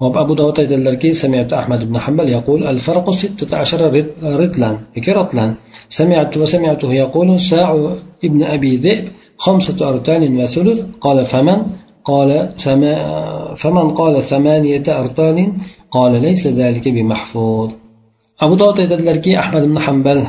abu 0.00 0.32
dovud 0.34 0.56
aytadilarki 0.58 1.12
سمعت 1.12 1.52
أحمد 1.52 1.80
بن 1.88 1.98
حنبل 1.98 2.28
يقول 2.28 2.60
الفرق 2.72 3.10
ستة 3.10 3.56
عشر 3.56 3.80
رتلا 4.22 4.70
رطلا 5.08 5.54
سمعت 5.88 6.36
وسمعته 6.36 6.90
يقول 6.94 7.40
ساع 7.40 7.68
ابن 8.24 8.40
أبي 8.42 8.76
ذئب 8.76 9.04
خمسة 9.44 9.78
أرتال 9.88 10.22
وثلث 10.38 10.78
قال 11.00 11.24
فمن؟ 11.24 11.58
قال 12.04 12.30
فمن 13.56 13.90
قال 14.00 14.22
ثمانية 14.22 14.86
أرتال 15.00 15.38
قال 15.90 16.12
ليس 16.22 16.46
ذلك 16.46 16.88
بمحفوظ. 16.88 17.70
Abu 18.44 18.54
dovud 18.60 18.78
aytadilarki 18.82 19.32
ahmad 19.42 19.62
ibn 19.68 19.78
hambal 19.86 20.18
e, 20.24 20.28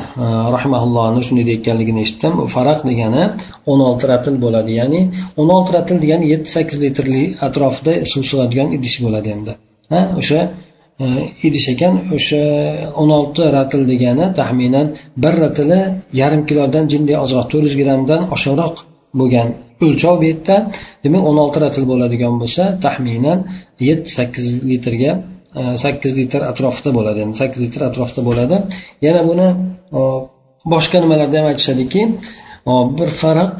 rahimaullohni 0.56 1.20
shunday 1.26 1.44
deyotganligini 1.50 2.00
eshitdim. 2.04 2.32
Faraq 2.54 2.80
degani 2.88 3.22
o'n 3.72 3.80
olti 3.88 4.04
ratil 4.12 4.36
bo'ladi 4.44 4.72
ya'ni 4.80 5.00
o'n 5.40 5.48
olti 5.56 5.70
ratil 5.76 5.96
degani 6.04 6.24
yetti 6.32 6.48
sakkiz 6.56 6.78
litrli 6.84 7.22
atrofida 7.46 7.92
suv 8.12 8.22
sig'adigan 8.30 8.68
idish 8.76 8.96
bo'ladi 9.04 9.28
endi. 9.36 9.52
Ha 9.92 10.00
o'sha 10.20 10.40
e, 11.02 11.04
idish 11.48 11.66
ekan 11.74 11.94
o'sha 12.16 12.42
o'n 13.02 13.10
olti 13.18 13.42
ratil 13.56 13.82
degani 13.92 14.26
taxminan 14.40 14.86
bir 15.22 15.34
ratili 15.44 15.80
yarim 16.20 16.42
kilodan 16.48 16.84
jinday 16.92 17.16
ozroq 17.24 17.46
to'rt 17.52 17.64
yuz 17.68 17.76
grammdan 17.80 18.20
oshiqroq 18.34 18.74
bo'lgan 19.20 19.48
o'lchov 19.84 20.14
bu 20.20 20.24
yerda. 20.30 20.56
Demak 21.04 21.22
o'n 21.30 21.36
olti 21.44 21.58
ratil 21.64 21.84
bo'ladigan 21.90 22.34
bo'lsa 22.42 22.62
taxminan 22.84 23.38
yetti 23.88 24.08
sakkiz 24.18 24.46
litrga 24.70 25.12
E, 25.60 25.62
sakkiz 25.84 26.12
litr 26.16 26.42
atrofida 26.50 26.90
bo'ladi 26.98 27.18
endi 27.24 27.36
sakkiz 27.42 27.60
litr 27.66 27.82
atrofida 27.88 28.22
bo'ladi. 28.28 28.56
Yana 29.06 29.20
buni 29.28 29.48
e, 29.98 30.00
boshqa 30.72 30.98
nimalarda 31.04 31.36
ham 31.40 31.46
aytishadiki 31.52 32.02
e, 32.70 32.72
bir 32.98 33.10
farq 33.22 33.58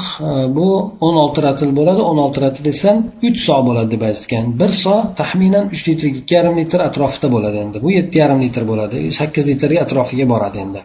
bu 0.56 0.68
o'n 1.06 1.16
olti 1.24 1.40
ratil 1.46 1.70
bo'ladi 1.78 2.00
o'n 2.10 2.18
olti 2.24 2.38
ratil 2.44 2.66
esa 2.72 2.92
uch 3.28 3.38
so 3.46 3.58
bo'ladi 3.68 3.88
deb 3.94 4.02
aytgan. 4.10 4.44
Bir 4.60 4.70
so 4.84 4.96
taxminan 5.20 5.64
uch 5.74 5.82
litr 5.88 6.06
ikki 6.10 6.34
yarim 6.38 6.54
litr 6.60 6.80
atrofida 6.88 7.28
bo'ladi 7.36 7.58
endi. 7.64 7.76
Bu 7.84 7.90
yetti 7.98 8.16
yarim 8.22 8.40
litr 8.44 8.62
bo'ladi 8.70 8.96
sakkiz 9.20 9.44
litrga 9.50 9.80
atrofiga 9.86 10.26
boradi 10.34 10.58
endi. 10.64 10.80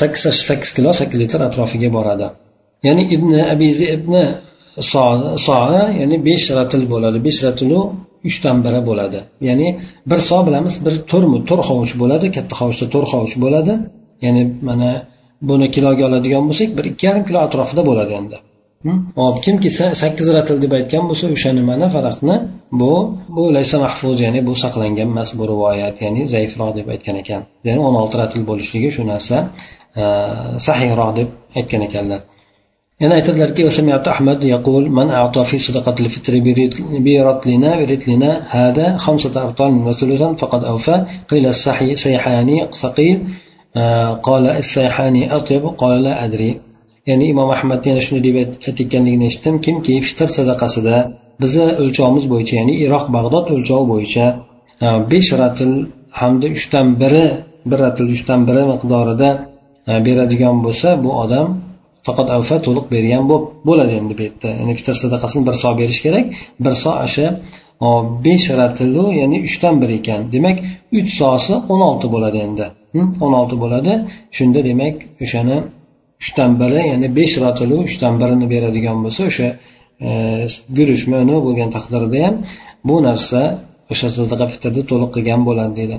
Sakkiz 0.00 0.22
sakkiz 0.48 0.70
kilo 0.76 0.90
sakkiz 1.00 1.18
litr 1.24 1.40
atrofiga 1.48 1.90
boradi. 1.98 2.26
Ya'ni 2.86 3.02
ibn 3.14 3.30
abizi 3.54 3.86
ibn 3.96 4.14
so 4.92 5.58
ya'ni 6.00 6.16
besh 6.28 6.46
ratil 6.58 6.84
bo'ladi. 6.92 7.18
Besh 7.26 7.40
ratilu 7.46 7.80
uchdan 8.28 8.56
biri 8.66 8.80
bo'ladi. 8.88 9.18
Ya'ni 9.48 9.68
bir 10.10 10.20
so 10.28 10.38
bilamiz 10.46 10.74
bir 10.86 10.94
to'rmi 11.10 11.38
to'rt 11.48 11.64
hovuch 11.70 11.94
bo'ladi 12.02 12.26
katta 12.36 12.54
hovuchda 12.60 12.86
to'rt 12.94 13.08
hovuch 13.14 13.34
bo'ladi. 13.44 13.72
Ya'ni 14.24 14.42
mana 14.68 14.90
buni 15.48 15.66
kiloga 15.74 16.02
oladigan 16.08 16.42
bo'lsak 16.48 16.68
bir 16.78 16.84
ikki 16.90 17.04
yarim 17.08 17.24
kilo 17.28 17.38
atrofida 17.46 17.82
bo'ladi 17.90 18.12
endi. 18.20 18.36
Hop 19.20 19.36
kimki 19.44 19.70
sakkiz 20.02 20.26
ratil 20.36 20.58
deb 20.64 20.72
aytgan 20.78 21.04
bo'lsa 21.10 21.26
o'sha 21.34 21.50
nimani 21.58 21.86
faraqni 21.94 22.36
bu 22.80 22.92
bu 23.36 23.44
laysa 23.56 23.76
mahfuz 23.84 24.16
ya'ni 24.24 24.40
bu 24.48 24.52
saqlangan 24.62 25.08
emas 25.12 25.30
bu 25.38 25.44
rivoyat 25.52 25.96
ya'ni 26.04 26.22
zaifroq 26.34 26.70
deb 26.78 26.86
aytgan 26.94 27.16
ekan. 27.22 27.40
Ya'ni 27.66 27.80
o'n 27.86 27.96
olti 28.02 28.16
ratil 28.22 28.42
bo'lishligi 28.50 28.90
shu 28.96 29.02
narsa 29.12 29.36
e, 30.00 30.04
sahiyroq 30.66 31.10
deb 31.18 31.28
aytgan 31.58 31.82
ekanlar. 31.88 32.20
yana 33.03 33.13
aytadilarki 33.15 33.61
أحمد 34.13 34.43
يقول 34.43 34.83
من 34.91 35.07
أعطى 35.09 35.43
في 35.49 35.57
صدقة 35.57 35.95
الفطر 35.99 36.33
برطلنا 37.05 37.71
برطلنا 37.79 38.31
هذا 38.49 38.97
خمسة 38.97 39.43
أرطال 39.45 39.73
وثلثا 39.87 40.29
فقد 40.41 40.61
أوفى 40.63 40.97
قيل 41.29 41.45
الصحي 41.45 41.95
سيحاني 41.95 42.57
ثقيل 42.81 43.17
قال 44.27 44.43
السيحاني 44.61 45.35
أطيب 45.37 45.63
قال 45.81 46.03
لا 46.03 46.13
أدري 46.25 46.51
ya'ni 47.09 47.25
imom 47.33 47.49
ahmad 47.57 47.81
yana 47.89 48.01
shuni 48.05 48.21
deb 48.27 48.35
aytayotganligini 48.41 49.25
eshitdim 49.29 49.55
kimki 49.65 49.93
fitr 50.07 50.27
sadaqasida 50.37 50.95
bizni 51.41 51.67
o'lchovimiz 51.81 52.25
bo'yicha 52.33 52.53
ya'ni 52.61 52.73
iroq 52.85 53.05
bag'dod 53.15 53.45
o'lchovi 53.55 53.85
bo'yicha 53.93 54.25
besh 55.11 55.29
ratil 55.41 55.73
hamda 56.19 56.47
uchdan 56.57 56.87
biri 57.01 57.25
bir 57.69 57.77
ratil 57.85 58.07
uchdan 58.15 58.39
biri 58.49 58.63
miqdorida 58.71 59.29
beradigan 60.05 60.55
bo'lsa 60.65 60.89
bu 61.03 61.09
odam 61.23 61.47
faqat 62.06 62.28
avfa 62.36 62.56
to'liq 62.66 62.86
bergan 62.94 63.22
bo'ladi 63.68 63.92
endi 64.00 64.12
bu 64.18 64.22
yerda. 64.28 64.48
Ya'ni 64.60 64.74
fitr 64.78 64.94
sadaqasini 65.02 65.42
bir 65.48 65.54
so 65.62 65.70
berish 65.80 66.00
kerak. 66.06 66.24
Bir 66.64 66.74
so 66.82 66.92
o'sha 67.06 67.26
besh 68.26 68.46
ratilu 68.60 69.04
ya'ni 69.20 69.38
uchdan 69.48 69.74
bir 69.82 69.90
ekan. 69.98 70.20
Demak 70.34 70.56
uch 70.98 71.10
sosi 71.20 71.54
o'n 71.72 71.80
olti 71.90 72.06
bo'ladi 72.14 72.38
endi. 72.46 72.66
O'n 73.24 73.32
olti 73.40 73.56
bo'ladi. 73.62 73.92
Shunda 74.36 74.60
demak 74.68 74.96
o'shani 75.24 75.58
uchdan 76.22 76.50
biri 76.60 76.82
ya'ni 76.92 77.08
besh 77.18 77.34
rotilu 77.44 77.76
uchdan 77.88 78.14
birini 78.20 78.46
beradigan 78.52 78.96
bo'lsa 79.04 79.20
o'sha 79.30 79.48
e, 80.08 80.10
guruchmi 80.76 81.16
nima 81.28 81.40
bo'lgan 81.46 81.68
taqdirda 81.76 82.18
ham 82.26 82.34
bu 82.88 82.96
narsa 83.08 83.40
o'sha 83.92 84.08
sadaqa 84.18 84.46
fitrni 84.52 84.82
to'liq 84.90 85.10
qilgan 85.16 85.40
bo'ladi 85.48 85.72
deydi. 85.80 85.96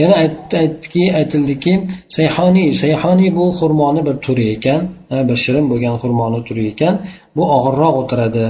Yana 0.00 0.14
aytdiki 0.22 1.04
aytildiki 1.18 1.72
sayhoniy 2.16 2.68
sayhoniy 2.82 3.30
bu 3.38 3.44
xurmoni 3.58 4.00
bir 4.08 4.16
turi 4.24 4.44
ekan 4.54 4.80
bir 5.28 5.36
shirin 5.44 5.64
bo'lgan 5.70 5.94
xurmoni 6.02 6.40
turi 6.48 6.64
ekan 6.72 6.94
bu 7.36 7.42
og'irroq 7.56 7.94
o'tiradi 8.02 8.46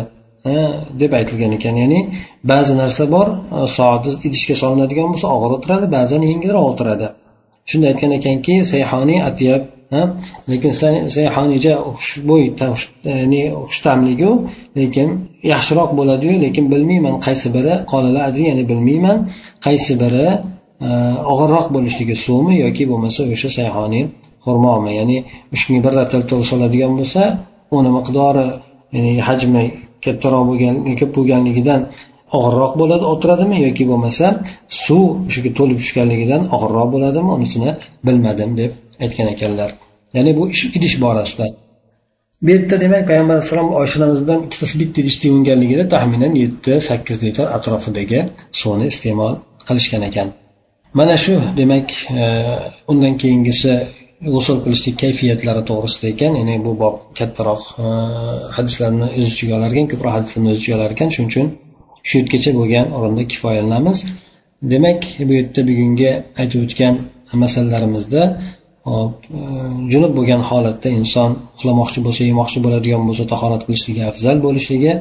deb 1.01 1.13
aytilgan 1.19 1.53
ekan. 1.59 1.75
Ya'ni 1.83 2.01
ba'zi 2.51 2.73
narsa 2.83 3.05
bor 3.15 3.27
soatni 3.77 4.13
idishga 4.27 4.55
solinadigan 4.63 5.07
bo'lsa 5.13 5.27
og'ir 5.37 5.51
o'tiradi 5.57 5.87
ba'zan 5.97 6.23
yengilroq 6.31 6.65
o'tiradi. 6.73 7.07
Shunda 7.71 7.87
aytgan 7.93 8.13
ekanki 8.19 8.55
sayhoniy 8.73 9.21
atyab 9.31 9.63
lekin 10.51 10.73
sayhoniyja 11.17 11.75
xushbo'y 11.99 12.45
ya'ni 13.21 13.43
xushtamligu 13.71 14.31
lekin 14.81 15.09
yaxshiroq 15.53 15.91
bo'ladiyu 15.99 16.35
lekin 16.45 16.65
bilmayman 16.73 17.17
qaysi 17.27 17.49
biri 17.57 17.75
qolala 17.93 18.21
adri 18.29 18.43
ya'ni 18.51 18.65
bilmayman 18.71 19.19
qaysi 19.67 19.93
biri 20.03 20.27
og'irroq 21.33 21.67
bo'lishligi 21.75 22.15
suvmi 22.27 22.55
yoki 22.65 22.85
bo'lmasa 22.91 23.21
o'sha 23.35 23.51
sayhoniy 23.59 24.05
xurmomi 24.45 24.91
ya'ni 24.99 25.17
shunga 25.61 25.81
bir 25.87 25.93
ratal 26.01 26.23
to'lsoladigan 26.31 26.93
bo'lsa 26.99 27.23
uni 27.77 27.91
miqdori 27.99 28.47
ya'ni 28.97 29.13
hajmi 29.29 29.65
kattaroq 30.05 30.45
bo'lgan 30.51 30.75
ko'p 31.01 31.11
bo'lganligidan 31.17 31.81
og'irroq 32.37 32.73
bo'ladi 32.81 33.05
o'tiradimi? 33.13 33.57
Yoki 33.67 33.85
bo'lmasa 33.91 34.27
suv 34.85 35.05
o'shaga 35.29 35.51
to'lib 35.59 35.79
tushganligidan 35.83 36.43
og'irroq 36.57 36.89
bo'ladimi? 36.95 37.31
Unisini 37.39 37.71
bilmadim 38.07 38.51
deb 38.61 38.71
aytgan 39.05 39.29
ekanlar. 39.35 39.71
Ya'ni 40.17 40.31
bu 40.39 40.43
ish 40.55 40.63
idish 40.77 40.97
borasida. 41.05 41.47
Bu 42.45 42.49
yerda 42.55 42.77
demak 42.85 43.03
payg'ambar 43.11 43.35
alayhissalom 43.37 43.69
oyshalarimiz 43.81 44.21
bilan 44.25 44.41
ikkitasi 44.47 44.75
bitta 44.81 44.97
idishda 45.03 45.25
yuvinganligida 45.31 45.85
taxminan 45.95 46.33
yetti 46.43 46.73
sakkiz 46.89 47.19
litr 47.27 47.47
atrofidagi 47.57 48.21
suvni 48.61 48.87
iste'mol 48.93 49.35
qilishgan 49.69 50.03
ekan. 50.11 50.29
Mana 50.99 51.17
shu 51.25 51.35
demak 51.57 51.89
e, 52.23 52.25
undan 52.91 53.15
keyingisi 53.23 53.73
g'usul 54.35 54.59
qilishlik 54.65 54.97
kayfiyatlari 55.03 55.63
to'g'risida 55.71 56.07
ekan. 56.15 56.33
Ya'ni 56.41 56.57
bu 56.67 56.73
bob 56.83 56.97
kattaroq 57.19 57.63
e, 57.85 57.87
hadislarni 58.57 59.07
o'z 59.19 59.27
ichiga 59.33 59.53
olar 59.59 59.71
ekan 59.75 59.87
ko'proq 59.93 60.13
hadislarni 60.19 60.49
o'z 60.53 60.59
ichiga 60.61 60.77
olar 60.79 60.91
ekan 60.97 61.09
shuning 61.15 61.31
uchun 61.33 61.47
shu 62.09 62.15
yergacha 62.21 62.51
bo'lgan 62.59 62.87
o'rinda 62.97 63.23
kifoyalanamiz. 63.33 63.99
Demak 64.73 65.01
bu 65.29 65.33
yerda 65.39 65.61
bugungi 65.71 66.11
aytib 66.41 66.61
o'tgan 66.67 66.95
masalalarimizda 67.43 68.23
hop 68.91 69.15
e, 69.39 69.41
junub 69.93 70.13
bo'lgan 70.19 70.43
holatda 70.51 70.89
inson 71.01 71.31
uxlamoqchi 71.57 72.01
bo'lsa 72.07 72.23
yemoqchi 72.31 72.59
bo'ladigan 72.65 73.03
bo'lsa 73.09 73.25
tahorat 73.33 73.63
qilishligi 73.67 74.03
afzal 74.11 74.37
bo'lishligi 74.47 74.93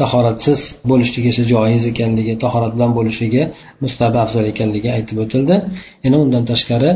tahoratsiz 0.00 0.60
bo'lishligi 0.90 1.28
esa 1.34 1.44
joiz 1.52 1.84
ekanligi 1.92 2.34
tahorat 2.44 2.72
bilan 2.76 2.92
bo'lishligi 2.98 3.42
mustabi 3.84 4.18
afzal 4.24 4.44
ekanligi 4.52 4.88
aytib 4.96 5.16
o'tildi. 5.24 5.56
Yana 6.04 6.16
undan 6.24 6.44
tashqari 6.50 6.90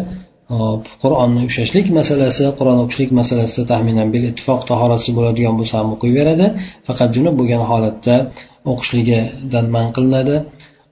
hop 0.59 0.83
qur'onni 1.03 1.43
ushlashlik 1.49 1.87
masalasi 1.99 2.45
qur'on 2.59 2.79
o'qishlik 2.85 3.11
masalasida 3.21 3.65
taxminan 3.73 4.09
bil 4.15 4.25
ittifoq 4.31 4.61
tahoratsiz 4.71 5.13
bo'ladigan 5.19 5.55
bo'lsa 5.61 5.75
ham 5.81 5.89
o'qiyveradi. 5.95 6.47
Faqat 6.87 7.11
junub 7.17 7.35
bo'lgan 7.41 7.63
holatda 7.71 8.15
o'qishligidan 8.73 9.67
man 9.77 9.87
qilinadi. 9.97 10.37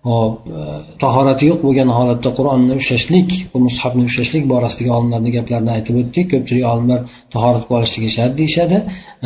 Hop 0.08 0.34
e, 0.58 0.60
tahorati 1.02 1.44
yo'q 1.50 1.60
bo'lgan 1.66 1.90
holatda 1.98 2.30
qur'onni 2.38 2.74
ushlashlik 2.80 3.30
bu 3.52 3.58
mushafni 3.66 4.02
ushlashlik 4.10 4.44
borasidagi 4.52 4.90
olimlarni 4.96 5.30
gaplarini 5.36 5.70
aytib 5.76 5.94
o'tdik. 6.02 6.26
Ko'pchilik 6.32 6.64
olimlar 6.72 7.00
tahorat 7.34 7.62
qilib 7.66 7.78
olishligi 7.78 8.10
shart 8.16 8.32
deyishadi. 8.40 8.76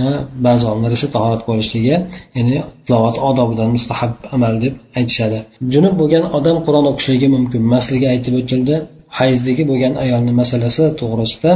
E, 0.03 0.05
ba'zi 0.47 0.65
olimlar 0.71 0.93
esa 0.99 1.07
tahorat 1.17 1.41
qilib 1.45 1.57
olishligi 1.57 1.95
ya'ni 2.37 2.57
tilovat 2.87 3.17
odobidan 3.29 3.69
mustahab 3.77 4.13
amal 4.37 4.55
deb 4.65 4.75
aytishadi. 4.99 5.39
Junub 5.75 5.95
bo'lgan 6.01 6.25
odam 6.39 6.57
qur'on 6.67 6.87
o'qishligi 6.93 7.29
mumkin 7.37 7.61
emasligi 7.69 8.07
aytib 8.15 8.35
o'tildi. 8.41 8.77
Hayzdagi 9.19 9.63
bo'lgan 9.71 9.95
ayolni 10.05 10.33
masalasi 10.41 10.85
to'g'risida 11.01 11.53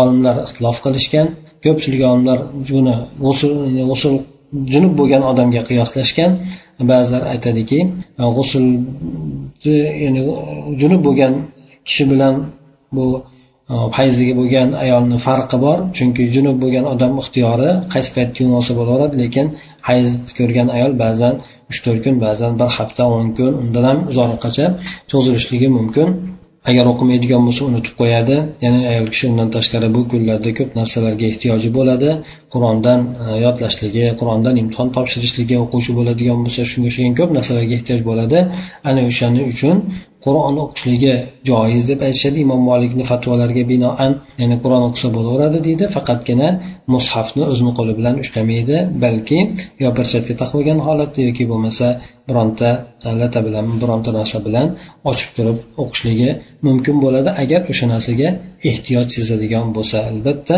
olimlar 0.00 0.36
ixtilof 0.46 0.76
qilishgan. 0.84 1.26
Ko'pchilik 1.64 2.02
olimlar 2.10 2.38
buni 2.70 2.94
g'usul 3.90 4.16
junub 4.72 4.92
bo'lgan 5.00 5.22
odamga 5.30 5.62
qiyoslashgan 5.68 6.30
ba'zilar 6.90 7.22
aytadiki 7.32 7.78
g'usul 8.36 8.66
ya'ni 10.04 10.22
junub 10.80 11.00
bo'lgan 11.06 11.32
kishi 11.88 12.04
bilan 12.12 12.34
bu 12.96 13.06
e, 13.72 13.74
hayzligi 13.98 14.34
bo'lgan 14.40 14.68
ayolni 14.84 15.18
farqi 15.26 15.56
bor. 15.64 15.78
Chunki 15.96 16.22
junub 16.34 16.56
bo'lgan 16.62 16.84
odam 16.94 17.12
ixtiyori 17.22 17.70
qaysi 17.92 18.10
paytda 18.16 18.38
yuvmasa 18.42 18.72
bo'laveradi 18.78 19.16
lekin 19.22 19.46
hayz 19.88 20.10
ko'rgan 20.38 20.68
ayol 20.76 20.92
ba'zan 21.04 21.34
uch 21.70 21.78
to'rt 21.84 22.00
kun 22.04 22.16
ba'zan 22.26 22.52
bir 22.60 22.70
hafta 22.76 23.02
o'n 23.16 23.28
kun 23.38 23.52
undan 23.62 23.84
ham 23.88 23.98
uzoqgacha 24.10 24.66
cho'zilishligi 25.10 25.68
mumkin. 25.78 26.08
Agar 26.70 26.84
o'qimaydigan 26.92 27.42
bo'lsa 27.46 27.62
unutib 27.70 27.94
qo'yadi. 28.00 28.36
Ya'ni 28.64 28.80
ayol 28.92 29.06
kishi 29.12 29.24
undan 29.30 29.48
tashqari 29.56 29.88
bu 29.96 30.00
kunlarda 30.12 30.50
ko'p 30.58 30.70
narsalarga 30.80 31.24
ehtiyoji 31.32 31.70
bo'ladi. 31.78 32.10
Qur'ondan 32.52 33.00
e, 33.24 33.26
yodlashligi 33.44 34.04
qur'ondan 34.20 34.54
imtihon 34.62 34.88
topshirishligi 34.96 35.56
o'quvchi 35.64 35.92
bo'ladigan 35.98 36.38
bo'lsa 36.44 36.62
shunga 36.70 36.88
o'xshagan 36.90 37.14
ko'p 37.20 37.30
narsalarga 37.38 37.74
ehtiyoj 37.78 38.02
bo'ladi. 38.10 38.38
Ana 38.88 39.00
o'shaning 39.10 39.46
uchun 39.52 39.76
qur'on 40.24 40.54
o'qishligi 40.64 41.14
joiz 41.48 41.82
deb 41.90 42.00
aytishadi. 42.08 42.38
Imom 42.46 42.60
molikni 42.70 43.04
fatvolariga 43.10 43.64
binoan 43.72 44.12
ya'ni 44.40 44.56
qur'on 44.62 44.82
o'qisa 44.88 45.08
bo'laveradi 45.16 45.58
deydi. 45.66 45.84
Faqatgina 45.96 46.48
mushafni 46.94 47.42
o'zini 47.52 47.72
qo'li 47.78 47.92
bilan 47.98 48.14
ushlamaydi 48.24 48.76
balki 49.04 49.38
yo 49.82 49.88
bir 49.96 50.06
chetga 50.12 50.34
taqib 50.40 50.56
olgan 50.60 50.78
holatda 50.86 51.20
yoki 51.28 51.44
bo'lmasa 51.52 51.86
bironta 52.28 52.70
lata 53.20 53.40
bilan 53.46 53.66
bironta 53.80 54.10
narsa 54.18 54.38
bilan 54.46 54.66
ochib 55.10 55.30
turib 55.36 55.58
o'qishligi 55.82 56.30
mumkin 56.66 56.96
bo'ladi. 57.04 57.30
Agar 57.42 57.60
o'sha 57.72 57.86
narsaga 57.94 58.28
ehtiyoj 58.70 59.06
sezadigan 59.16 59.66
bo'lsa 59.76 59.96
albatta 60.10 60.56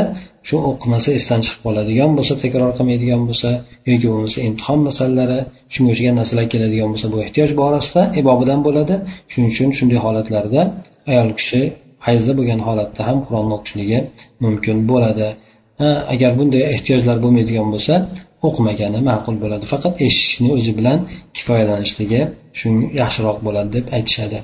shu 0.48 0.56
o'qimasa 0.70 1.08
esdan 1.18 1.40
chiqib 1.44 1.60
qoladigan 1.66 2.10
bo'lsa 2.18 2.34
takror 2.42 2.70
qilmaydigan 2.78 3.22
bo'lsa 3.28 3.50
yoki 3.90 4.06
bo'lmasa 4.12 4.38
imtihon 4.48 4.80
masalalari 4.88 5.40
shunga 5.74 5.90
o'xshagan 5.92 6.14
narsalar 6.20 6.46
keladigan 6.52 6.88
bo'lsa 6.92 7.06
bu 7.12 7.18
ehtiyoj 7.26 7.50
borasida 7.62 8.02
ibobidan 8.20 8.60
bo'ladi. 8.66 8.94
Shuning 9.32 9.50
uchun 9.54 9.68
shunday 9.78 9.98
holatlarda 10.06 10.62
ayol 11.12 11.30
kishi 11.38 11.60
hayzda 12.06 12.32
bo'lgan 12.38 12.60
holatda 12.68 13.00
ham 13.08 13.18
qur'onni 13.24 13.52
o'qishligi 13.58 13.98
mumkin 14.44 14.76
bo'ladi. 14.90 15.28
Agar 16.14 16.30
bunday 16.38 16.62
ehtiyojlar 16.74 17.16
bo'lmaydigan 17.24 17.68
bo'lsa 17.74 17.94
o'qimagani 18.47 18.99
ma'qul 19.09 19.35
bo'ladi 19.43 19.65
faqat 19.73 19.93
eshitishni 20.05 20.49
o'zi 20.57 20.71
bilan 20.79 20.99
kifoyalanishligi 21.35 22.21
shu 22.59 22.67
yaxshiroq 23.01 23.37
bo'ladi 23.47 23.69
deb 23.77 23.85
aytishadi 23.97 24.39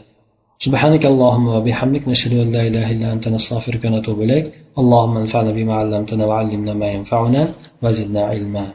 سبحانك 0.66 1.04
اللهم 1.12 1.48
وبحمدك 1.56 2.04
نشهد 2.12 2.34
أن 2.44 2.50
لا 2.56 2.62
إله 2.70 2.86
إلا 2.94 3.08
أنت 3.16 3.26
نستغفرك 3.36 3.84
ونتوب 3.86 4.18
إليك 4.26 4.46
اللهم 4.82 5.16
انفعنا 5.24 5.52
بما 5.58 5.74
علمتنا 5.82 6.24
وعلمنا 6.30 6.74
ما 6.82 6.88
ينفعنا 6.96 7.42
وزدنا 7.84 8.22
علما 8.32 8.66